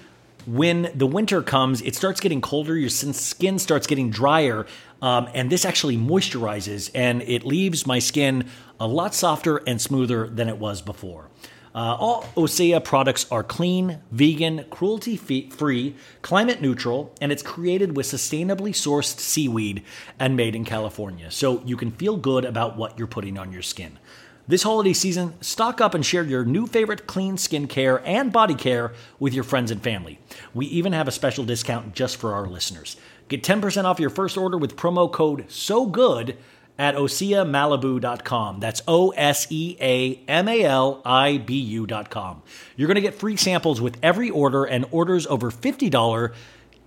when 0.46 0.92
the 0.96 1.06
winter 1.08 1.42
comes, 1.42 1.82
it 1.82 1.96
starts 1.96 2.20
getting 2.20 2.42
colder, 2.42 2.76
your 2.76 2.90
skin 2.90 3.60
starts 3.60 3.88
getting 3.88 4.10
drier, 4.10 4.66
um, 5.02 5.30
and 5.34 5.50
this 5.50 5.64
actually 5.66 5.98
moisturizes 5.98 6.90
and 6.94 7.22
it 7.24 7.46
leaves 7.46 7.86
my 7.86 8.00
skin 8.00 8.50
a 8.80 8.88
lot 8.88 9.14
softer 9.14 9.58
and 9.68 9.82
smoother 9.82 10.28
than 10.28 10.50
it 10.50 10.58
was 10.58 10.82
before. 10.82 11.30
Uh, 11.76 11.98
all 12.00 12.24
Osea 12.38 12.84
products 12.84 13.26
are 13.32 13.44
clean, 13.44 14.00
vegan, 14.12 14.66
cruelty 14.70 15.18
free, 15.18 15.96
climate 16.22 16.62
neutral, 16.62 17.14
and 17.20 17.32
it's 17.32 17.42
created 17.42 17.98
with 17.98 18.06
sustainably 18.06 18.72
sourced 18.72 19.20
seaweed 19.20 19.84
and 20.20 20.38
made 20.38 20.56
in 20.56 20.66
California. 20.66 21.32
So 21.32 21.64
you 21.66 21.76
can 21.76 21.92
feel 21.92 22.16
good 22.18 22.46
about 22.46 22.78
what 22.78 22.98
you're 22.98 23.08
putting 23.08 23.40
on 23.40 23.52
your 23.52 23.64
skin. 23.64 23.98
This 24.48 24.64
holiday 24.64 24.94
season, 24.94 25.42
stock 25.42 25.80
up 25.80 25.94
and 25.94 26.06
share 26.06 26.24
your 26.24 26.44
new 26.44 26.68
favorite 26.68 27.08
clean 27.08 27.38
skincare 27.38 28.02
and 28.06 28.32
body 28.32 28.56
care 28.56 28.92
with 29.18 29.34
your 29.34 29.46
friends 29.46 29.72
and 29.72 29.82
family. 29.82 30.20
We 30.54 30.66
even 30.66 30.92
have 30.92 31.08
a 31.08 31.14
special 31.14 31.46
discount 31.46 31.96
just 31.96 32.18
for 32.18 32.34
our 32.34 32.46
listeners. 32.46 32.98
Get 33.30 33.42
10% 33.42 33.86
off 33.86 34.02
your 34.02 34.10
first 34.10 34.38
order 34.38 34.58
with 34.58 34.76
promo 34.76 35.12
code 35.12 35.50
SO 35.50 35.86
GOOD 35.86 36.38
at 36.78 36.96
OseaMalibu.com. 36.96 38.60
That's 38.60 38.82
O 38.88 39.10
S 39.12 39.48
E 39.50 39.78
A 39.80 40.20
M 40.28 40.48
A 40.48 40.64
L 40.64 41.02
I 41.06 41.38
B 41.38 41.60
U.com. 41.60 42.42
You're 42.76 42.88
going 42.88 42.96
to 42.96 43.02
get 43.02 43.16
free 43.16 43.36
samples 43.36 43.82
with 43.82 43.98
every 44.02 44.30
order, 44.30 44.64
and 44.64 44.86
orders 44.92 45.28
over 45.28 45.52
$50 45.52 46.34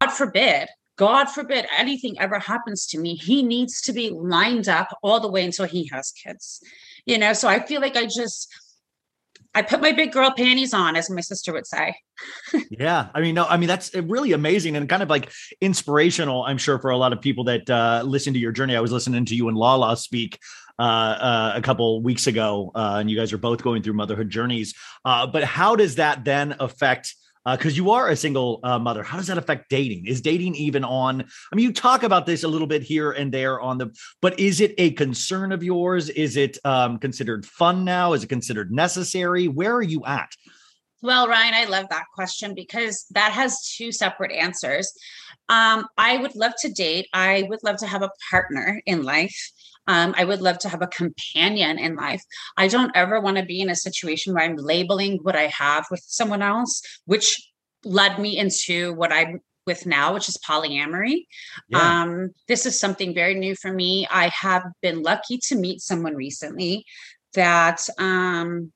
God 0.00 0.12
forbid 0.12 0.68
God 0.96 1.26
forbid 1.26 1.66
anything 1.76 2.18
ever 2.18 2.38
happens 2.38 2.86
to 2.86 2.98
me, 2.98 3.16
he 3.16 3.42
needs 3.42 3.82
to 3.82 3.92
be 3.92 4.10
lined 4.10 4.68
up 4.68 4.88
all 5.02 5.20
the 5.20 5.30
way 5.30 5.44
until 5.44 5.66
he 5.66 5.90
has 5.92 6.10
kids 6.12 6.62
you 7.06 7.18
know 7.18 7.32
so 7.32 7.48
i 7.48 7.64
feel 7.64 7.80
like 7.80 7.96
i 7.96 8.04
just 8.04 8.54
I 9.56 9.62
put 9.62 9.80
my 9.80 9.92
big 9.92 10.12
girl 10.12 10.30
panties 10.36 10.74
on, 10.74 10.96
as 10.96 11.08
my 11.08 11.22
sister 11.22 11.50
would 11.50 11.66
say. 11.66 11.96
yeah, 12.70 13.08
I 13.14 13.22
mean, 13.22 13.34
no, 13.34 13.46
I 13.46 13.56
mean 13.56 13.68
that's 13.68 13.94
really 13.94 14.32
amazing 14.32 14.76
and 14.76 14.86
kind 14.86 15.02
of 15.02 15.08
like 15.08 15.32
inspirational. 15.62 16.44
I'm 16.44 16.58
sure 16.58 16.78
for 16.78 16.90
a 16.90 16.96
lot 16.98 17.14
of 17.14 17.22
people 17.22 17.44
that 17.44 17.70
uh, 17.70 18.02
listen 18.04 18.34
to 18.34 18.38
your 18.38 18.52
journey. 18.52 18.76
I 18.76 18.80
was 18.80 18.92
listening 18.92 19.24
to 19.24 19.34
you 19.34 19.48
and 19.48 19.56
Lala 19.56 19.96
speak 19.96 20.38
uh, 20.78 20.82
uh, 20.82 21.52
a 21.56 21.62
couple 21.62 22.02
weeks 22.02 22.26
ago, 22.26 22.70
uh, 22.74 22.98
and 23.00 23.10
you 23.10 23.16
guys 23.16 23.32
are 23.32 23.38
both 23.38 23.62
going 23.62 23.82
through 23.82 23.94
motherhood 23.94 24.28
journeys. 24.28 24.74
Uh, 25.06 25.26
but 25.26 25.42
how 25.42 25.74
does 25.74 25.94
that 25.94 26.22
then 26.22 26.54
affect? 26.60 27.14
Because 27.50 27.74
uh, 27.74 27.76
you 27.76 27.90
are 27.92 28.08
a 28.08 28.16
single 28.16 28.60
uh, 28.64 28.78
mother, 28.78 29.02
how 29.02 29.16
does 29.16 29.28
that 29.28 29.38
affect 29.38 29.70
dating? 29.70 30.06
Is 30.06 30.20
dating 30.20 30.56
even 30.56 30.82
on? 30.84 31.22
I 31.22 31.56
mean, 31.56 31.64
you 31.64 31.72
talk 31.72 32.02
about 32.02 32.26
this 32.26 32.42
a 32.42 32.48
little 32.48 32.66
bit 32.66 32.82
here 32.82 33.12
and 33.12 33.32
there 33.32 33.60
on 33.60 33.78
the, 33.78 33.96
but 34.20 34.38
is 34.40 34.60
it 34.60 34.74
a 34.78 34.90
concern 34.92 35.52
of 35.52 35.62
yours? 35.62 36.08
Is 36.08 36.36
it 36.36 36.58
um, 36.64 36.98
considered 36.98 37.46
fun 37.46 37.84
now? 37.84 38.14
Is 38.14 38.24
it 38.24 38.28
considered 38.28 38.72
necessary? 38.72 39.46
Where 39.46 39.74
are 39.74 39.82
you 39.82 40.04
at? 40.04 40.30
Well, 41.02 41.28
Ryan, 41.28 41.54
I 41.54 41.64
love 41.66 41.86
that 41.90 42.06
question 42.14 42.54
because 42.54 43.06
that 43.10 43.30
has 43.32 43.74
two 43.76 43.92
separate 43.92 44.32
answers. 44.32 44.92
Um, 45.48 45.86
I 45.96 46.16
would 46.16 46.34
love 46.34 46.54
to 46.62 46.72
date. 46.72 47.06
I 47.12 47.44
would 47.48 47.60
love 47.62 47.76
to 47.76 47.86
have 47.86 48.02
a 48.02 48.10
partner 48.30 48.82
in 48.86 49.04
life. 49.04 49.52
Um, 49.86 50.14
I 50.16 50.24
would 50.24 50.40
love 50.40 50.58
to 50.60 50.68
have 50.68 50.82
a 50.82 50.86
companion 50.88 51.78
in 51.78 51.96
life. 51.96 52.22
I 52.56 52.68
don't 52.68 52.90
ever 52.94 53.20
want 53.20 53.36
to 53.36 53.44
be 53.44 53.60
in 53.60 53.70
a 53.70 53.76
situation 53.76 54.34
where 54.34 54.44
I'm 54.44 54.56
labeling 54.56 55.18
what 55.22 55.36
I 55.36 55.46
have 55.46 55.86
with 55.90 56.02
someone 56.06 56.42
else, 56.42 56.82
which 57.04 57.50
led 57.84 58.18
me 58.18 58.38
into 58.38 58.92
what 58.94 59.12
I'm 59.12 59.40
with 59.66 59.86
now, 59.86 60.14
which 60.14 60.28
is 60.28 60.38
polyamory. 60.38 61.26
Yeah. 61.68 62.02
Um, 62.02 62.30
this 62.48 62.66
is 62.66 62.78
something 62.78 63.14
very 63.14 63.34
new 63.34 63.54
for 63.56 63.72
me. 63.72 64.06
I 64.10 64.28
have 64.28 64.62
been 64.80 65.02
lucky 65.02 65.38
to 65.48 65.56
meet 65.56 65.80
someone 65.80 66.14
recently 66.14 66.84
that 67.34 67.86
um, 67.98 68.72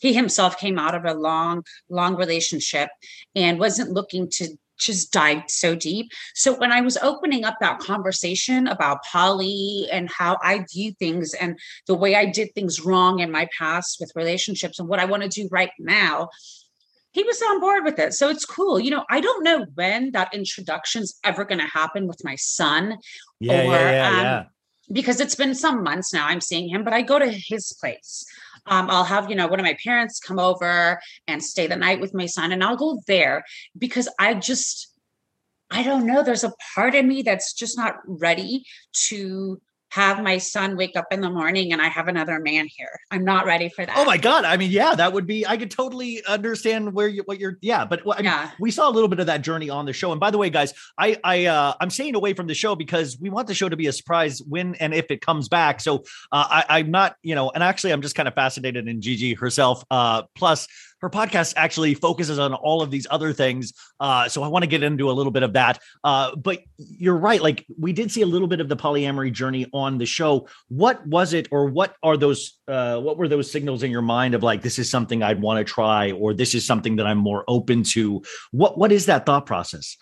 he 0.00 0.12
himself 0.12 0.58
came 0.58 0.78
out 0.78 0.94
of 0.94 1.04
a 1.04 1.14
long, 1.14 1.62
long 1.88 2.16
relationship 2.16 2.90
and 3.36 3.58
wasn't 3.58 3.90
looking 3.90 4.28
to 4.30 4.56
just 4.78 5.12
dive 5.12 5.42
so 5.48 5.74
deep. 5.74 6.10
So 6.34 6.54
when 6.54 6.72
I 6.72 6.80
was 6.80 6.96
opening 6.98 7.44
up 7.44 7.56
that 7.60 7.78
conversation 7.78 8.66
about 8.66 9.04
poly 9.04 9.86
and 9.90 10.10
how 10.10 10.38
I 10.42 10.64
view 10.72 10.92
things 10.98 11.34
and 11.34 11.58
the 11.86 11.94
way 11.94 12.14
I 12.14 12.26
did 12.26 12.54
things 12.54 12.80
wrong 12.80 13.20
in 13.20 13.30
my 13.30 13.48
past 13.56 13.98
with 14.00 14.12
relationships 14.14 14.78
and 14.78 14.88
what 14.88 14.98
I 14.98 15.04
want 15.04 15.22
to 15.22 15.28
do 15.28 15.48
right 15.50 15.70
now, 15.78 16.28
he 17.12 17.22
was 17.22 17.40
on 17.42 17.60
board 17.60 17.84
with 17.84 17.98
it. 17.98 18.14
So 18.14 18.28
it's 18.28 18.44
cool. 18.44 18.80
You 18.80 18.90
know, 18.90 19.04
I 19.10 19.20
don't 19.20 19.44
know 19.44 19.66
when 19.74 20.12
that 20.12 20.34
introduction's 20.34 21.18
ever 21.22 21.44
going 21.44 21.60
to 21.60 21.66
happen 21.66 22.06
with 22.06 22.24
my 22.24 22.36
son. 22.36 22.98
Yeah, 23.38 23.60
or, 23.60 23.64
yeah, 23.64 23.90
yeah, 23.90 24.08
um, 24.08 24.24
yeah. 24.24 24.44
Because 24.90 25.20
it's 25.20 25.34
been 25.34 25.54
some 25.54 25.82
months 25.82 26.12
now 26.12 26.26
I'm 26.26 26.40
seeing 26.40 26.68
him, 26.68 26.84
but 26.84 26.92
I 26.92 27.02
go 27.02 27.18
to 27.18 27.30
his 27.30 27.72
place 27.80 28.24
um, 28.66 28.90
I'll 28.90 29.04
have, 29.04 29.28
you 29.28 29.36
know, 29.36 29.48
one 29.48 29.60
of 29.60 29.64
my 29.64 29.76
parents 29.82 30.20
come 30.20 30.38
over 30.38 31.00
and 31.26 31.42
stay 31.42 31.66
the 31.66 31.76
night 31.76 32.00
with 32.00 32.14
my 32.14 32.26
son, 32.26 32.52
and 32.52 32.62
I'll 32.62 32.76
go 32.76 33.00
there 33.06 33.44
because 33.76 34.08
I 34.18 34.34
just, 34.34 34.88
I 35.70 35.82
don't 35.82 36.06
know. 36.06 36.22
There's 36.22 36.44
a 36.44 36.52
part 36.74 36.94
of 36.94 37.04
me 37.04 37.22
that's 37.22 37.52
just 37.52 37.76
not 37.76 37.96
ready 38.06 38.64
to 39.08 39.60
have 39.92 40.22
my 40.22 40.38
son 40.38 40.74
wake 40.74 40.96
up 40.96 41.04
in 41.10 41.20
the 41.20 41.28
morning 41.28 41.70
and 41.74 41.82
I 41.82 41.88
have 41.88 42.08
another 42.08 42.40
man 42.40 42.66
here. 42.66 42.98
I'm 43.10 43.24
not 43.24 43.44
ready 43.44 43.68
for 43.68 43.84
that. 43.84 43.94
Oh 43.98 44.06
my 44.06 44.16
god! 44.16 44.46
I 44.46 44.56
mean, 44.56 44.70
yeah, 44.70 44.94
that 44.94 45.12
would 45.12 45.26
be. 45.26 45.46
I 45.46 45.58
could 45.58 45.70
totally 45.70 46.24
understand 46.24 46.94
where 46.94 47.08
you 47.08 47.22
what 47.26 47.38
you're. 47.38 47.58
Yeah, 47.60 47.84
but 47.84 48.00
I 48.10 48.16
mean, 48.16 48.24
yeah. 48.24 48.50
we 48.58 48.70
saw 48.70 48.88
a 48.88 48.92
little 48.92 49.08
bit 49.08 49.20
of 49.20 49.26
that 49.26 49.42
journey 49.42 49.68
on 49.68 49.84
the 49.84 49.92
show. 49.92 50.10
And 50.10 50.18
by 50.18 50.30
the 50.30 50.38
way, 50.38 50.48
guys, 50.48 50.72
I 50.96 51.18
I 51.22 51.44
uh, 51.44 51.74
I'm 51.78 51.90
staying 51.90 52.14
away 52.14 52.32
from 52.32 52.46
the 52.46 52.54
show 52.54 52.74
because 52.74 53.18
we 53.20 53.28
want 53.28 53.48
the 53.48 53.54
show 53.54 53.68
to 53.68 53.76
be 53.76 53.86
a 53.86 53.92
surprise 53.92 54.40
when 54.48 54.76
and 54.76 54.94
if 54.94 55.10
it 55.10 55.20
comes 55.20 55.50
back. 55.50 55.78
So 55.78 56.04
uh, 56.32 56.46
I 56.48 56.78
I'm 56.78 56.90
not 56.90 57.16
you 57.22 57.34
know, 57.34 57.50
and 57.50 57.62
actually 57.62 57.92
I'm 57.92 58.00
just 58.00 58.14
kind 58.14 58.26
of 58.26 58.34
fascinated 58.34 58.88
in 58.88 59.00
GG 59.00 59.38
herself. 59.38 59.84
Uh, 59.90 60.22
plus 60.34 60.68
her 61.02 61.10
podcast 61.10 61.54
actually 61.56 61.94
focuses 61.94 62.38
on 62.38 62.54
all 62.54 62.80
of 62.80 62.90
these 62.90 63.08
other 63.10 63.32
things. 63.32 63.72
Uh, 63.98 64.28
so 64.28 64.42
I 64.42 64.48
want 64.48 64.62
to 64.62 64.68
get 64.68 64.84
into 64.84 65.10
a 65.10 65.12
little 65.12 65.32
bit 65.32 65.42
of 65.42 65.52
that. 65.54 65.80
Uh, 66.04 66.34
but 66.36 66.60
you're 66.78 67.16
right. 67.16 67.42
Like 67.42 67.66
we 67.76 67.92
did 67.92 68.10
see 68.10 68.22
a 68.22 68.26
little 68.26 68.46
bit 68.46 68.60
of 68.60 68.68
the 68.68 68.76
polyamory 68.76 69.32
journey 69.32 69.66
on 69.72 69.98
the 69.98 70.06
show. 70.06 70.48
What 70.68 71.04
was 71.06 71.32
it, 71.32 71.48
or 71.50 71.66
what 71.66 71.96
are 72.02 72.16
those? 72.16 72.58
Uh, 72.68 73.00
what 73.00 73.18
were 73.18 73.28
those 73.28 73.50
signals 73.50 73.82
in 73.82 73.90
your 73.90 74.02
mind 74.02 74.34
of 74.34 74.42
like 74.42 74.62
this 74.62 74.78
is 74.78 74.88
something 74.88 75.22
I'd 75.22 75.42
want 75.42 75.58
to 75.58 75.70
try, 75.70 76.12
or 76.12 76.32
this 76.32 76.54
is 76.54 76.64
something 76.64 76.96
that 76.96 77.06
I'm 77.06 77.18
more 77.18 77.44
open 77.48 77.82
to? 77.94 78.22
What 78.52 78.78
What 78.78 78.92
is 78.92 79.06
that 79.06 79.26
thought 79.26 79.44
process? 79.44 79.96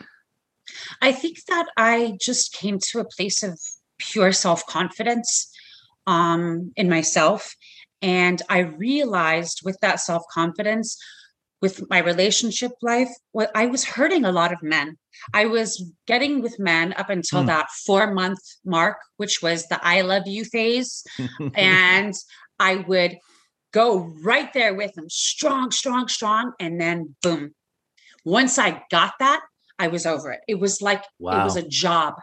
I 1.01 1.13
think 1.13 1.45
that 1.49 1.67
I 1.77 2.19
just 2.21 2.53
came 2.53 2.79
to 2.91 3.01
a 3.01 3.05
place 3.05 3.43
of 3.43 3.59
pure 3.99 4.33
self 4.33 4.67
confidence 4.67 5.51
um, 6.07 6.73
in 6.77 6.89
myself 6.89 7.55
and 8.03 8.41
I 8.49 8.61
realized 8.61 9.61
with 9.65 9.79
that 9.81 10.01
self 10.01 10.25
confidence, 10.33 10.97
with 11.61 11.89
my 11.91 11.99
relationship 11.99 12.73
life, 12.83 13.11
what 13.33 13.51
I 13.55 13.67
was 13.67 13.85
hurting 13.85 14.25
a 14.25 14.33
lot 14.33 14.53
of 14.53 14.63
men. 14.63 14.97
I 15.35 15.45
was 15.47 15.85
getting 16.07 16.41
with 16.41 16.59
men 16.59 16.95
up 16.95 17.11
until 17.11 17.43
mm. 17.43 17.47
that 17.47 17.69
four 17.85 18.13
month 18.15 18.41
mark, 18.65 18.97
which 19.19 19.43
was 19.43 19.67
the 19.67 19.79
I 19.85 20.01
love 20.01 20.23
you 20.27 20.45
phase. 20.45 21.05
and 21.55 22.15
I 22.59 22.77
would 22.77 23.19
go 23.73 24.11
right 24.23 24.53
there 24.53 24.75
with 24.75 24.95
them, 24.95 25.11
strong, 25.11 25.71
strong, 25.71 26.09
strong. 26.09 26.53
And 26.59 26.81
then 26.81 27.17
boom. 27.23 27.55
Once 28.25 28.59
I 28.59 28.83
got 28.91 29.15
that, 29.19 29.43
I 29.79 29.89
was 29.89 30.07
over 30.07 30.31
it. 30.33 30.41
It 30.49 30.59
was 30.59 30.83
like 30.83 31.05
wow. 31.19 31.41
it 31.41 31.45
was 31.45 31.57
a 31.57 31.67
job. 31.67 32.15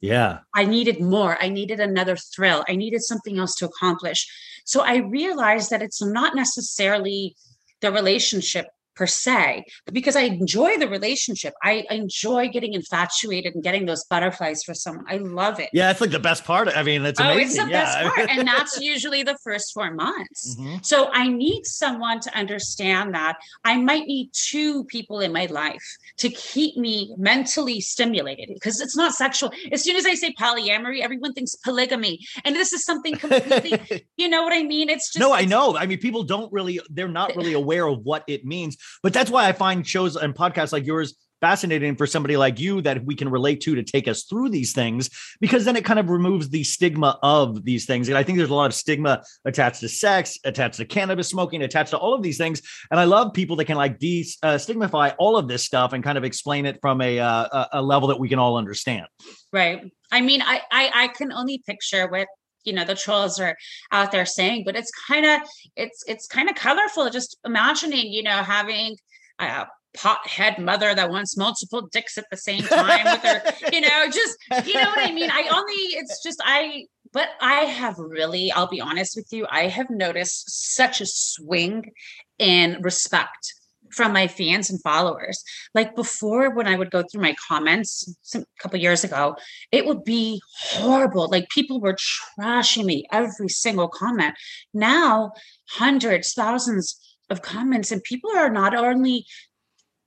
Yeah. 0.00 0.40
I 0.54 0.64
needed 0.64 1.00
more. 1.00 1.36
I 1.40 1.48
needed 1.48 1.80
another 1.80 2.16
thrill. 2.16 2.64
I 2.68 2.76
needed 2.76 3.02
something 3.02 3.38
else 3.38 3.54
to 3.56 3.66
accomplish. 3.66 4.28
So 4.64 4.82
I 4.82 4.96
realized 4.96 5.70
that 5.70 5.82
it's 5.82 6.02
not 6.02 6.36
necessarily 6.36 7.36
the 7.80 7.90
relationship 7.92 8.66
per 8.98 9.06
se, 9.06 9.64
because 9.92 10.16
I 10.16 10.22
enjoy 10.22 10.76
the 10.76 10.88
relationship. 10.88 11.54
I 11.62 11.86
enjoy 11.88 12.48
getting 12.48 12.74
infatuated 12.74 13.54
and 13.54 13.62
getting 13.62 13.86
those 13.86 14.04
butterflies 14.04 14.64
for 14.64 14.74
someone. 14.74 15.04
I 15.08 15.18
love 15.18 15.60
it. 15.60 15.70
Yeah, 15.72 15.92
it's 15.92 16.00
like 16.00 16.10
the 16.10 16.18
best 16.18 16.44
part. 16.44 16.68
I 16.68 16.82
mean, 16.82 17.04
it's 17.04 17.20
amazing. 17.20 17.38
Oh, 17.38 17.42
it's 17.42 17.56
the 17.56 17.70
yeah. 17.70 17.84
best 17.84 18.14
part. 18.14 18.28
and 18.28 18.48
that's 18.48 18.80
usually 18.92 19.22
the 19.22 19.38
first 19.44 19.72
four 19.72 19.92
months. 19.92 20.56
Mm-hmm. 20.58 20.78
So 20.82 21.10
I 21.12 21.28
need 21.28 21.64
someone 21.64 22.18
to 22.20 22.36
understand 22.36 23.14
that 23.14 23.36
I 23.64 23.76
might 23.76 24.06
need 24.08 24.30
two 24.32 24.82
people 24.84 25.20
in 25.20 25.32
my 25.32 25.46
life 25.46 25.86
to 26.16 26.28
keep 26.28 26.76
me 26.76 27.14
mentally 27.16 27.80
stimulated 27.80 28.50
because 28.52 28.80
it's 28.80 28.96
not 28.96 29.12
sexual. 29.12 29.52
As 29.70 29.84
soon 29.84 29.94
as 29.94 30.06
I 30.06 30.14
say 30.14 30.34
polyamory, 30.34 31.02
everyone 31.02 31.34
thinks 31.34 31.54
polygamy. 31.54 32.18
And 32.44 32.56
this 32.56 32.72
is 32.72 32.84
something 32.84 33.14
completely, 33.14 34.04
you 34.16 34.28
know 34.28 34.42
what 34.42 34.52
I 34.52 34.64
mean? 34.64 34.88
It's 34.88 35.12
just 35.12 35.20
No, 35.20 35.32
I 35.32 35.44
know. 35.44 35.76
I 35.76 35.86
mean, 35.86 35.98
people 35.98 36.24
don't 36.24 36.52
really, 36.52 36.80
they're 36.90 37.06
not 37.06 37.36
really 37.36 37.52
aware 37.52 37.86
of 37.86 38.00
what 38.02 38.24
it 38.26 38.44
means. 38.44 38.76
But 39.02 39.12
that's 39.12 39.30
why 39.30 39.48
I 39.48 39.52
find 39.52 39.86
shows 39.86 40.16
and 40.16 40.34
podcasts 40.34 40.72
like 40.72 40.86
yours 40.86 41.14
fascinating 41.40 41.96
for 41.96 42.06
somebody 42.06 42.36
like 42.36 42.58
you 42.58 42.80
that 42.82 43.04
we 43.04 43.14
can 43.14 43.28
relate 43.28 43.60
to 43.62 43.74
to 43.74 43.82
take 43.82 44.08
us 44.08 44.24
through 44.24 44.48
these 44.48 44.72
things 44.72 45.10
because 45.40 45.64
then 45.64 45.76
it 45.76 45.84
kind 45.84 45.98
of 45.98 46.10
removes 46.10 46.48
the 46.48 46.64
stigma 46.64 47.18
of 47.22 47.64
these 47.64 47.86
things. 47.86 48.08
And 48.08 48.16
i 48.16 48.22
think 48.22 48.38
there's 48.38 48.50
a 48.50 48.54
lot 48.54 48.66
of 48.66 48.74
stigma 48.74 49.22
attached 49.44 49.80
to 49.80 49.88
sex 49.88 50.38
attached 50.44 50.76
to 50.76 50.84
cannabis 50.84 51.28
smoking 51.28 51.62
attached 51.62 51.90
to 51.90 51.98
all 51.98 52.14
of 52.14 52.22
these 52.22 52.38
things. 52.38 52.62
And 52.90 52.98
i 52.98 53.04
love 53.04 53.32
people 53.32 53.56
that 53.56 53.66
can 53.66 53.76
like 53.76 53.98
de-stigmify 53.98 55.10
uh, 55.10 55.14
all 55.18 55.36
of 55.36 55.48
this 55.48 55.64
stuff 55.64 55.92
and 55.92 56.02
kind 56.02 56.18
of 56.18 56.24
explain 56.24 56.66
it 56.66 56.78
from 56.80 57.00
a 57.00 57.18
uh, 57.18 57.66
a 57.72 57.82
level 57.82 58.08
that 58.08 58.18
we 58.18 58.28
can 58.28 58.38
all 58.38 58.56
understand. 58.56 59.06
Right. 59.52 59.90
I 60.10 60.20
mean 60.20 60.42
I, 60.42 60.60
I 60.70 60.90
i 60.94 61.08
can 61.08 61.32
only 61.32 61.58
picture 61.58 62.08
what 62.08 62.28
you 62.68 62.74
know 62.74 62.84
the 62.84 62.94
trolls 62.94 63.40
are 63.40 63.56
out 63.90 64.12
there 64.12 64.26
saying 64.26 64.62
but 64.64 64.76
it's 64.76 64.92
kind 65.08 65.26
of 65.26 65.40
it's 65.74 66.04
it's 66.06 66.26
kind 66.26 66.48
of 66.48 66.54
colorful 66.54 67.10
just 67.10 67.36
imagining 67.44 68.12
you 68.12 68.22
know 68.22 68.42
having 68.42 68.96
a 69.38 69.66
pothead 69.96 70.58
mother 70.58 70.94
that 70.94 71.10
wants 71.10 71.36
multiple 71.36 71.88
dicks 71.90 72.18
at 72.18 72.26
the 72.30 72.36
same 72.36 72.62
time 72.62 73.04
with 73.04 73.22
her 73.22 73.42
you 73.72 73.80
know 73.80 74.04
just 74.06 74.36
you 74.68 74.74
know 74.74 74.88
what 74.90 74.98
i 74.98 75.12
mean? 75.12 75.30
I 75.30 75.48
only 75.52 75.82
it's 75.98 76.22
just 76.22 76.40
i 76.44 76.84
but 77.12 77.28
i 77.40 77.60
have 77.60 77.98
really 77.98 78.52
i'll 78.52 78.68
be 78.68 78.80
honest 78.80 79.16
with 79.16 79.32
you 79.32 79.46
i 79.50 79.66
have 79.66 79.88
noticed 79.90 80.74
such 80.76 81.00
a 81.00 81.06
swing 81.06 81.90
in 82.38 82.78
respect 82.82 83.54
from 83.90 84.12
my 84.12 84.26
fans 84.26 84.70
and 84.70 84.80
followers. 84.82 85.42
Like 85.74 85.94
before, 85.94 86.50
when 86.50 86.66
I 86.66 86.76
would 86.76 86.90
go 86.90 87.02
through 87.02 87.22
my 87.22 87.34
comments 87.48 88.14
some 88.22 88.44
couple 88.60 88.78
years 88.78 89.04
ago, 89.04 89.36
it 89.72 89.86
would 89.86 90.04
be 90.04 90.40
horrible. 90.58 91.28
Like 91.28 91.48
people 91.48 91.80
were 91.80 91.96
trashing 92.38 92.84
me 92.84 93.06
every 93.12 93.48
single 93.48 93.88
comment. 93.88 94.34
Now, 94.74 95.32
hundreds, 95.68 96.32
thousands 96.32 96.98
of 97.30 97.42
comments, 97.42 97.92
and 97.92 98.02
people 98.02 98.30
are 98.36 98.50
not 98.50 98.74
only 98.74 99.26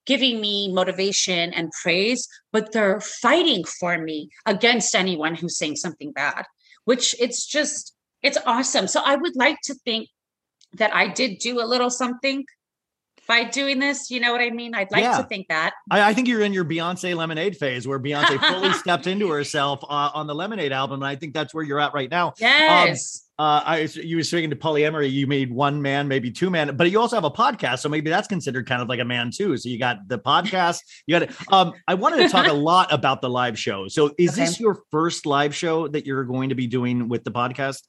giving 0.06 0.42
me 0.42 0.74
motivation 0.74 1.54
and 1.54 1.72
praise, 1.84 2.28
but 2.52 2.72
they're 2.72 3.00
fighting 3.00 3.64
for 3.64 3.98
me 4.00 4.30
against 4.46 4.96
anyone 4.96 5.36
who's 5.36 5.58
saying 5.58 5.76
something 5.76 6.12
bad, 6.12 6.46
which 6.86 7.16
it's 7.20 7.46
just, 7.46 7.96
it's 8.24 8.38
awesome. 8.46 8.88
So 8.88 9.02
I 9.06 9.16
would 9.16 9.36
like 9.36 9.58
to 9.66 9.76
think 9.86 10.10
that 10.74 10.96
I 10.96 11.08
did 11.08 11.38
do 11.40 11.62
a 11.62 11.68
little 11.68 11.90
something 11.90 12.46
by 13.28 13.44
doing 13.44 13.80
this. 13.80 14.10
You 14.12 14.20
know 14.20 14.32
what 14.32 14.42
I 14.42 14.50
mean? 14.50 14.74
I'd 14.76 14.92
like 14.92 15.04
yeah. 15.04 15.18
to 15.18 15.24
think 15.24 15.48
that. 15.50 15.74
I, 15.90 16.10
I, 16.10 16.14
think 16.14 16.28
you're 16.28 16.42
in 16.42 16.54
your 16.54 16.66
Beyonce 16.66 17.16
Lemonade 17.16 17.58
phase 17.58 17.88
where 17.88 18.00
Beyonce 18.00 18.40
fully 18.40 18.74
stepped 18.74 19.08
into 19.08 19.30
herself 19.30 19.84
uh, 19.84 20.12
on 20.14 20.28
the 20.28 20.36
Lemonade 20.36 20.72
album. 20.72 21.02
And 21.02 21.08
I 21.08 21.16
think 21.16 21.34
that's 21.34 21.54
where 21.54 21.64
you're 21.64 21.80
at 21.80 21.94
right 21.94 22.10
now. 22.10 22.28
Um, 22.28 22.34
yes. 22.40 23.22
Um, 23.24 23.28
uh, 23.42 23.64
I, 23.66 23.80
you 23.96 24.18
were 24.18 24.24
speaking 24.24 24.52
to 24.52 24.56
polyamory. 24.56 25.12
You 25.12 25.26
made 25.26 25.52
one 25.52 25.82
man, 25.82 26.08
maybe 26.08 26.30
two 26.30 26.52
man, 26.52 26.76
but 26.76 26.92
you 26.92 27.00
also 27.00 27.16
have 27.16 27.24
a 27.24 27.32
podcast, 27.32 27.80
so 27.80 27.90
maybe 27.90 28.08
that's 28.08 28.28
considered 28.28 28.68
kind 28.68 28.84
of 28.84 28.88
like 28.88 29.00
a 29.00 29.06
man 29.06 29.32
too. 29.36 29.58
So 29.58 29.68
you 29.68 29.80
got 29.80 30.08
the 30.08 30.20
podcast. 30.20 30.82
You 31.08 31.16
got 31.18 31.24
it. 31.24 31.32
Um, 31.52 31.74
I 31.88 31.96
wanted 31.96 32.18
to 32.18 32.30
talk 32.30 32.46
a 32.46 32.54
lot 32.72 32.94
about 32.94 33.20
the 33.22 33.32
live 33.32 33.58
show. 33.58 33.88
So 33.88 34.14
is 34.20 34.34
okay. 34.34 34.42
this 34.42 34.60
your 34.60 34.84
first 34.92 35.26
live 35.26 35.56
show 35.56 35.88
that 35.88 36.06
you're 36.06 36.24
going 36.24 36.50
to 36.50 36.56
be 36.56 36.68
doing 36.68 37.10
with 37.10 37.24
the 37.24 37.32
podcast? 37.32 37.82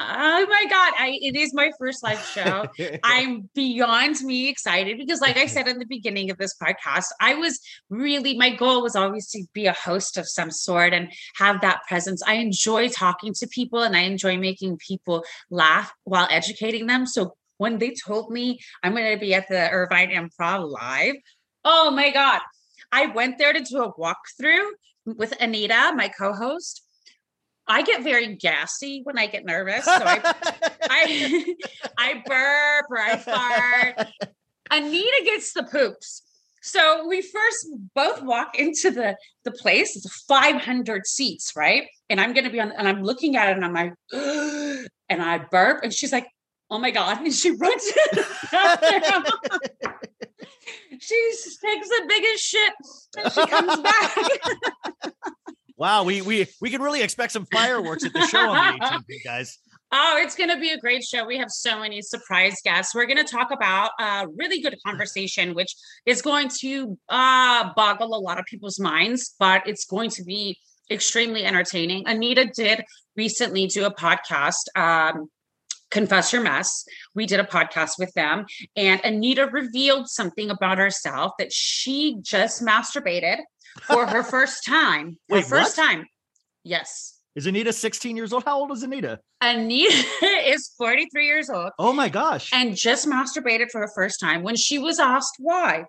Oh 0.00 0.46
my 0.48 0.64
god, 0.70 0.92
I 0.96 1.18
it 1.20 1.34
is 1.34 1.52
my 1.52 1.72
first 1.76 2.04
live 2.04 2.24
show. 2.24 2.66
I'm 3.02 3.50
beyond 3.54 4.20
me 4.22 4.48
excited 4.48 4.96
because 4.96 5.20
like 5.20 5.36
I 5.36 5.46
said 5.46 5.66
in 5.66 5.80
the 5.80 5.86
beginning 5.86 6.30
of 6.30 6.38
this 6.38 6.54
podcast, 6.54 7.06
I 7.20 7.34
was 7.34 7.58
really 7.90 8.36
my 8.36 8.50
goal 8.54 8.82
was 8.82 8.94
always 8.94 9.28
to 9.30 9.42
be 9.52 9.66
a 9.66 9.72
host 9.72 10.16
of 10.16 10.28
some 10.28 10.52
sort 10.52 10.92
and 10.92 11.12
have 11.36 11.60
that 11.62 11.80
presence. 11.88 12.22
I 12.24 12.34
enjoy 12.34 12.88
talking 12.90 13.34
to 13.34 13.48
people 13.48 13.82
and 13.82 13.96
I 13.96 14.02
enjoy 14.02 14.36
making 14.38 14.76
people 14.76 15.24
laugh 15.50 15.92
while 16.04 16.28
educating 16.30 16.86
them. 16.86 17.04
So 17.04 17.34
when 17.56 17.78
they 17.78 17.90
told 17.90 18.30
me 18.30 18.60
I'm 18.84 18.92
going 18.92 19.12
to 19.12 19.18
be 19.18 19.34
at 19.34 19.48
the 19.48 19.68
Irvine 19.68 20.10
Improv 20.10 20.70
live, 20.70 21.16
oh 21.64 21.90
my 21.90 22.10
god. 22.10 22.40
I 22.92 23.06
went 23.06 23.38
there 23.38 23.52
to 23.52 23.60
do 23.60 23.82
a 23.82 23.92
walkthrough 23.94 24.70
with 25.04 25.34
Anita, 25.40 25.92
my 25.96 26.08
co-host 26.08 26.84
I 27.68 27.82
get 27.82 28.02
very 28.02 28.34
gassy 28.34 29.02
when 29.04 29.18
I 29.18 29.26
get 29.26 29.44
nervous. 29.44 29.84
So 29.84 29.92
I, 29.92 30.20
I, 30.82 31.54
I 31.98 32.22
burp 32.24 32.86
or 32.90 32.98
I 32.98 33.16
fart. 33.16 34.08
Anita 34.70 35.22
gets 35.24 35.52
the 35.52 35.64
poops. 35.64 36.22
So 36.62 37.06
we 37.06 37.22
first 37.22 37.66
both 37.94 38.22
walk 38.22 38.58
into 38.58 38.90
the 38.90 39.16
the 39.44 39.52
place. 39.52 39.96
It's 39.96 40.24
500 40.24 41.06
seats, 41.06 41.52
right? 41.56 41.84
And 42.10 42.20
I'm 42.20 42.34
gonna 42.34 42.50
be 42.50 42.60
on, 42.60 42.72
and 42.72 42.88
I'm 42.88 43.02
looking 43.02 43.36
at 43.36 43.50
it, 43.50 43.56
and 43.56 43.64
I'm 43.64 43.74
like, 43.74 43.94
and 45.08 45.22
I 45.22 45.38
burp, 45.38 45.82
and 45.82 45.92
she's 45.92 46.12
like, 46.12 46.26
"Oh 46.70 46.78
my 46.78 46.90
god!" 46.90 47.18
And 47.24 47.32
she 47.32 47.50
runs. 47.50 47.84
she 51.00 51.32
takes 51.64 51.88
the 51.88 52.04
biggest 52.08 52.44
shit, 52.44 52.72
and 53.18 53.32
she 53.32 53.46
comes 53.46 53.80
back. 53.80 54.16
Wow, 55.78 56.02
we 56.02 56.22
we 56.22 56.46
we 56.60 56.70
can 56.70 56.82
really 56.82 57.02
expect 57.02 57.32
some 57.32 57.46
fireworks 57.46 58.04
at 58.04 58.12
the 58.12 58.26
show 58.26 58.50
on 58.50 58.78
the 58.78 58.84
18th, 59.14 59.24
guys. 59.24 59.58
Oh, 59.90 60.18
it's 60.20 60.34
going 60.34 60.50
to 60.50 60.58
be 60.58 60.70
a 60.70 60.78
great 60.78 61.02
show. 61.02 61.24
We 61.24 61.38
have 61.38 61.50
so 61.50 61.80
many 61.80 62.02
surprise 62.02 62.56
guests. 62.62 62.94
We're 62.94 63.06
going 63.06 63.24
to 63.24 63.32
talk 63.32 63.50
about 63.52 63.92
a 63.98 64.26
really 64.36 64.60
good 64.60 64.76
conversation, 64.84 65.54
which 65.54 65.74
is 66.04 66.20
going 66.20 66.50
to 66.60 66.98
uh, 67.08 67.70
boggle 67.74 68.14
a 68.14 68.20
lot 68.20 68.38
of 68.38 68.44
people's 68.44 68.78
minds, 68.78 69.34
but 69.38 69.66
it's 69.66 69.86
going 69.86 70.10
to 70.10 70.24
be 70.24 70.58
extremely 70.90 71.44
entertaining. 71.44 72.06
Anita 72.06 72.50
did 72.54 72.84
recently 73.16 73.66
do 73.66 73.86
a 73.86 73.94
podcast. 73.94 74.64
Um, 74.76 75.30
Confess 75.90 76.34
Your 76.34 76.42
Mess. 76.42 76.84
We 77.14 77.24
did 77.24 77.40
a 77.40 77.44
podcast 77.44 77.92
with 77.98 78.12
them, 78.12 78.44
and 78.76 79.00
Anita 79.04 79.46
revealed 79.46 80.06
something 80.08 80.50
about 80.50 80.76
herself 80.76 81.32
that 81.38 81.50
she 81.50 82.18
just 82.20 82.62
masturbated 82.62 83.38
for 83.82 84.06
her 84.06 84.22
first 84.22 84.64
time. 84.66 85.18
Wait, 85.28 85.44
first 85.44 85.76
what? 85.76 85.86
time. 85.86 86.06
Yes. 86.64 87.14
Is 87.34 87.46
Anita 87.46 87.72
16 87.72 88.16
years 88.16 88.32
old? 88.32 88.44
How 88.44 88.58
old 88.58 88.72
is 88.72 88.82
Anita? 88.82 89.20
Anita 89.40 90.04
is 90.46 90.72
43 90.76 91.26
years 91.26 91.48
old 91.48 91.70
Oh 91.78 91.92
my 91.92 92.08
gosh. 92.08 92.50
and 92.52 92.74
just 92.76 93.06
masturbated 93.06 93.70
for 93.70 93.80
her 93.80 93.90
first 93.94 94.18
time. 94.18 94.42
When 94.42 94.56
she 94.56 94.78
was 94.78 94.98
asked 94.98 95.36
why, 95.38 95.84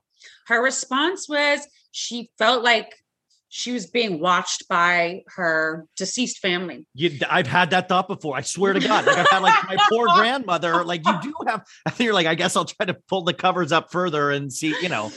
her 0.48 0.62
response 0.64 1.28
was 1.28 1.62
she 1.92 2.30
felt 2.38 2.64
like 2.64 2.94
she 3.52 3.72
was 3.72 3.88
being 3.88 4.20
watched 4.20 4.68
by 4.70 5.24
her 5.36 5.88
deceased 5.98 6.38
family. 6.38 6.86
You, 6.94 7.18
I've 7.28 7.48
had 7.48 7.72
that 7.72 7.90
thought 7.90 8.08
before. 8.08 8.38
I 8.38 8.42
swear 8.42 8.74
to 8.74 8.80
God. 8.80 9.08
Like 9.08 9.18
I've 9.18 9.30
had 9.30 9.42
like 9.42 9.68
my 9.68 9.78
poor 9.90 10.06
grandmother. 10.16 10.84
Like 10.84 11.02
you 11.04 11.20
do 11.24 11.34
have. 11.48 11.66
I 11.84 11.90
think 11.90 12.06
you're 12.06 12.14
like. 12.14 12.28
I 12.28 12.36
guess 12.36 12.56
I'll 12.56 12.66
try 12.66 12.86
to 12.86 12.94
pull 13.08 13.24
the 13.24 13.34
covers 13.34 13.72
up 13.72 13.92
further 13.92 14.30
and 14.30 14.54
see. 14.54 14.76
You 14.84 14.90
know. 14.90 15.12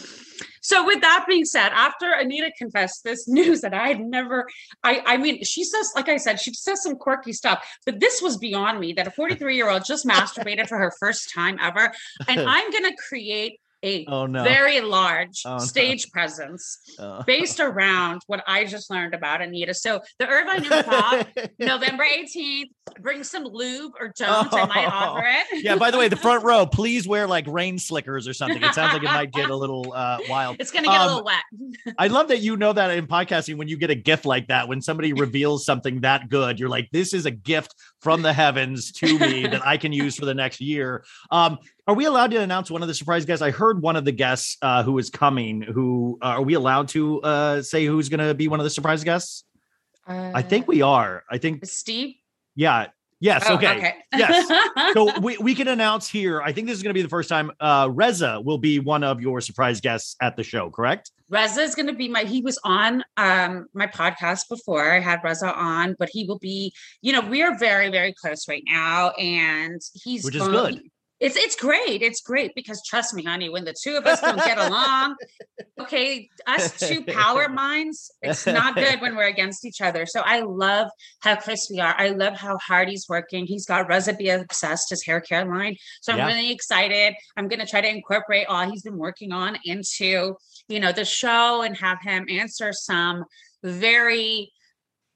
So 0.62 0.86
with 0.86 1.00
that 1.02 1.24
being 1.28 1.44
said, 1.44 1.70
after 1.72 2.10
Anita 2.12 2.50
confessed 2.56 3.02
this 3.04 3.28
news 3.38 3.60
that 3.62 3.74
I 3.74 3.88
had 3.88 4.00
never, 4.00 4.46
I, 4.82 5.02
I 5.04 5.16
mean, 5.16 5.42
she 5.44 5.64
says, 5.64 5.90
like 5.94 6.08
I 6.08 6.16
said, 6.16 6.40
she 6.40 6.52
says 6.54 6.82
some 6.82 6.96
quirky 6.96 7.32
stuff, 7.32 7.66
but 7.84 8.00
this 8.00 8.22
was 8.22 8.36
beyond 8.38 8.80
me 8.80 8.92
that 8.94 9.06
a 9.06 9.10
43 9.10 9.56
year 9.56 9.68
old 9.68 9.84
just 9.84 10.06
masturbated 10.06 10.68
for 10.68 10.78
her 10.78 10.92
first 11.00 11.32
time 11.34 11.58
ever. 11.60 11.92
And 12.28 12.40
I'm 12.48 12.70
going 12.70 12.84
to 12.84 12.96
create 13.08 13.58
a 13.84 14.04
Oh 14.06 14.26
no. 14.26 14.44
very 14.44 14.80
large 14.80 15.42
Oh, 15.44 15.54
no. 15.54 15.58
stage 15.58 16.08
presence 16.12 16.78
Uh, 17.00 17.24
based 17.24 17.58
around 17.58 18.22
what 18.28 18.40
I 18.46 18.64
just 18.64 18.88
learned 18.90 19.12
about 19.12 19.42
Anita. 19.42 19.74
So 19.74 20.00
the 20.20 20.28
Irvine 20.28 20.62
Improv, 20.62 21.50
November 21.58 22.04
18th, 22.04 22.70
bring 23.00 23.24
some 23.24 23.44
lube 23.44 23.92
or 24.00 24.12
don't. 24.16 24.52
I 24.52 24.66
might 24.66 24.86
offer 24.92 25.24
it. 25.24 25.64
yeah. 25.64 25.76
By 25.76 25.90
the 25.90 25.98
way, 25.98 26.08
the 26.08 26.16
front 26.16 26.44
row, 26.44 26.66
please 26.66 27.06
wear 27.06 27.26
like 27.26 27.46
rain 27.46 27.78
slickers 27.78 28.26
or 28.28 28.32
something. 28.32 28.62
It 28.62 28.74
sounds 28.74 28.92
like 28.92 29.02
it 29.02 29.06
might 29.06 29.32
get 29.32 29.50
a 29.50 29.56
little 29.56 29.92
uh, 29.94 30.18
wild. 30.28 30.56
It's 30.58 30.70
going 30.70 30.84
to 30.84 30.90
get 30.90 31.00
Um, 31.00 31.06
a 31.08 31.10
little 31.14 31.24
wet. 31.24 31.94
I 31.98 32.08
love 32.08 32.28
that 32.28 32.38
you 32.40 32.56
know 32.62 32.72
that 32.72 32.90
in 32.96 33.06
podcasting 33.06 33.56
when 33.56 33.68
you 33.68 33.76
get 33.76 33.90
a 33.90 33.94
gift 33.94 34.24
like 34.24 34.48
that, 34.48 34.68
when 34.68 34.80
somebody 34.82 35.12
reveals 35.12 35.64
something 35.64 36.00
that 36.02 36.28
good, 36.28 36.58
you're 36.60 36.68
like, 36.68 36.88
this 36.92 37.14
is 37.14 37.26
a 37.26 37.30
gift 37.30 37.74
from 38.00 38.22
the 38.22 38.32
heavens 38.32 38.92
to 38.92 39.18
me 39.18 39.46
that 39.46 39.66
I 39.66 39.76
can 39.76 39.92
use 39.92 40.16
for 40.16 40.24
the 40.24 40.34
next 40.34 40.60
year. 40.60 41.04
Um, 41.30 41.58
are 41.86 41.94
we 41.94 42.04
allowed 42.04 42.30
to 42.30 42.40
announce 42.40 42.70
one 42.70 42.82
of 42.82 42.88
the 42.88 42.94
surprise 42.94 43.24
guests? 43.24 43.42
I 43.42 43.50
heard 43.50 43.82
one 43.82 43.96
of 43.96 44.04
the 44.04 44.12
guests 44.12 44.56
uh, 44.62 44.82
who 44.82 44.98
is 44.98 45.10
coming. 45.10 45.62
Who 45.62 46.18
uh, 46.22 46.26
are 46.26 46.42
we 46.42 46.54
allowed 46.54 46.88
to 46.90 47.20
uh, 47.22 47.62
say 47.62 47.84
who's 47.84 48.08
going 48.08 48.26
to 48.26 48.34
be 48.34 48.46
one 48.48 48.60
of 48.60 48.64
the 48.64 48.70
surprise 48.70 49.02
guests? 49.04 49.44
I 50.06 50.42
think 50.42 50.66
we 50.66 50.82
are. 50.82 51.22
I 51.30 51.38
think, 51.38 51.64
Steve. 51.64 52.16
Yeah. 52.54 52.86
Yes. 53.20 53.44
Oh, 53.48 53.54
okay. 53.54 53.94
Yes. 54.16 54.50
So 54.94 55.16
we, 55.20 55.38
we 55.38 55.54
can 55.54 55.68
announce 55.68 56.08
here. 56.08 56.42
I 56.42 56.52
think 56.52 56.66
this 56.66 56.76
is 56.76 56.82
going 56.82 56.90
to 56.90 56.98
be 56.98 57.02
the 57.02 57.08
first 57.08 57.28
time 57.28 57.52
uh, 57.60 57.88
Reza 57.90 58.40
will 58.44 58.58
be 58.58 58.80
one 58.80 59.04
of 59.04 59.20
your 59.20 59.40
surprise 59.40 59.80
guests 59.80 60.16
at 60.20 60.36
the 60.36 60.42
show. 60.42 60.70
Correct? 60.70 61.12
Reza 61.30 61.62
is 61.62 61.74
going 61.76 61.86
to 61.86 61.94
be 61.94 62.08
my. 62.08 62.24
He 62.24 62.42
was 62.42 62.58
on 62.64 63.04
um 63.16 63.66
my 63.74 63.86
podcast 63.86 64.48
before. 64.50 64.92
I 64.92 64.98
had 64.98 65.20
Reza 65.22 65.54
on, 65.54 65.94
but 66.00 66.08
he 66.12 66.24
will 66.26 66.40
be. 66.40 66.74
You 67.00 67.12
know, 67.12 67.20
we 67.20 67.42
are 67.42 67.56
very 67.56 67.90
very 67.90 68.12
close 68.12 68.48
right 68.48 68.64
now, 68.66 69.10
and 69.10 69.80
he's 69.94 70.24
Which 70.24 70.34
is 70.34 70.42
going- 70.42 70.74
good. 70.74 70.82
It's 71.22 71.36
it's 71.36 71.54
great. 71.54 72.02
It's 72.02 72.20
great 72.20 72.52
because 72.56 72.82
trust 72.84 73.14
me, 73.14 73.22
honey, 73.22 73.48
when 73.48 73.64
the 73.64 73.72
two 73.80 73.94
of 73.94 74.04
us 74.06 74.20
don't 74.20 74.44
get 74.44 74.58
along, 74.58 75.14
okay, 75.80 76.28
us 76.48 76.76
two 76.80 77.04
power 77.04 77.48
minds, 77.48 78.10
it's 78.22 78.44
not 78.44 78.74
good 78.74 79.00
when 79.00 79.14
we're 79.14 79.28
against 79.28 79.64
each 79.64 79.80
other. 79.80 80.04
So 80.04 80.20
I 80.24 80.40
love 80.40 80.88
how 81.20 81.36
close 81.36 81.68
we 81.70 81.78
are. 81.78 81.94
I 81.96 82.08
love 82.08 82.34
how 82.34 82.58
hard 82.58 82.88
he's 82.88 83.06
working. 83.08 83.46
He's 83.46 83.64
got 83.64 83.88
Reza 83.88 84.14
Be 84.14 84.30
Obsessed, 84.30 84.90
his 84.90 85.04
hair 85.04 85.20
care 85.20 85.44
line. 85.44 85.76
So 86.00 86.12
I'm 86.12 86.18
Yeah. 86.18 86.26
really 86.26 86.50
excited. 86.50 87.14
I'm 87.36 87.46
gonna 87.46 87.66
try 87.66 87.80
to 87.82 87.88
incorporate 87.88 88.48
all 88.48 88.68
he's 88.68 88.82
been 88.82 88.98
working 88.98 89.30
on 89.30 89.58
into, 89.64 90.34
you 90.66 90.80
know, 90.80 90.90
the 90.90 91.04
show 91.04 91.62
and 91.62 91.76
have 91.76 91.98
him 92.02 92.26
answer 92.28 92.72
some 92.72 93.24
very 93.62 94.52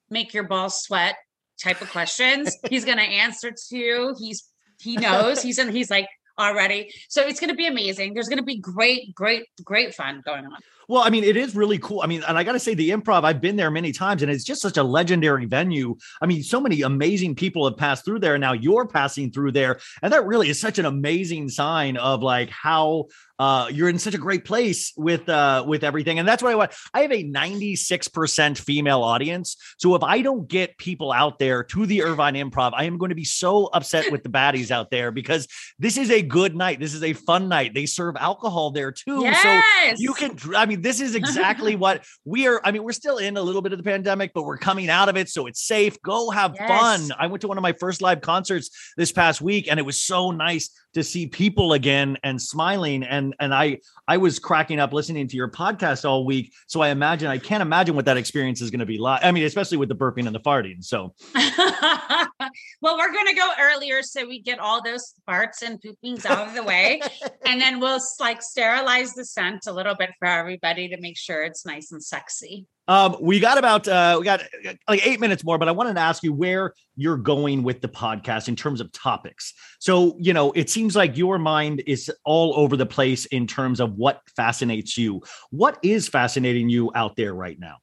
make 0.09 0.33
your 0.33 0.45
balls 0.45 0.85
sweat 0.85 1.17
type 1.61 1.83
of 1.83 1.91
questions. 1.91 2.57
he's 2.71 2.85
gonna 2.85 3.03
answer 3.03 3.51
to. 3.71 4.15
He's 4.21 4.49
he 4.81 4.97
knows 4.97 5.43
he's 5.43 5.59
in 5.59 5.71
he's 5.73 5.91
like 5.91 6.09
already. 6.39 6.93
So 7.09 7.23
it's 7.23 7.41
gonna 7.41 7.55
be 7.55 7.67
amazing. 7.67 8.15
There's 8.15 8.29
gonna 8.29 8.43
be 8.43 8.59
great, 8.59 9.15
great, 9.15 9.45
great 9.65 9.95
fun 9.95 10.23
going 10.25 10.47
on. 10.47 10.59
Well, 10.89 11.03
I 11.03 11.11
mean, 11.11 11.25
it 11.25 11.37
is 11.37 11.57
really 11.57 11.79
cool. 11.79 12.01
I 12.03 12.07
mean, 12.07 12.23
and 12.27 12.39
I 12.39 12.45
got 12.45 12.53
to 12.53 12.61
say, 12.61 12.75
the 12.75 12.91
improv, 12.91 13.25
I've 13.25 13.41
been 13.41 13.57
there 13.57 13.71
many 13.71 13.93
times 13.93 14.23
and 14.23 14.31
it's 14.31 14.45
just 14.45 14.63
such 14.63 14.77
a 14.77 14.83
legendary 14.83 15.47
venue. 15.47 15.97
I 16.21 16.27
mean, 16.27 16.43
so 16.43 16.61
many 16.61 16.83
amazing 16.83 17.35
people 17.35 17.69
have 17.69 17.77
passed 17.77 18.05
through 18.05 18.21
there. 18.21 18.35
And 18.35 18.41
now 18.41 18.53
you're 18.53 18.87
passing 18.87 19.31
through 19.31 19.53
there. 19.53 19.81
And 20.03 20.13
that 20.13 20.27
really 20.27 20.49
is 20.49 20.61
such 20.61 20.79
an 20.79 20.87
amazing 20.87 21.49
sign 21.49 21.97
of 21.97 22.23
like 22.23 22.51
how 22.51 23.07
uh, 23.39 23.69
you're 23.71 23.89
in 23.89 23.99
such 23.99 24.15
a 24.15 24.19
great 24.19 24.45
place 24.45 24.93
with 24.97 25.29
uh, 25.29 25.63
with 25.67 25.85
everything. 25.85 26.19
And 26.19 26.27
that's 26.27 26.43
what 26.43 26.53
I 26.53 26.55
want. 26.55 26.73
I 26.95 27.03
have 27.03 27.13
a 27.13 27.23
96% 27.23 28.59
female 28.59 29.03
audience. 29.03 29.57
So 29.77 29.95
if 29.95 30.03
I 30.03 30.23
don't 30.23 30.49
get 30.49 30.79
people 30.79 31.13
out 31.13 31.39
there 31.39 31.63
to 31.65 31.87
the 31.87 32.03
Irvine 32.03 32.35
Improv, 32.35 32.73
I 32.75 32.85
am 32.85 32.97
going 32.97 33.11
to 33.11 33.15
be 33.15 33.25
so 33.25 33.67
upset 33.67 34.11
with 34.11 34.23
the 34.23 34.31
baddies 34.31 34.71
out 34.71 34.91
there 34.91 35.11
because 35.11 35.49
this 35.79 35.99
is 35.99 36.11
a 36.11 36.23
good 36.23 36.57
night. 36.57 36.81
This 36.81 36.95
is 36.95 37.03
a 37.03 37.13
fun 37.13 37.49
night. 37.49 37.75
They 37.75 37.87
serve 37.87 38.17
alcohol 38.17 38.71
there 38.71 38.93
too. 38.93 39.21
So 39.43 39.61
you 39.99 40.15
can 40.15 40.37
i 40.55 40.67
mean 40.67 40.76
this 40.83 41.01
is 41.01 41.15
exactly 41.15 41.77
what 41.77 42.05
we 42.25 42.47
are 42.47 42.61
i 42.65 42.73
mean 42.73 42.83
we're 42.83 42.93
still 42.93 43.19
in 43.19 43.37
a 43.37 43.43
little 43.43 43.63
bit 43.63 43.73
of 43.73 43.79
the 43.79 43.85
pandemic 43.85 44.33
but 44.35 44.43
we're 44.43 44.59
coming 44.59 44.89
out 44.89 45.09
of 45.09 45.17
it 45.17 45.29
so 45.29 45.47
it's 45.47 45.63
safe. 45.63 46.01
Go 46.03 46.31
have 46.31 46.57
fun. 46.57 47.11
I 47.19 47.27
went 47.27 47.43
to 47.43 47.49
one 47.49 47.59
of 47.59 47.63
my 47.63 47.73
first 47.73 48.01
live 48.01 48.21
concerts 48.21 48.71
this 48.97 49.13
past 49.13 49.41
week 49.41 49.67
and 49.71 49.79
it 49.79 49.83
was 49.83 50.01
so 50.01 50.31
nice 50.31 50.71
to 50.97 51.05
see 51.05 51.27
people 51.27 51.75
again 51.75 52.17
and 52.25 52.41
smiling 52.41 53.03
and 53.05 53.35
and 53.39 53.55
i 53.55 53.79
i 54.09 54.17
was 54.17 54.39
cracking 54.39 54.81
up 54.81 54.93
listening 54.93 55.29
to 55.29 55.37
your 55.37 55.51
podcast 55.51 56.05
all 56.09 56.25
week 56.25 56.53
so 56.67 56.81
i 56.81 56.89
imagine 56.89 57.29
i 57.29 57.39
can't 57.39 57.63
imagine 57.63 57.95
what 57.95 58.07
that 58.07 58.17
experience 58.17 58.61
is 58.61 58.71
going 58.71 58.81
to 58.81 58.87
be 58.87 58.99
like 58.99 59.23
i 59.23 59.31
mean 59.31 59.45
especially 59.45 59.77
with 59.77 59.89
the 59.89 59.95
burping 59.95 60.27
and 60.27 60.35
the 60.35 60.41
farting 60.41 60.83
so 60.83 61.15
well, 62.81 62.97
we're 62.97 63.13
gonna 63.13 63.35
go 63.35 63.51
earlier 63.61 64.03
so 64.03 64.27
we 64.27 64.41
get 64.41 64.59
all 64.59 64.83
those 64.83 65.15
farts 65.29 65.63
and 65.63 65.81
poopings 65.81 66.27
out 66.27 66.49
of 66.49 66.55
the 66.55 66.63
way. 66.63 67.01
and 67.47 67.61
then 67.61 67.81
we'll 67.81 68.01
like 68.21 68.43
sterilize 68.43 69.15
the 69.15 69.25
scent 69.25 69.67
a 69.67 69.73
little 69.73 69.95
bit 69.95 70.11
for 70.19 70.27
everybody 70.27 70.89
to 70.89 71.01
make 71.01 71.17
sure 71.17 71.43
it's 71.43 71.67
nice 71.67 71.93
and 71.93 72.03
sexy. 72.03 72.67
Um, 72.89 73.17
we 73.21 73.41
got 73.41 73.59
about 73.59 73.89
uh, 73.89 74.17
we 74.19 74.25
got 74.25 74.43
uh, 74.43 74.75
like 74.89 75.07
eight 75.07 75.21
minutes 75.21 75.43
more, 75.45 75.59
but 75.59 75.69
I 75.69 75.73
wanted 75.73 75.95
to 75.95 76.01
ask 76.01 76.23
you 76.23 76.33
where 76.33 76.73
you're 76.97 77.17
going 77.17 77.63
with 77.63 77.81
the 77.81 77.89
podcast 77.89 78.49
in 78.49 78.57
terms 78.57 78.81
of 78.81 78.93
topics. 78.93 79.53
So, 79.81 80.17
you 80.21 80.33
know, 80.33 80.53
it 80.53 80.71
seems 80.71 80.95
like 80.95 81.17
your 81.17 81.39
mind 81.39 81.83
is 81.87 82.11
all 82.25 82.55
over 82.57 82.77
the 82.77 82.87
place 82.87 83.27
in 83.27 83.47
terms 83.47 83.81
of 83.81 83.95
what 83.95 84.21
fascinates 84.37 84.97
you. 84.97 85.23
What 85.51 85.79
is 85.83 86.09
fascinating 86.09 86.69
you 86.69 86.93
out 86.95 87.17
there 87.17 87.35
right 87.35 87.59
now? 87.59 87.79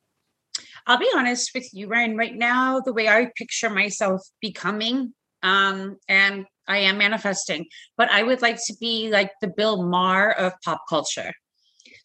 I'll 0.87 0.97
be 0.97 1.09
honest 1.15 1.51
with 1.53 1.67
you, 1.73 1.87
Ryan. 1.87 2.17
Right 2.17 2.35
now, 2.35 2.79
the 2.79 2.93
way 2.93 3.07
I 3.09 3.29
picture 3.35 3.69
myself 3.69 4.21
becoming 4.41 5.13
Um, 5.43 5.97
and 6.07 6.45
I 6.67 6.77
am 6.77 6.97
manifesting, 6.97 7.65
but 7.97 8.09
I 8.09 8.23
would 8.23 8.41
like 8.41 8.55
to 8.67 8.73
be 8.79 9.09
like 9.11 9.31
the 9.41 9.49
Bill 9.49 9.83
Maher 9.83 10.31
of 10.31 10.53
pop 10.63 10.81
culture. 10.87 11.33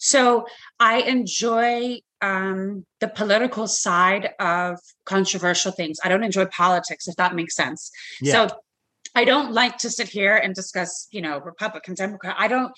So 0.00 0.46
I 0.80 1.02
enjoy 1.02 2.00
um, 2.20 2.84
the 3.00 3.08
political 3.08 3.66
side 3.66 4.30
of 4.40 4.78
controversial 5.04 5.72
things. 5.72 5.98
I 6.04 6.08
don't 6.08 6.24
enjoy 6.24 6.46
politics, 6.46 7.08
if 7.08 7.16
that 7.16 7.34
makes 7.34 7.54
sense. 7.54 7.90
Yeah. 8.20 8.48
So 8.48 8.56
I 9.14 9.24
don't 9.24 9.52
like 9.52 9.78
to 9.78 9.90
sit 9.90 10.08
here 10.08 10.36
and 10.36 10.54
discuss, 10.54 11.08
you 11.10 11.20
know, 11.20 11.38
Republican, 11.38 11.94
Democrat. 11.94 12.36
I 12.38 12.48
don't 12.48 12.72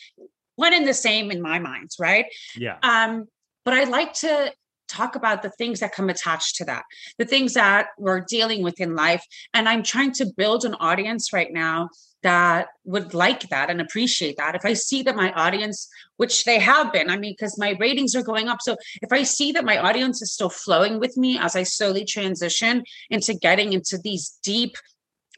one 0.56 0.74
and 0.74 0.86
the 0.86 0.94
same 0.94 1.30
in 1.30 1.40
my 1.40 1.58
mind, 1.58 1.90
right? 1.98 2.26
Yeah. 2.54 2.76
Um, 2.82 3.26
but 3.64 3.74
I 3.74 3.84
like 3.84 4.12
to 4.14 4.52
talk 4.90 5.14
about 5.16 5.42
the 5.42 5.50
things 5.50 5.80
that 5.80 5.94
come 5.94 6.10
attached 6.10 6.56
to 6.56 6.64
that, 6.66 6.84
the 7.18 7.24
things 7.24 7.54
that 7.54 7.88
we're 7.98 8.20
dealing 8.20 8.62
with 8.62 8.80
in 8.80 8.94
life. 8.94 9.24
And 9.54 9.68
I'm 9.68 9.82
trying 9.82 10.12
to 10.14 10.26
build 10.36 10.64
an 10.64 10.74
audience 10.74 11.32
right 11.32 11.52
now 11.52 11.90
that 12.22 12.68
would 12.84 13.14
like 13.14 13.48
that 13.48 13.70
and 13.70 13.80
appreciate 13.80 14.36
that. 14.36 14.54
If 14.54 14.64
I 14.64 14.74
see 14.74 15.02
that 15.04 15.16
my 15.16 15.32
audience, 15.32 15.88
which 16.18 16.44
they 16.44 16.58
have 16.58 16.92
been, 16.92 17.08
I 17.08 17.16
mean, 17.16 17.32
because 17.32 17.58
my 17.58 17.76
ratings 17.80 18.14
are 18.14 18.22
going 18.22 18.48
up. 18.48 18.58
So 18.60 18.76
if 19.00 19.12
I 19.12 19.22
see 19.22 19.52
that 19.52 19.64
my 19.64 19.78
audience 19.78 20.20
is 20.20 20.32
still 20.32 20.50
flowing 20.50 21.00
with 21.00 21.16
me 21.16 21.38
as 21.38 21.56
I 21.56 21.62
slowly 21.62 22.04
transition 22.04 22.84
into 23.08 23.32
getting 23.34 23.72
into 23.72 23.96
these 23.96 24.38
deep, 24.42 24.76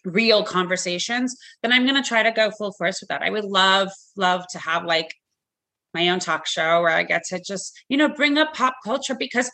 real 0.04 0.42
conversations, 0.42 1.36
then 1.62 1.72
I'm 1.72 1.86
going 1.86 2.02
to 2.02 2.08
try 2.08 2.24
to 2.24 2.32
go 2.32 2.50
full 2.50 2.72
force 2.72 3.00
with 3.00 3.08
that. 3.10 3.22
I 3.22 3.30
would 3.30 3.44
love, 3.44 3.90
love 4.16 4.44
to 4.50 4.58
have 4.58 4.84
like 4.84 5.14
my 5.94 6.08
own 6.08 6.18
talk 6.18 6.46
show 6.46 6.80
where 6.82 6.90
I 6.90 7.02
get 7.02 7.24
to 7.30 7.40
just, 7.40 7.78
you 7.88 7.96
know, 7.96 8.08
bring 8.08 8.38
up 8.38 8.54
pop 8.54 8.74
culture 8.84 9.14
because 9.14 9.50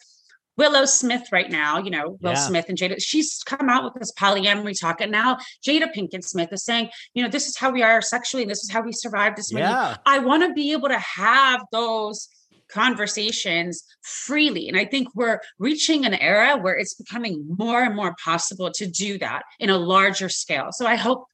Willow 0.56 0.86
Smith 0.86 1.28
right 1.30 1.50
now, 1.50 1.78
you 1.78 1.90
know, 1.90 2.18
Will 2.20 2.32
Yeah. 2.32 2.34
Smith 2.34 2.66
and 2.68 2.76
Jada, 2.76 2.96
she's 2.98 3.42
come 3.44 3.68
out 3.68 3.84
with 3.84 3.94
this 3.94 4.12
polyamory 4.12 4.78
talk. 4.78 5.00
And 5.00 5.12
now 5.12 5.38
Jada 5.66 5.94
Pinkett 5.94 6.24
Smith 6.24 6.52
is 6.52 6.64
saying, 6.64 6.90
you 7.14 7.22
know, 7.22 7.28
this 7.28 7.46
is 7.46 7.56
how 7.56 7.70
we 7.70 7.82
are 7.82 8.02
sexually, 8.02 8.42
and 8.42 8.50
this 8.50 8.64
is 8.64 8.70
how 8.70 8.82
we 8.82 8.92
survive 8.92 9.36
this 9.36 9.52
many. 9.52 9.66
Yeah. 9.66 9.96
I 10.04 10.18
want 10.18 10.42
to 10.42 10.52
be 10.52 10.72
able 10.72 10.88
to 10.88 10.98
have 10.98 11.62
those 11.70 12.28
conversations 12.68 13.84
freely. 14.02 14.68
And 14.68 14.76
I 14.76 14.84
think 14.84 15.08
we're 15.14 15.40
reaching 15.58 16.04
an 16.04 16.14
era 16.14 16.56
where 16.56 16.76
it's 16.76 16.94
becoming 16.94 17.44
more 17.48 17.82
and 17.82 17.94
more 17.94 18.14
possible 18.22 18.70
to 18.72 18.86
do 18.86 19.16
that 19.18 19.44
in 19.58 19.70
a 19.70 19.78
larger 19.78 20.28
scale. 20.28 20.68
So 20.72 20.86
I 20.86 20.96
hope 20.96 21.26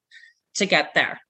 to 0.56 0.66
get 0.66 0.94
there. 0.94 1.20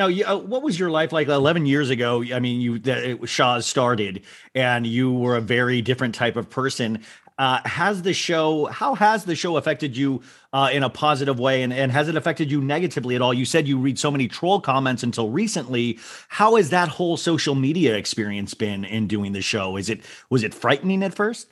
Now, 0.00 0.08
uh, 0.08 0.38
what 0.38 0.62
was 0.62 0.78
your 0.78 0.90
life 0.90 1.12
like 1.12 1.28
11 1.28 1.66
years 1.66 1.90
ago? 1.90 2.24
I 2.32 2.40
mean, 2.40 2.62
you 2.62 2.80
it 2.82 3.20
was 3.20 3.28
Shahs 3.28 3.66
started, 3.66 4.22
and 4.54 4.86
you 4.86 5.12
were 5.12 5.36
a 5.36 5.42
very 5.42 5.82
different 5.82 6.14
type 6.14 6.36
of 6.36 6.48
person. 6.48 7.02
Uh, 7.36 7.60
has 7.66 8.00
the 8.00 8.14
show? 8.14 8.64
How 8.64 8.94
has 8.94 9.26
the 9.26 9.34
show 9.34 9.58
affected 9.58 9.94
you 9.94 10.22
uh, 10.54 10.70
in 10.72 10.84
a 10.84 10.88
positive 10.88 11.38
way, 11.38 11.62
and, 11.62 11.70
and 11.70 11.92
has 11.92 12.08
it 12.08 12.16
affected 12.16 12.50
you 12.50 12.62
negatively 12.62 13.14
at 13.14 13.20
all? 13.20 13.34
You 13.34 13.44
said 13.44 13.68
you 13.68 13.76
read 13.76 13.98
so 13.98 14.10
many 14.10 14.26
troll 14.26 14.58
comments 14.58 15.02
until 15.02 15.28
recently. 15.28 15.98
How 16.28 16.56
has 16.56 16.70
that 16.70 16.88
whole 16.88 17.18
social 17.18 17.54
media 17.54 17.94
experience 17.94 18.54
been 18.54 18.86
in 18.86 19.06
doing 19.06 19.32
the 19.32 19.42
show? 19.42 19.76
Is 19.76 19.90
it 19.90 20.00
was 20.30 20.42
it 20.42 20.54
frightening 20.54 21.02
at 21.02 21.12
first? 21.12 21.46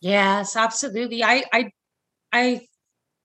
Yes, 0.00 0.56
absolutely. 0.56 1.22
I 1.22 1.44
I 1.52 1.70
I 2.32 2.67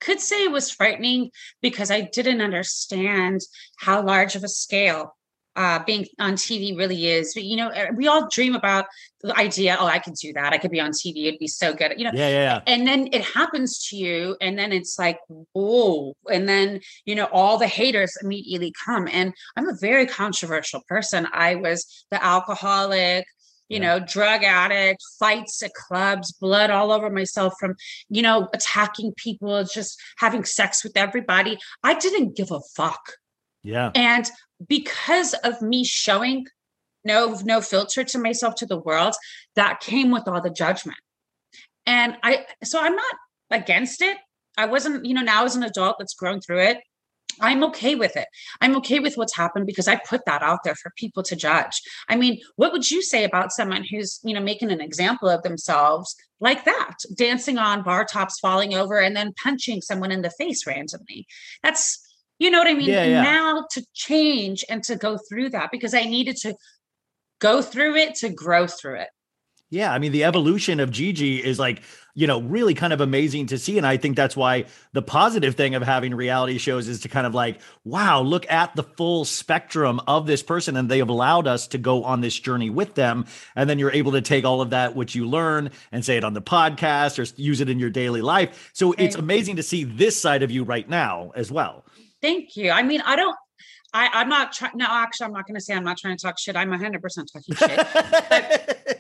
could 0.04 0.20
say 0.20 0.44
it 0.44 0.52
was 0.52 0.72
frightening 0.72 1.32
because 1.62 1.90
I 1.92 2.02
didn't 2.02 2.42
understand 2.42 3.42
how 3.78 4.04
large 4.04 4.36
of 4.36 4.44
a 4.44 4.50
scale 4.50 5.16
uh, 5.56 5.84
being 5.86 6.06
on 6.20 6.34
TV 6.34 6.76
really 6.76 7.08
is. 7.08 7.34
But, 7.34 7.44
you 7.44 7.56
know, 7.58 7.70
eh, 7.70 7.92
we 7.96 8.08
all 8.08 8.28
dream 8.30 8.56
about 8.56 8.86
the 9.22 9.38
idea, 9.38 9.78
oh, 9.80 9.86
I 9.86 10.00
could 10.00 10.16
do 10.16 10.34
that. 10.34 10.52
I 10.52 10.58
could 10.58 10.72
be 10.72 10.80
on 10.80 10.92
TV. 10.92 11.26
It'd 11.28 11.40
be 11.40 11.48
so 11.48 11.74
good. 11.74 11.94
You 11.98 12.06
know, 12.06 12.12
Yeah, 12.14 12.30
yeah, 12.30 12.42
yeah. 12.42 12.62
and 12.68 12.88
then 12.88 13.10
it 13.12 13.24
happens 13.24 13.88
to 13.90 13.96
you 13.96 14.36
and 14.42 14.58
then 14.58 14.72
it's 14.72 14.98
like 14.98 15.20
whoa 15.54 16.14
and 16.32 16.48
then 16.50 16.82
you 17.06 17.16
know 17.16 17.26
all 17.32 17.58
the 17.58 17.68
haters 17.68 18.18
immediately 18.22 18.74
come 18.86 19.08
and 19.12 19.34
i'm 19.56 19.70
a 19.70 19.76
very 19.80 20.06
controversial 20.06 20.82
person 20.88 21.28
i 21.34 21.56
was 21.56 22.06
the 22.12 22.24
alcoholic 22.24 23.26
you 23.70 23.80
know 23.80 24.00
drug 24.00 24.44
addict 24.44 25.02
fights 25.20 25.64
at 25.64 25.74
clubs 25.74 26.32
blood 26.34 26.70
all 26.70 26.92
over 26.92 27.10
myself 27.10 27.54
from 27.60 27.76
you 28.10 28.22
know 28.22 28.50
attacking 28.54 29.14
people 29.16 29.64
just 29.64 30.00
having 30.18 30.44
sex 30.44 30.84
with 30.84 30.96
everybody 30.98 31.58
i 31.84 31.94
didn't 31.94 32.36
give 32.36 32.52
a 32.52 32.60
fuck 32.76 33.14
Yeah. 33.64 33.92
and 33.96 34.30
because 34.68 35.34
of 35.34 35.62
me 35.62 35.84
showing 35.84 36.46
no 37.06 37.38
no 37.44 37.62
filter 37.62 38.04
to 38.04 38.18
myself 38.18 38.56
to 38.56 38.66
the 38.66 38.78
world, 38.78 39.16
that 39.56 39.80
came 39.80 40.12
with 40.12 40.28
all 40.28 40.42
the 40.42 40.50
judgment. 40.50 40.98
And 41.86 42.16
I 42.24 42.46
so 42.64 42.80
I'm 42.80 42.96
not 42.96 43.16
against 43.52 44.02
it. 44.02 44.18
I 44.58 44.66
wasn't, 44.68 45.06
you 45.06 45.14
know, 45.14 45.22
now 45.22 45.46
as 45.46 45.56
an 45.56 45.64
adult 45.64 45.98
that's 46.00 46.14
grown 46.14 46.40
through 46.40 46.62
it, 46.62 46.78
I'm 47.40 47.64
okay 47.66 47.96
with 47.96 48.16
it. 48.16 48.28
I'm 48.62 48.76
okay 48.78 49.00
with 49.00 49.16
what's 49.16 49.36
happened 49.36 49.66
because 49.66 49.88
I 49.88 49.96
put 49.96 50.26
that 50.26 50.42
out 50.42 50.60
there 50.64 50.76
for 50.76 50.92
people 50.98 51.24
to 51.24 51.36
judge. 51.36 51.82
I 52.10 52.16
mean, 52.16 52.40
what 52.56 52.72
would 52.72 52.90
you 52.90 53.02
say 53.02 53.24
about 53.24 53.52
someone 53.52 53.84
who's, 53.84 54.20
you 54.24 54.34
know, 54.34 54.42
making 54.42 54.72
an 54.72 54.82
example 54.82 55.30
of 55.30 55.44
themselves 55.44 56.16
like 56.40 56.66
that, 56.66 56.96
dancing 57.16 57.58
on 57.58 57.84
bar 57.84 58.06
tops, 58.06 58.40
falling 58.40 58.74
over, 58.74 59.00
and 59.00 59.16
then 59.16 59.34
punching 59.42 59.82
someone 59.82 60.12
in 60.12 60.22
the 60.22 60.32
face 60.32 60.66
randomly? 60.68 61.26
That's, 61.62 62.00
you 62.40 62.52
know 62.52 62.60
what 62.60 62.68
I 62.68 62.74
mean? 62.74 62.90
Yeah, 62.90 63.06
yeah. 63.06 63.22
now 63.24 63.66
to 63.72 63.86
change 63.94 64.66
and 64.70 64.84
to 64.84 64.96
go 64.96 65.18
through 65.30 65.50
that 65.52 65.70
because 65.72 65.94
I 65.94 66.04
needed 66.04 66.38
to 66.38 66.56
go 67.40 67.62
through 67.62 67.96
it 67.96 68.16
to 68.16 68.30
grow 68.30 68.68
through 68.68 68.96
it. 69.02 69.10
Yeah, 69.74 69.92
I 69.92 69.98
mean 69.98 70.12
the 70.12 70.24
evolution 70.24 70.80
of 70.80 70.92
GG 70.92 71.40
is 71.40 71.58
like, 71.58 71.82
you 72.14 72.28
know, 72.28 72.40
really 72.42 72.76
kind 72.76 72.94
of 72.94 73.02
amazing 73.02 73.48
to 73.48 73.58
see 73.58 73.80
and 73.80 73.88
I 73.88 73.98
think 73.98 74.16
that's 74.16 74.38
why 74.38 74.66
the 74.92 75.02
positive 75.02 75.56
thing 75.56 75.74
of 75.74 75.82
having 75.82 76.14
reality 76.14 76.60
shows 76.60 76.88
is 76.88 77.00
to 77.02 77.10
kind 77.10 77.26
of 77.26 77.34
like, 77.34 77.60
wow, 77.84 78.22
look 78.22 78.46
at 78.52 78.76
the 78.76 78.84
full 78.84 79.26
spectrum 79.26 80.00
of 80.06 80.28
this 80.28 80.44
person 80.44 80.78
and 80.78 80.90
they 80.90 81.00
have 81.00 81.10
allowed 81.10 81.48
us 81.48 81.66
to 81.70 81.80
go 81.80 82.04
on 82.04 82.22
this 82.22 82.40
journey 82.40 82.70
with 82.70 82.94
them 82.94 83.26
and 83.56 83.68
then 83.68 83.80
you're 83.80 83.92
able 83.92 84.12
to 84.12 84.22
take 84.22 84.46
all 84.46 84.62
of 84.62 84.70
that 84.70 84.96
which 84.96 85.16
you 85.16 85.28
learn 85.28 85.72
and 85.92 86.06
say 86.06 86.18
it 86.18 86.24
on 86.24 86.36
the 86.36 86.42
podcast 86.42 87.18
or 87.18 87.26
use 87.42 87.60
it 87.60 87.68
in 87.68 87.80
your 87.80 87.90
daily 87.90 88.22
life. 88.22 88.70
So 88.74 88.92
it's 88.92 89.16
Right. 89.16 89.24
amazing 89.24 89.56
to 89.56 89.64
see 89.64 89.84
this 89.86 90.22
side 90.22 90.44
of 90.44 90.52
you 90.52 90.64
right 90.64 90.88
now 90.88 91.32
as 91.36 91.52
well. 91.52 91.84
Thank 92.22 92.56
you. 92.56 92.70
I 92.70 92.84
mean, 92.84 93.02
I 93.02 93.16
don't, 93.16 93.36
I, 93.92 94.10
I'm 94.14 94.30
not 94.30 94.54
trying, 94.54 94.74
no, 94.76 94.86
actually, 94.88 95.26
I'm 95.26 95.34
not 95.34 95.48
going 95.48 95.56
to 95.56 95.62
say 95.62 95.74
I'm 95.74 95.84
not 95.84 95.98
trying 95.98 96.16
to 96.16 96.24
talk 96.24 96.38
shit. 96.40 96.56
I'm 96.56 96.70
100% 96.70 97.02
talking 97.02 97.56
shit. 97.56 97.88
but 98.30 98.93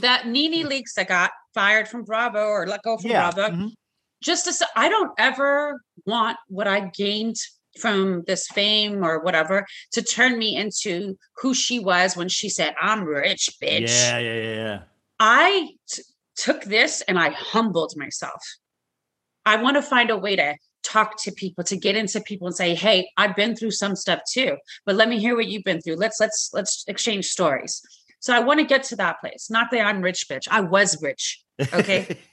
that 0.00 0.26
NeNe 0.26 0.66
Leakes 0.66 0.94
that 0.96 1.08
got 1.08 1.30
fired 1.54 1.88
from 1.88 2.04
Bravo 2.04 2.46
or 2.46 2.66
let 2.66 2.82
go 2.82 2.96
from 2.98 3.10
yeah. 3.10 3.30
Bravo, 3.30 3.54
mhm. 3.54 3.70
just 4.22 4.44
to 4.46 4.52
say, 4.52 4.66
I 4.76 4.88
don't 4.88 5.12
ever 5.18 5.80
want 6.06 6.36
what 6.48 6.66
I 6.66 6.88
gained 6.88 7.36
from 7.80 8.22
this 8.26 8.46
fame 8.48 9.04
or 9.04 9.20
whatever 9.20 9.66
to 9.92 10.02
turn 10.02 10.38
me 10.38 10.56
into 10.56 11.16
who 11.38 11.54
she 11.54 11.78
was 11.78 12.16
when 12.16 12.28
she 12.28 12.48
said, 12.48 12.74
I'm 12.80 13.04
rich, 13.04 13.50
bitch. 13.62 13.88
Yeah, 13.88 14.18
yeah, 14.18 14.34
yeah, 14.34 14.54
yeah. 14.54 14.78
I 15.18 15.68
t- 15.88 16.02
took 16.36 16.64
this 16.64 17.00
and 17.02 17.18
I 17.18 17.30
humbled 17.30 17.94
myself. 17.96 18.40
I 19.46 19.56
want 19.56 19.76
to 19.76 19.82
find 19.82 20.10
a 20.10 20.16
way 20.16 20.36
to 20.36 20.54
talk 20.84 21.20
to 21.22 21.32
people, 21.32 21.64
to 21.64 21.76
get 21.76 21.96
into 21.96 22.20
people 22.20 22.46
and 22.46 22.56
say, 22.56 22.74
"Hey, 22.74 23.10
I've 23.16 23.36
been 23.36 23.56
through 23.56 23.72
some 23.72 23.96
stuff 23.96 24.20
too, 24.30 24.56
but 24.86 24.94
let 24.94 25.08
me 25.08 25.18
hear 25.18 25.34
what 25.34 25.46
you've 25.46 25.64
been 25.64 25.80
through. 25.80 25.96
Let's 25.96 26.18
let's 26.20 26.50
let's 26.52 26.84
exchange 26.86 27.26
stories." 27.26 27.82
So 28.24 28.32
I 28.32 28.40
want 28.40 28.58
to 28.58 28.64
get 28.64 28.84
to 28.84 28.96
that 28.96 29.20
place. 29.20 29.50
Not 29.50 29.70
that 29.70 29.84
I'm 29.84 30.00
rich, 30.00 30.30
bitch. 30.30 30.48
I 30.50 30.62
was 30.62 31.02
rich. 31.02 31.44
Okay. 31.74 32.16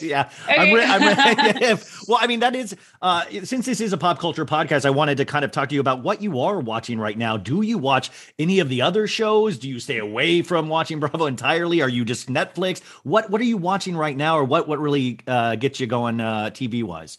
yeah. 0.00 0.30
I'm 0.48 0.72
re- 0.72 0.82
I'm 0.82 1.02
re- 1.02 1.76
well, 2.08 2.16
I 2.18 2.26
mean, 2.26 2.40
that 2.40 2.56
is, 2.56 2.74
uh, 3.02 3.24
since 3.44 3.66
this 3.66 3.82
is 3.82 3.92
a 3.92 3.98
pop 3.98 4.18
culture 4.18 4.46
podcast, 4.46 4.86
I 4.86 4.90
wanted 4.90 5.18
to 5.18 5.26
kind 5.26 5.44
of 5.44 5.50
talk 5.50 5.68
to 5.68 5.74
you 5.74 5.80
about 5.82 6.02
what 6.02 6.22
you 6.22 6.40
are 6.40 6.58
watching 6.58 6.98
right 6.98 7.18
now. 7.18 7.36
Do 7.36 7.60
you 7.60 7.76
watch 7.76 8.10
any 8.38 8.60
of 8.60 8.70
the 8.70 8.80
other 8.80 9.06
shows? 9.06 9.58
Do 9.58 9.68
you 9.68 9.78
stay 9.78 9.98
away 9.98 10.40
from 10.40 10.70
watching 10.70 11.00
Bravo 11.00 11.26
entirely? 11.26 11.82
Are 11.82 11.88
you 11.90 12.06
just 12.06 12.28
Netflix? 12.28 12.82
What 13.02 13.28
What 13.28 13.42
are 13.42 13.44
you 13.44 13.58
watching 13.58 13.98
right 13.98 14.16
now, 14.16 14.38
or 14.38 14.44
what 14.44 14.68
what 14.68 14.78
really 14.78 15.18
uh, 15.26 15.56
gets 15.56 15.80
you 15.80 15.86
going 15.86 16.22
uh, 16.22 16.48
TV 16.48 16.82
wise? 16.82 17.18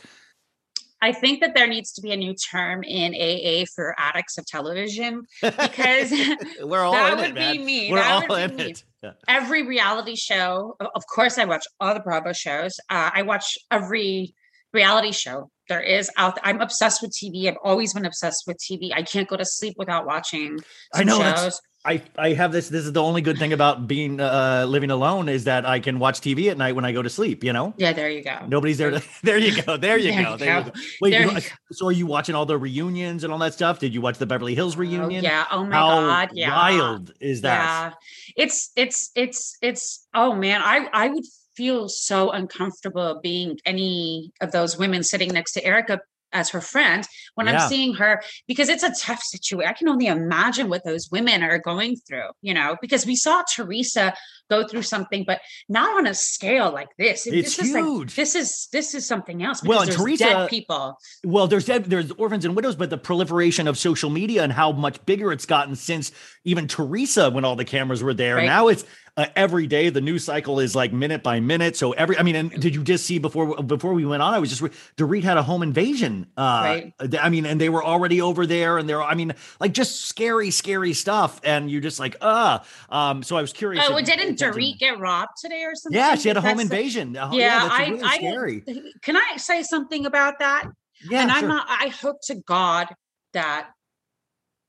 I 1.04 1.12
think 1.12 1.42
that 1.42 1.56
there 1.56 1.68
needs 1.68 1.92
to 1.94 2.02
be 2.02 2.12
a 2.12 2.18
new 2.18 2.34
term 2.36 2.84
in 2.84 3.14
AA 3.16 3.66
for 3.76 3.96
addicts 3.98 4.38
of 4.38 4.46
television 4.46 5.24
because 5.42 6.12
We're 6.62 6.82
all 6.84 6.94
That 6.94 7.14
in 7.14 7.20
it, 7.20 7.22
would 7.28 7.36
be 7.36 7.40
man. 7.58 7.66
me. 7.66 7.92
We're 7.92 7.98
That 7.98 8.12
all 8.24 8.28
would 8.30 8.52
in 8.52 8.58
be 8.58 8.64
me. 8.66 8.70
it. 8.72 8.84
Yeah. 9.04 9.12
every 9.28 9.66
reality 9.66 10.16
show 10.16 10.78
of 10.80 11.04
course 11.08 11.40
i 11.40 11.46
watch 11.46 11.66
all 11.80 11.96
the 11.96 12.02
bravo 12.02 12.34
shows 12.34 12.80
uh, 12.92 13.10
i 13.16 13.24
watch 13.24 13.58
every 13.72 14.36
reality 14.74 15.12
show 15.12 15.50
there 15.70 15.82
is 15.82 16.12
out 16.18 16.36
there. 16.36 16.46
i'm 16.46 16.62
obsessed 16.62 17.02
with 17.02 17.12
tv 17.12 17.48
i've 17.48 17.58
always 17.64 17.96
been 17.96 18.06
obsessed 18.06 18.44
with 18.46 18.58
tv 18.60 18.92
i 18.94 19.02
can't 19.02 19.28
go 19.28 19.36
to 19.36 19.44
sleep 19.44 19.74
without 19.80 20.06
watching 20.06 20.60
I 20.94 21.04
know, 21.04 21.18
that's- 21.18 21.42
shows 21.44 21.62
I 21.84 22.04
I 22.16 22.34
have 22.34 22.52
this. 22.52 22.70
This 22.70 22.86
is 22.86 22.94
the 22.94 23.02
only 23.02 23.22
good 23.22 23.40
thing 23.40 23.54
about 23.54 23.88
being 23.88 24.20
uh, 24.20 24.66
living 24.68 24.92
alone 24.92 25.28
is 25.30 25.46
that 25.46 25.66
I 25.66 25.80
can 25.80 25.98
watch 25.98 26.22
TV 26.22 26.52
at 26.52 26.58
night 26.58 26.76
when 26.76 26.86
I 26.86 26.92
go 26.92 27.02
to 27.02 27.10
sleep. 27.10 27.44
You 27.44 27.54
know. 27.54 27.74
yeah 27.78 27.92
there 27.92 28.10
you 28.10 28.24
go 28.24 28.46
Nobody's 28.48 28.78
there. 28.78 28.92
To, 28.92 29.02
there 29.24 29.38
you 29.40 29.62
go. 29.64 29.78
There 29.78 29.98
you 29.98 30.12
There 30.12 30.24
go. 30.24 30.32
you 30.34 30.38
There 30.38 30.58
you 30.60 30.64
go. 30.66 30.70
go. 30.70 30.80
Wait, 31.02 31.10
There 31.12 31.22
you- 31.26 31.32
you 31.32 31.42
so 31.72 31.88
are 31.88 31.92
you 31.92 32.06
watching 32.06 32.36
all 32.36 32.46
the 32.46 32.58
reunions 32.58 33.24
and 33.24 33.34
all 33.34 33.40
that 33.40 33.54
stuff? 33.56 33.80
Did 33.80 33.94
you 33.96 34.02
watch 34.02 34.18
the 34.20 34.28
Beverly 34.28 34.54
Hills 34.54 34.76
Oh, 34.76 34.80
reunion? 34.80 35.24
yeah 35.24 35.46
oh 35.52 35.66
my 35.66 35.76
How 35.76 35.88
god 36.02 36.30
yeah 36.34 36.56
wild 36.56 37.14
is 37.20 37.42
that? 37.42 37.94
yeah 37.98 38.44
it's 38.44 38.72
it's 38.76 39.10
it's 39.16 39.58
it's 39.62 40.08
oh 40.14 40.36
man 40.36 40.62
i 40.64 40.88
i 40.94 41.08
would 41.10 41.26
feel 41.56 41.90
so 41.90 42.30
uncomfortable 42.32 43.20
being 43.22 43.58
any 43.66 44.32
of 44.40 44.52
those 44.52 44.78
women 44.78 45.04
sitting 45.04 45.30
next 45.34 45.52
to 45.54 45.64
Erika 45.66 46.00
as 46.34 46.50
her 46.50 46.62
friend 46.62 47.08
when 47.36 47.48
Yeah. 47.48 47.64
I'm 47.64 47.70
seeing 47.70 47.94
her 47.96 48.22
because 48.48 48.70
it's 48.70 48.84
a 48.84 48.94
tough 49.00 49.22
situation. 49.22 49.70
I 49.70 49.74
can 49.74 49.88
only 49.90 50.08
imagine 50.08 50.70
what 50.70 50.84
those 50.86 51.10
women 51.12 51.44
are 51.44 51.58
going 51.60 51.96
through, 51.98 52.30
you 52.42 52.54
know, 52.54 52.78
because 52.82 53.06
we 53.06 53.16
saw 53.16 53.44
Teresa 53.56 54.14
go 54.50 54.68
through 54.68 54.82
something, 54.82 55.24
but 55.26 55.40
not 55.70 55.98
on 55.98 56.08
a 56.08 56.14
scale 56.14 56.72
like 56.72 56.90
this. 56.98 57.26
It's 57.26 57.56
this 57.56 57.68
is 57.68 57.74
like 57.74 57.84
huge. 57.84 58.16
this 58.16 58.36
is 58.36 58.68
this 58.72 58.94
is 58.94 59.08
something 59.08 59.44
else. 59.44 59.64
Well, 59.64 59.80
and 59.82 59.88
there's 59.90 59.98
Teresa- 60.02 60.24
dead 60.26 60.50
people. 60.50 60.98
Well, 61.24 61.48
there's 61.48 61.66
there's 61.66 62.12
orphans 62.12 62.46
and 62.46 62.56
widows, 62.56 62.76
but 62.76 62.90
the 62.90 62.98
proliferation 62.98 63.68
of 63.68 63.78
social 63.78 64.10
media 64.10 64.44
and 64.44 64.52
how 64.52 64.72
much 64.72 65.04
bigger 65.06 65.32
it's 65.32 65.46
gotten 65.46 65.76
since 65.76 66.12
even 66.44 66.68
Teresa, 66.68 67.30
when 67.30 67.46
all 67.46 67.56
the 67.56 67.66
cameras 67.66 68.04
were 68.04 68.14
there. 68.14 68.36
Right. 68.38 68.46
Now 68.46 68.68
it's 68.68 68.84
uh, 69.18 69.26
every 69.36 69.68
day. 69.68 69.90
The 69.90 70.02
news 70.02 70.24
cycle 70.24 70.60
is 70.60 70.76
like 70.76 70.94
minute 70.94 71.24
by 71.24 71.40
minute. 71.40 71.76
So 71.76 71.92
every, 71.94 72.18
I 72.18 72.24
mean, 72.24 72.36
and 72.36 72.50
did 72.52 72.76
you 72.76 72.84
just 72.84 73.06
see 73.06 73.20
before 73.20 73.62
before 73.64 73.94
we 73.94 74.06
went 74.06 74.22
on? 74.22 74.34
I 74.34 74.40
was 74.40 74.50
just 74.50 74.62
Dorit 74.98 75.24
had 75.24 75.38
a 75.38 75.44
home 75.44 75.64
invasion. 75.64 76.28
Uh, 76.38 76.62
Right. 76.64 76.94
I 77.20 77.30
mean, 77.30 77.46
and 77.46 77.60
they 77.60 77.70
were 77.70 77.84
already 77.84 78.22
over 78.22 78.46
there, 78.46 78.78
and 78.78 78.88
they're, 78.88 79.02
I 79.02 79.16
mean, 79.16 79.34
like 79.60 79.74
just 79.74 80.06
scary, 80.06 80.52
scary 80.52 80.94
stuff. 80.94 81.40
And 81.44 81.70
you're 81.70 81.82
just 81.82 82.00
like, 82.00 82.16
uh. 82.22 82.60
Um. 82.90 83.24
So 83.24 83.36
I 83.36 83.42
was 83.42 83.54
curious. 83.54 83.86
Oh, 83.88 84.00
didn't. 84.02 84.40
Dorit 84.40 84.80
get 84.80 85.00
robbed 85.00 85.34
today 85.42 85.64
or 85.64 85.76
something? 85.76 85.98
Yeah, 85.98 86.16
she 86.16 86.28
had 86.28 86.38
a 86.38 86.42
home 86.42 86.60
invasion. 86.60 87.18
Uh, 87.18 87.32
Yeah, 87.34 87.60
that's 87.60 87.74
I, 87.74 87.86
really 87.90 88.04
I 88.04 88.16
scary. 88.18 88.64
Can 89.02 89.18
I 89.18 89.38
say 89.38 89.64
something 89.64 90.06
about 90.06 90.40
that? 90.40 90.66
Yeah, 91.10 91.22
and 91.22 91.32
I'm 91.32 91.40
sure. 91.42 91.50
not. 91.50 91.66
I 91.70 91.88
hope 91.88 92.18
to 92.24 92.36
God 92.36 92.88
that 93.34 93.70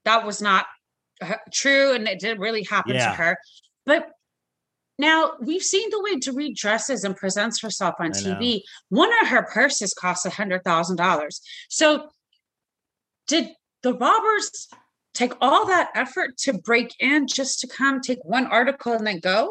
that 0.04 0.24
was 0.26 0.40
not 0.42 0.66
uh, 1.20 1.34
true, 1.52 1.92
and 1.92 2.08
it 2.08 2.18
didn't 2.18 2.40
really 2.40 2.64
happen 2.64 2.94
Yeah. 2.94 3.10
to 3.10 3.14
her. 3.14 3.36
But 3.84 4.08
now 5.02 5.32
we've 5.40 5.62
seen 5.62 5.90
the 5.90 6.00
way 6.00 6.14
Dorit 6.16 6.54
dresses 6.56 7.04
and 7.04 7.14
presents 7.14 7.60
herself 7.60 7.96
on 7.98 8.06
I 8.06 8.08
know. 8.20 8.36
TV. 8.36 8.62
One 8.88 9.10
of 9.20 9.28
her 9.28 9.42
purses 9.52 9.92
costs 9.92 10.24
a 10.24 10.30
hundred 10.30 10.62
thousand 10.64 10.96
dollars. 10.96 11.42
So, 11.68 12.08
did 13.26 13.48
the 13.82 13.92
robbers 13.94 14.68
take 15.12 15.32
all 15.40 15.66
that 15.66 15.90
effort 15.94 16.38
to 16.38 16.52
break 16.54 16.94
in 17.00 17.26
just 17.26 17.60
to 17.60 17.66
come 17.66 18.00
take 18.00 18.24
one 18.24 18.46
article 18.46 18.92
and 18.92 19.06
then 19.06 19.18
go? 19.18 19.50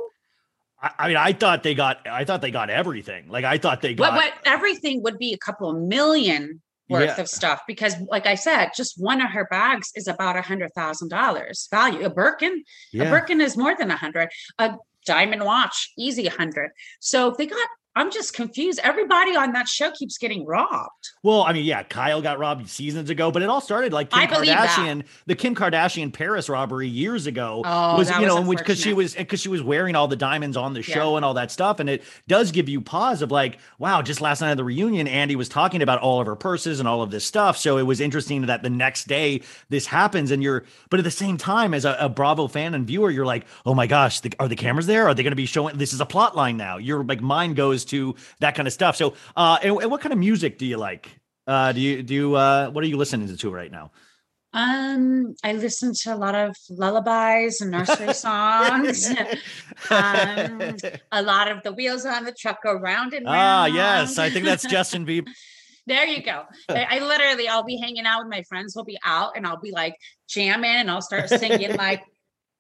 I, 0.82 0.92
I 1.00 1.08
mean, 1.10 1.18
I 1.18 1.34
thought 1.34 1.64
they 1.64 1.76
got. 1.76 2.08
I 2.08 2.24
thought 2.26 2.42
they 2.42 2.52
got 2.52 2.70
everything. 2.70 3.28
Like 3.28 3.46
I 3.46 3.58
thought 3.58 3.82
they 3.82 3.94
got. 3.94 4.14
What, 4.14 4.24
what 4.24 4.34
everything 4.46 5.04
would 5.04 5.18
be 5.20 5.34
a 5.34 5.38
couple 5.38 5.70
of 5.70 5.78
million 5.78 6.62
worth 6.90 7.16
Yeah. 7.18 7.22
of 7.22 7.28
stuff 7.30 7.62
because, 7.68 7.96
like 8.10 8.26
I 8.26 8.36
said, 8.36 8.70
just 8.76 8.96
one 8.98 9.22
of 9.22 9.32
her 9.32 9.48
bags 9.52 9.92
is 9.96 10.08
about 10.08 10.38
a 10.38 10.42
hundred 10.42 10.72
thousand 10.74 11.10
dollars 11.10 11.68
value. 11.72 12.06
A 12.06 12.10
Birkin, 12.10 12.64
a 12.94 13.06
Birkin 13.06 13.40
is 13.42 13.56
more 13.58 13.76
than 13.78 13.92
a 13.92 13.98
hundred. 13.98 14.30
A 14.58 14.76
diamond 15.06 15.44
watch, 15.46 15.92
easy 15.98 16.28
hundred. 16.28 16.72
So 17.00 17.30
if 17.32 17.38
they 17.38 17.46
got, 17.46 17.68
I'm 17.94 18.10
just 18.10 18.34
confused. 18.34 18.80
Everybody 18.84 19.36
on 19.36 19.52
that 19.52 19.68
show 19.68 19.92
keeps 19.92 20.18
getting 20.18 20.46
robbed. 20.46 21.10
Well, 21.24 21.44
I 21.44 21.52
mean, 21.52 21.66
yeah, 21.66 21.84
Kyle 21.84 22.22
got 22.22 22.40
robbed 22.40 22.70
seasons 22.70 23.10
ago, 23.10 23.32
but 23.32 23.42
it 23.42 23.50
all 23.50 23.60
started 23.60 23.92
like 23.92 24.10
Kim. 24.10 24.30
Kardashian, 24.30 25.04
the 25.26 25.36
Kim 25.36 25.56
Kardashian 25.56 26.14
Paris 26.14 26.48
robbery 26.48 26.88
years 26.88 27.28
ago 27.28 27.62
Oh, 27.66 27.98
was, 27.98 28.10
you 28.10 28.26
know, 28.26 28.44
because 28.44 28.80
she 28.80 28.94
was 28.94 29.14
because 29.14 29.42
she 29.42 29.50
was 29.50 29.62
wearing 29.62 29.96
all 29.98 30.08
the 30.08 30.16
diamonds 30.16 30.56
on 30.56 30.74
the 30.74 30.80
Yeah. 30.80 30.96
show 30.96 31.16
and 31.18 31.26
all 31.26 31.34
that 31.34 31.52
stuff, 31.52 31.82
and 31.82 31.90
it 31.90 32.02
does 32.30 32.52
give 32.52 32.70
you 32.70 32.80
pause 32.80 33.22
of 33.22 33.30
like, 33.30 33.58
wow, 33.78 34.02
just 34.02 34.22
last 34.22 34.40
night 34.40 34.52
at 34.52 34.58
the 34.58 34.64
reunion, 34.64 35.06
Andy 35.08 35.36
was 35.36 35.50
talking 35.50 35.82
about 35.82 36.00
all 36.00 36.22
of 36.22 36.28
her 36.28 36.36
purses 36.38 36.80
and 36.80 36.88
all 36.88 37.02
of 37.02 37.12
this 37.12 37.26
stuff, 37.26 37.58
so 37.58 37.78
it 37.78 37.84
was 37.84 38.00
interesting 38.00 38.46
that 38.46 38.64
the 38.64 38.70
next 38.70 39.08
day 39.10 39.42
this 39.68 39.86
happens, 39.86 40.32
and 40.32 40.42
you're, 40.42 40.64
but 40.90 41.00
at 41.02 41.04
the 41.04 41.12
same 41.12 41.36
time, 41.36 41.74
as 41.74 41.84
a, 41.84 41.98
a 42.00 42.08
Bravo 42.08 42.48
fan 42.48 42.74
and 42.74 42.88
viewer, 42.88 43.10
you're 43.12 43.26
like, 43.26 43.46
oh 43.66 43.74
my 43.74 43.86
gosh, 43.86 44.22
the, 44.22 44.32
are 44.40 44.48
the 44.48 44.56
cameras 44.56 44.88
there? 44.88 45.08
Are 45.10 45.14
they 45.14 45.24
going 45.24 45.32
to 45.34 45.36
be 45.36 45.46
showing? 45.46 45.78
This 45.78 45.92
is 45.92 46.00
a 46.00 46.06
plot 46.06 46.38
line 46.38 46.56
now. 46.56 46.78
Your 46.78 47.04
like 47.04 47.20
mind 47.20 47.58
goes 47.58 47.81
to 47.86 48.16
that 48.40 48.56
kind 48.56 48.68
of 48.68 48.74
stuff. 48.74 48.96
So, 48.96 49.14
uh, 49.36 49.60
and, 49.64 49.78
and 49.82 49.92
what 49.92 50.02
kind 50.02 50.14
of 50.14 50.20
music 50.20 50.58
do 50.58 50.66
you 50.66 50.78
like? 50.78 51.10
Uh, 51.48 51.72
do 51.72 51.82
you 51.82 52.04
do 52.04 52.14
you, 52.14 52.36
uh, 52.36 52.70
what 52.70 52.84
are 52.84 52.88
you 52.88 52.98
listening 52.98 53.36
to 53.36 53.52
right 53.52 53.72
now? 53.72 53.92
Um, 54.54 55.34
I 55.44 55.54
listen 55.54 55.94
to 55.94 56.14
a 56.14 56.18
lot 56.18 56.36
of 56.36 56.56
lullabies 56.70 57.62
and 57.62 57.72
nursery 57.72 58.14
songs. 58.28 59.10
um, 59.90 60.76
a 61.12 61.22
lot 61.22 61.50
of 61.50 61.64
the 61.64 61.72
wheels 61.72 62.06
on 62.06 62.26
the 62.26 62.34
truck 62.34 62.62
go 62.64 62.74
round 62.74 63.14
and 63.14 63.26
round. 63.26 63.38
ah, 63.38 63.66
yes, 63.66 64.18
I 64.18 64.30
think 64.30 64.46
that's 64.46 64.66
Justin 64.66 65.06
Bieber. 65.06 65.30
There 65.88 66.06
you 66.06 66.22
go. 66.22 66.44
I, 66.70 66.84
I 66.84 67.00
literally, 67.00 67.48
I'll 67.48 67.64
be 67.64 67.76
hanging 67.76 68.06
out 68.06 68.20
with 68.24 68.30
my 68.32 68.44
friends. 68.44 68.76
We'll 68.76 68.86
be 68.86 69.00
out, 69.04 69.32
and 69.36 69.48
I'll 69.48 69.60
be 69.60 69.72
like 69.72 69.96
jamming, 70.30 70.70
and 70.70 70.92
I'll 70.92 71.02
start 71.02 71.28
singing 71.28 71.76
like, 71.76 72.04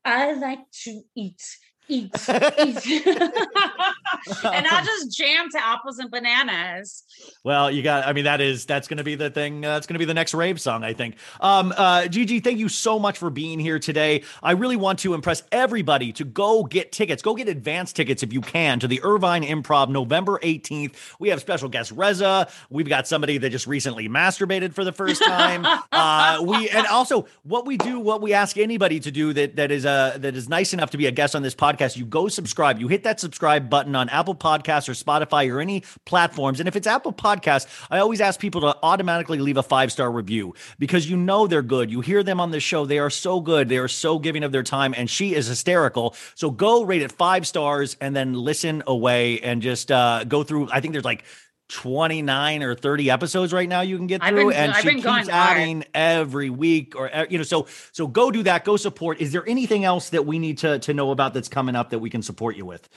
"I 0.03 0.33
like 0.33 0.59
to 0.85 1.01
eat, 1.15 1.39
eat, 1.87 2.11
eat," 2.29 3.07
and 3.07 4.67
I'll 4.67 4.85
just 4.85 5.17
jam 5.17 5.49
to 5.51 5.65
apples 5.65 5.99
and 5.99 6.09
bananas. 6.11 7.03
Well, 7.43 7.71
you 7.71 7.83
got. 7.83 8.07
I 8.07 8.13
mean, 8.13 8.25
that 8.25 8.41
is 8.41 8.65
that's 8.65 8.87
going 8.87 8.97
to 8.97 9.03
be 9.03 9.15
the 9.15 9.29
thing. 9.29 9.65
Uh, 9.65 9.73
that's 9.73 9.87
going 9.87 9.95
to 9.95 9.99
be 9.99 10.05
the 10.05 10.13
next 10.13 10.33
rave 10.33 10.61
song, 10.61 10.83
I 10.83 10.93
think. 10.93 11.15
Um, 11.39 11.73
uh, 11.75 12.01
GG, 12.03 12.43
thank 12.43 12.59
you 12.59 12.69
so 12.69 12.99
much 12.99 13.17
for 13.17 13.29
being 13.29 13.59
here 13.59 13.79
today. 13.79 14.23
I 14.43 14.51
really 14.51 14.75
want 14.75 14.99
to 14.99 15.13
impress 15.13 15.43
everybody 15.51 16.11
to 16.13 16.23
go 16.23 16.63
get 16.63 16.91
tickets. 16.91 17.21
Go 17.21 17.35
get 17.35 17.47
advance 17.47 17.93
tickets 17.93 18.23
if 18.23 18.31
you 18.31 18.41
can 18.41 18.79
to 18.79 18.87
the 18.87 19.01
Irvine 19.03 19.43
Improv, 19.43 19.89
November 19.89 20.39
eighteenth. 20.41 21.15
We 21.19 21.29
have 21.29 21.41
special 21.41 21.69
guest 21.69 21.91
Reza. 21.91 22.47
We've 22.69 22.89
got 22.89 23.07
somebody 23.07 23.37
that 23.39 23.49
just 23.49 23.67
recently 23.67 24.07
masturbated 24.07 24.73
for 24.73 24.83
the 24.83 24.93
first 24.93 25.23
time. 25.23 25.65
uh, 25.91 26.43
we 26.45 26.69
and 26.69 26.87
also 26.87 27.27
what 27.43 27.65
we 27.65 27.77
do, 27.77 27.99
what 27.99 28.21
we 28.21 28.33
ask 28.33 28.57
anybody 28.57 28.99
to 28.99 29.11
do 29.11 29.33
that 29.33 29.55
that 29.55 29.71
is 29.71 29.85
uh 29.85 30.17
that 30.19 30.35
is 30.35 30.47
nice 30.47 30.73
enough 30.73 30.91
to 30.91 30.97
be 30.97 31.07
a 31.07 31.11
guest 31.11 31.35
on 31.35 31.41
this 31.41 31.55
podcast. 31.55 31.70
You 31.95 32.05
go 32.05 32.27
subscribe. 32.27 32.79
You 32.79 32.87
hit 32.87 33.03
that 33.03 33.19
subscribe 33.19 33.69
button 33.69 33.95
on 33.95 34.09
Apple 34.09 34.35
Podcasts 34.35 34.89
or 34.89 34.93
Spotify 34.93 35.51
or 35.51 35.61
any 35.61 35.83
platforms. 36.05 36.59
And 36.59 36.67
if 36.67 36.75
it's 36.75 36.87
Apple 36.87 37.13
Podcasts, 37.13 37.67
I 37.89 37.99
always 37.99 38.21
ask 38.21 38.39
people 38.39 38.61
to 38.61 38.77
automatically 38.83 39.39
leave 39.39 39.57
a 39.57 39.63
five 39.63 39.91
star 39.91 40.11
review 40.11 40.53
because 40.79 41.09
you 41.09 41.17
know 41.17 41.47
they're 41.47 41.61
good. 41.61 41.91
You 41.91 42.01
hear 42.01 42.23
them 42.23 42.39
on 42.39 42.51
the 42.51 42.59
show. 42.59 42.85
They 42.85 42.99
are 42.99 43.09
so 43.09 43.39
good. 43.39 43.69
They 43.69 43.77
are 43.77 43.87
so 43.87 44.19
giving 44.19 44.43
of 44.43 44.51
their 44.51 44.63
time. 44.63 44.93
And 44.97 45.09
she 45.09 45.35
is 45.35 45.47
hysterical. 45.47 46.15
So 46.35 46.51
go 46.51 46.83
rate 46.83 47.01
it 47.01 47.11
five 47.11 47.47
stars 47.47 47.97
and 48.01 48.15
then 48.15 48.33
listen 48.33 48.83
away 48.87 49.39
and 49.39 49.61
just 49.61 49.91
uh, 49.91 50.23
go 50.23 50.43
through. 50.43 50.69
I 50.71 50.81
think 50.81 50.93
there's 50.93 51.05
like 51.05 51.23
29 51.71 52.63
or 52.63 52.75
30 52.75 53.09
episodes 53.09 53.53
right 53.53 53.69
now 53.69 53.81
you 53.81 53.97
can 53.97 54.05
get 54.07 54.21
through 54.23 54.49
been- 54.49 54.57
and 54.57 54.71
I've 54.73 54.81
she 54.81 54.95
keeps 54.95 55.29
adding 55.29 55.85
every 55.93 56.49
week 56.49 56.95
or 56.95 57.09
you 57.29 57.37
know 57.37 57.43
so 57.43 57.67
so 57.91 58.07
go 58.07 58.29
do 58.29 58.43
that. 58.43 58.65
Go 58.65 58.77
support. 58.77 59.21
Is 59.21 59.31
there 59.31 59.47
anything 59.47 59.85
else 59.85 60.09
that 60.09 60.25
we 60.25 60.37
need 60.37 60.57
to 60.59 60.79
to 60.79 60.93
know 60.93 61.11
about 61.11 61.33
that's 61.33 61.47
coming 61.47 61.75
up 61.75 61.89
that 61.91 61.99
we 61.99 62.09
can 62.09 62.21
support 62.21 62.55
you 62.57 62.65
with? 62.65 62.87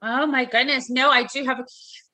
Oh 0.00 0.26
my 0.26 0.44
goodness. 0.46 0.90
No, 0.90 1.10
I 1.10 1.24
do 1.24 1.44
have 1.44 1.60
a 1.60 1.64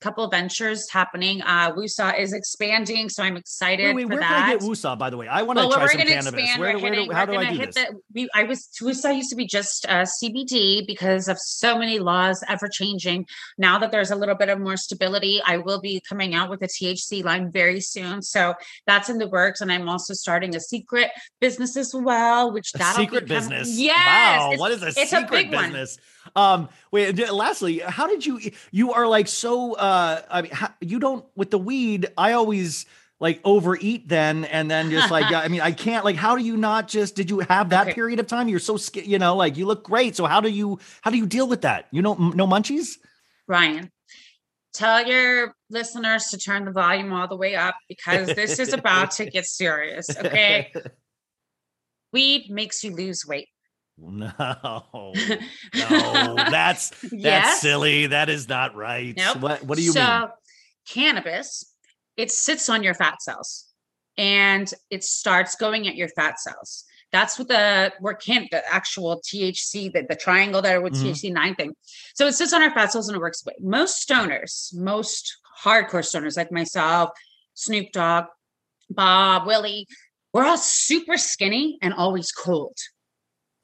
couple 0.00 0.24
of 0.24 0.30
ventures 0.30 0.88
happening. 0.90 1.42
Uh 1.42 1.72
Wusa 1.72 2.18
is 2.18 2.32
expanding, 2.32 3.08
so 3.08 3.22
I'm 3.22 3.36
excited 3.36 3.86
wait, 3.86 3.94
wait, 3.96 4.02
for 4.04 4.08
where 4.10 4.20
that. 4.20 4.28
can 4.28 4.42
I 4.50 4.52
get 4.54 4.62
Wusa, 4.62 4.98
by 4.98 5.10
the 5.10 5.16
way? 5.16 5.28
I 5.28 5.42
want 5.42 5.58
to 5.58 5.66
well, 5.66 5.76
try 5.76 5.86
some 5.88 6.00
to 6.00 6.06
cannabis. 6.06 6.32
expand. 6.40 6.60
Where, 6.60 6.78
where, 6.78 6.92
hitting, 6.92 7.08
do- 7.10 7.14
how 7.14 7.26
do 7.26 7.34
I 7.36 7.50
do 7.52 7.58
this? 7.66 7.74
the. 7.74 8.00
We, 8.14 8.28
I 8.34 8.44
was 8.44 8.68
Wusa 8.80 9.14
used 9.16 9.30
to 9.30 9.36
be 9.36 9.46
just 9.46 9.86
uh, 9.88 10.04
CBD 10.22 10.86
because 10.86 11.28
of 11.28 11.38
so 11.38 11.78
many 11.78 11.98
laws 11.98 12.42
ever 12.48 12.68
changing. 12.68 13.26
Now 13.56 13.78
that 13.78 13.90
there's 13.92 14.10
a 14.10 14.16
little 14.16 14.34
bit 14.34 14.48
of 14.48 14.58
more 14.60 14.76
stability, 14.76 15.40
I 15.44 15.58
will 15.58 15.80
be 15.80 16.00
coming 16.08 16.34
out 16.34 16.50
with 16.50 16.62
a 16.62 16.68
THC 16.68 17.24
line 17.24 17.50
very 17.50 17.80
soon. 17.80 18.22
So 18.22 18.54
that's 18.86 19.08
in 19.08 19.18
the 19.18 19.28
works, 19.28 19.60
and 19.60 19.70
I'm 19.72 19.88
also 19.88 20.14
starting 20.14 20.54
a 20.54 20.60
secret 20.60 21.10
business 21.40 21.76
as 21.76 21.92
well, 21.94 22.52
which 22.52 22.72
A 22.74 22.78
that'll 22.78 23.04
secret 23.04 23.24
be 23.24 23.34
business. 23.34 23.78
Yes, 23.78 23.96
Wow. 24.40 24.52
What 24.56 24.72
is 24.72 24.82
a 24.82 24.88
it's 24.88 25.10
secret 25.10 25.30
big 25.30 25.52
one. 25.52 25.64
business? 25.72 25.98
Um, 26.36 26.68
wait, 26.92 27.18
lastly, 27.32 27.78
how 27.78 28.06
did 28.06 28.24
you, 28.24 28.38
you 28.70 28.92
are 28.92 29.06
like 29.06 29.28
so, 29.28 29.72
uh, 29.74 29.87
Uh, 29.88 30.20
I 30.30 30.42
mean, 30.42 30.52
how, 30.52 30.68
you 30.80 30.98
don't, 30.98 31.24
with 31.34 31.50
the 31.50 31.58
weed, 31.58 32.08
I 32.18 32.32
always 32.32 32.84
like 33.20 33.40
overeat 33.42 34.06
then. 34.06 34.44
And 34.44 34.70
then 34.70 34.90
just 34.90 35.10
like, 35.10 35.32
I 35.32 35.48
mean, 35.48 35.62
I 35.62 35.72
can't 35.72 36.04
like, 36.04 36.16
how 36.16 36.36
do 36.36 36.44
you 36.44 36.56
not 36.56 36.88
just, 36.88 37.16
did 37.16 37.30
you 37.30 37.40
have 37.40 37.70
that 37.70 37.86
Okay. 37.86 37.94
period 37.94 38.20
of 38.20 38.26
time? 38.26 38.48
You're 38.48 38.60
so, 38.60 38.76
sca- 38.76 39.08
you 39.08 39.18
know, 39.18 39.34
like 39.34 39.56
you 39.56 39.64
look 39.66 39.84
great. 39.84 40.14
So 40.14 40.26
how 40.26 40.40
do 40.40 40.50
you, 40.50 40.78
how 41.00 41.10
do 41.10 41.16
you 41.16 41.26
deal 41.26 41.48
with 41.48 41.62
that? 41.62 41.88
You 41.90 42.02
know, 42.02 42.14
no 42.14 42.46
munchies? 42.46 42.98
Ryan, 43.46 43.90
tell 44.74 45.06
your 45.06 45.54
listeners 45.70 46.26
to 46.26 46.38
turn 46.38 46.66
the 46.66 46.70
volume 46.70 47.12
all 47.12 47.28
the 47.28 47.36
way 47.36 47.54
up 47.56 47.76
because 47.88 48.26
this 48.28 48.58
is 48.58 48.72
about 48.74 49.12
to 49.12 49.24
get 49.24 49.46
serious. 49.46 50.10
Okay. 50.10 50.72
Weed 52.12 52.50
makes 52.50 52.84
you 52.84 52.94
lose 52.94 53.24
weight. 53.26 53.48
No, 54.00 55.12
no, 55.74 56.34
that's, 56.50 56.90
that's 56.90 57.12
Yes. 57.12 57.60
silly. 57.60 58.06
That 58.06 58.28
is 58.28 58.48
not 58.48 58.74
right. 58.76 59.14
Nope. 59.16 59.38
What, 59.38 59.64
what 59.64 59.76
do 59.78 59.82
you 59.84 59.92
so, 59.92 60.00
mean? 60.00 60.28
cannabis, 60.88 61.64
it 62.16 62.30
sits 62.30 62.68
on 62.68 62.82
your 62.82 62.94
fat 62.94 63.20
cells 63.22 63.66
and 64.16 64.72
it 64.90 65.04
starts 65.04 65.54
going 65.56 65.88
at 65.88 65.96
your 65.96 66.08
fat 66.08 66.38
cells. 66.40 66.84
That's 67.10 67.38
what 67.38 67.48
the 67.48 67.92
where 68.00 68.14
can 68.14 68.48
the 68.50 68.62
actual 68.72 69.20
THC, 69.22 69.92
the, 69.92 70.04
the 70.08 70.16
triangle 70.16 70.60
there 70.62 70.80
with 70.80 70.92
Mhm. 70.92 71.10
THC 71.10 71.32
nine 71.32 71.54
thing. 71.54 71.72
So 72.14 72.26
it 72.26 72.32
sits 72.34 72.52
on 72.52 72.62
our 72.62 72.70
fat 72.70 72.92
cells 72.92 73.08
and 73.08 73.16
it 73.16 73.20
works. 73.20 73.42
Most 73.60 74.06
stoners, 74.06 74.74
most 74.74 75.38
hardcore 75.64 76.04
stoners 76.04 76.36
like 76.36 76.52
myself, 76.52 77.10
Snoop 77.54 77.86
Dogg, 77.92 78.26
Bob, 78.90 79.46
Willie, 79.46 79.86
we're 80.32 80.44
all 80.44 80.58
super 80.58 81.16
skinny 81.16 81.78
and 81.82 81.94
always 81.94 82.30
cold. 82.30 82.76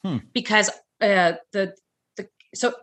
Hmm. 0.05 0.19
Because 0.33 0.71
uh 1.01 1.33
the 1.53 1.75
the 2.17 2.29
so 2.55 2.75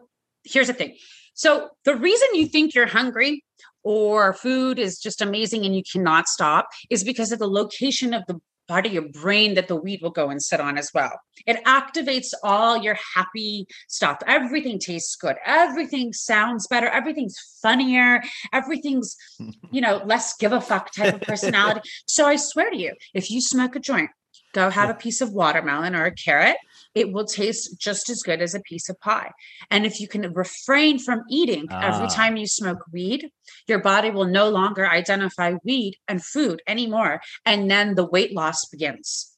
here's 0.44 0.68
the 0.68 0.74
thing. 0.74 0.96
So 1.34 1.70
the 1.86 1.96
reason 1.96 2.28
you 2.34 2.48
think 2.48 2.74
you're 2.76 2.88
hungry 2.88 3.44
or 3.84 4.34
food 4.34 4.80
is 4.80 5.00
just 5.00 5.22
amazing 5.22 5.66
and 5.66 5.76
you 5.76 5.84
cannot 5.90 6.28
stop 6.28 6.70
is 6.90 7.04
because 7.04 7.32
of 7.32 7.40
the 7.40 7.48
location 7.48 8.14
of 8.14 8.24
the 8.28 8.40
part 8.68 8.86
of 8.86 8.94
your 8.94 9.10
brain 9.10 9.56
that 9.56 9.68
the 9.68 9.76
weed 9.76 10.00
will 10.02 10.12
go 10.12 10.30
and 10.30 10.42
sit 10.42 10.62
on 10.62 10.78
as 10.78 10.92
well. 10.94 11.12
It 11.46 11.62
activates 11.66 12.30
all 12.42 12.78
your 12.78 12.98
happy 13.16 13.68
stuff. 13.90 14.20
Everything 14.26 14.80
tastes 14.80 15.16
good. 15.18 15.36
Everything 15.46 16.14
sounds 16.14 16.68
better. 16.68 16.88
Everything's 16.88 17.36
funnier. 17.62 18.22
Everything's, 18.54 19.18
you 19.72 19.82
know, 19.82 20.02
less 20.06 20.36
give 20.38 20.54
a 20.54 20.62
fuck 20.62 20.94
type 20.94 21.14
of 21.14 21.22
personality. 21.22 21.82
so 22.08 22.26
I 22.26 22.38
swear 22.38 22.70
to 22.70 22.78
you, 22.78 22.94
if 23.14 23.30
you 23.30 23.42
smoke 23.42 23.76
a 23.76 23.80
joint, 23.80 24.10
go 24.54 24.70
have 24.70 24.90
a 24.90 24.94
piece 24.94 25.20
of 25.20 25.34
watermelon 25.34 25.94
or 25.94 26.06
a 26.06 26.16
carrot 26.16 26.56
it 26.94 27.12
will 27.12 27.26
taste 27.26 27.80
just 27.80 28.10
as 28.10 28.22
good 28.22 28.42
as 28.42 28.54
a 28.54 28.62
piece 28.62 28.90
of 28.90 29.00
pie. 29.00 29.32
And 29.70 29.86
if 29.86 30.00
you 30.00 30.08
can 30.08 30.32
refrain 30.34 31.00
from 31.00 31.24
eating 31.30 31.68
ah. 31.72 31.82
every 31.82 32.08
time 32.08 32.38
you 32.38 32.48
smoke 32.48 32.84
weed, 32.92 33.30
your 33.68 33.80
body 33.80 34.12
will 34.12 34.26
no 34.26 34.50
longer 34.50 34.88
identify 34.88 35.54
weed 35.64 35.98
and 36.08 36.24
food 36.24 36.62
anymore. 36.68 37.22
And 37.46 37.70
then 37.70 37.96
the 37.96 38.06
weight 38.06 38.34
loss 38.34 38.66
begins. 38.66 39.31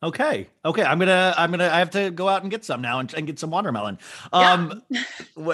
Okay. 0.00 0.46
Okay. 0.64 0.84
I'm 0.84 1.00
gonna. 1.00 1.34
I'm 1.36 1.50
gonna. 1.50 1.66
I 1.66 1.80
have 1.80 1.90
to 1.90 2.10
go 2.10 2.28
out 2.28 2.42
and 2.42 2.52
get 2.52 2.64
some 2.64 2.80
now 2.80 3.00
and, 3.00 3.12
and 3.14 3.26
get 3.26 3.40
some 3.40 3.50
watermelon. 3.50 3.98
Um, 4.32 4.80
yeah. 4.90 5.02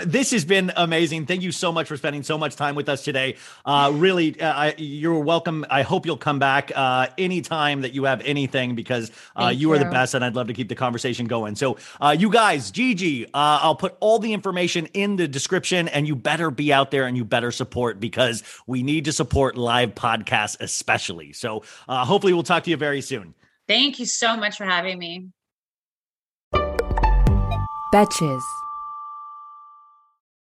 this 0.05 0.33
has 0.33 0.45
been 0.45 0.71
amazing. 0.77 1.25
Thank 1.25 1.41
you 1.41 1.51
so 1.51 1.73
much 1.73 1.89
for 1.89 1.97
spending 1.97 2.23
so 2.23 2.37
much 2.37 2.55
time 2.55 2.75
with 2.75 2.91
us 2.91 3.03
today. 3.03 3.37
Uh, 3.65 3.91
really, 3.95 4.39
uh, 4.39 4.53
I, 4.53 4.75
you're 4.77 5.19
welcome. 5.19 5.65
I 5.71 5.81
hope 5.81 6.05
you'll 6.05 6.19
come 6.19 6.39
back 6.39 6.73
uh, 6.75 7.07
anytime 7.17 7.81
that 7.81 7.95
you 7.95 8.05
have 8.05 8.21
anything 8.21 8.75
because 8.75 9.11
uh, 9.35 9.49
you, 9.49 9.69
you, 9.69 9.73
are 9.73 9.79
the 9.79 9.87
best, 9.87 10.13
and 10.13 10.23
I'd 10.23 10.35
love 10.35 10.49
to 10.49 10.55
keep 10.55 10.69
the 10.69 10.75
conversation 10.75 11.25
going. 11.25 11.55
So, 11.55 11.79
uh, 11.99 12.15
you 12.19 12.29
guys, 12.29 12.71
GG, 12.71 13.25
uh, 13.29 13.29
I'll 13.33 13.77
put 13.77 13.97
all 14.01 14.19
the 14.19 14.35
information 14.35 14.87
in 14.93 15.17
the 15.17 15.27
description, 15.27 15.89
and 15.89 16.07
you 16.07 16.15
better 16.15 16.51
be 16.51 16.71
out 16.71 16.91
there 16.91 17.07
and 17.07 17.17
you 17.17 17.25
better 17.25 17.51
support 17.51 17.99
because 17.99 18.43
we 18.67 18.83
need 18.83 19.07
to 19.07 19.13
support 19.13 19.57
live 19.57 19.95
podcasts, 19.95 20.59
especially. 20.61 21.33
So, 21.33 21.63
uh, 21.89 22.05
hopefully, 22.05 22.35
we'll 22.35 22.43
talk 22.43 22.65
to 22.65 22.71
you 22.71 22.77
very 22.77 23.01
soon. 23.01 23.35
Thank 23.67 23.99
you 23.99 24.07
so 24.07 24.37
much 24.37 24.57
for 24.57 24.65
having 24.65 24.99
me. 24.99 25.29
Betches. 27.93 28.43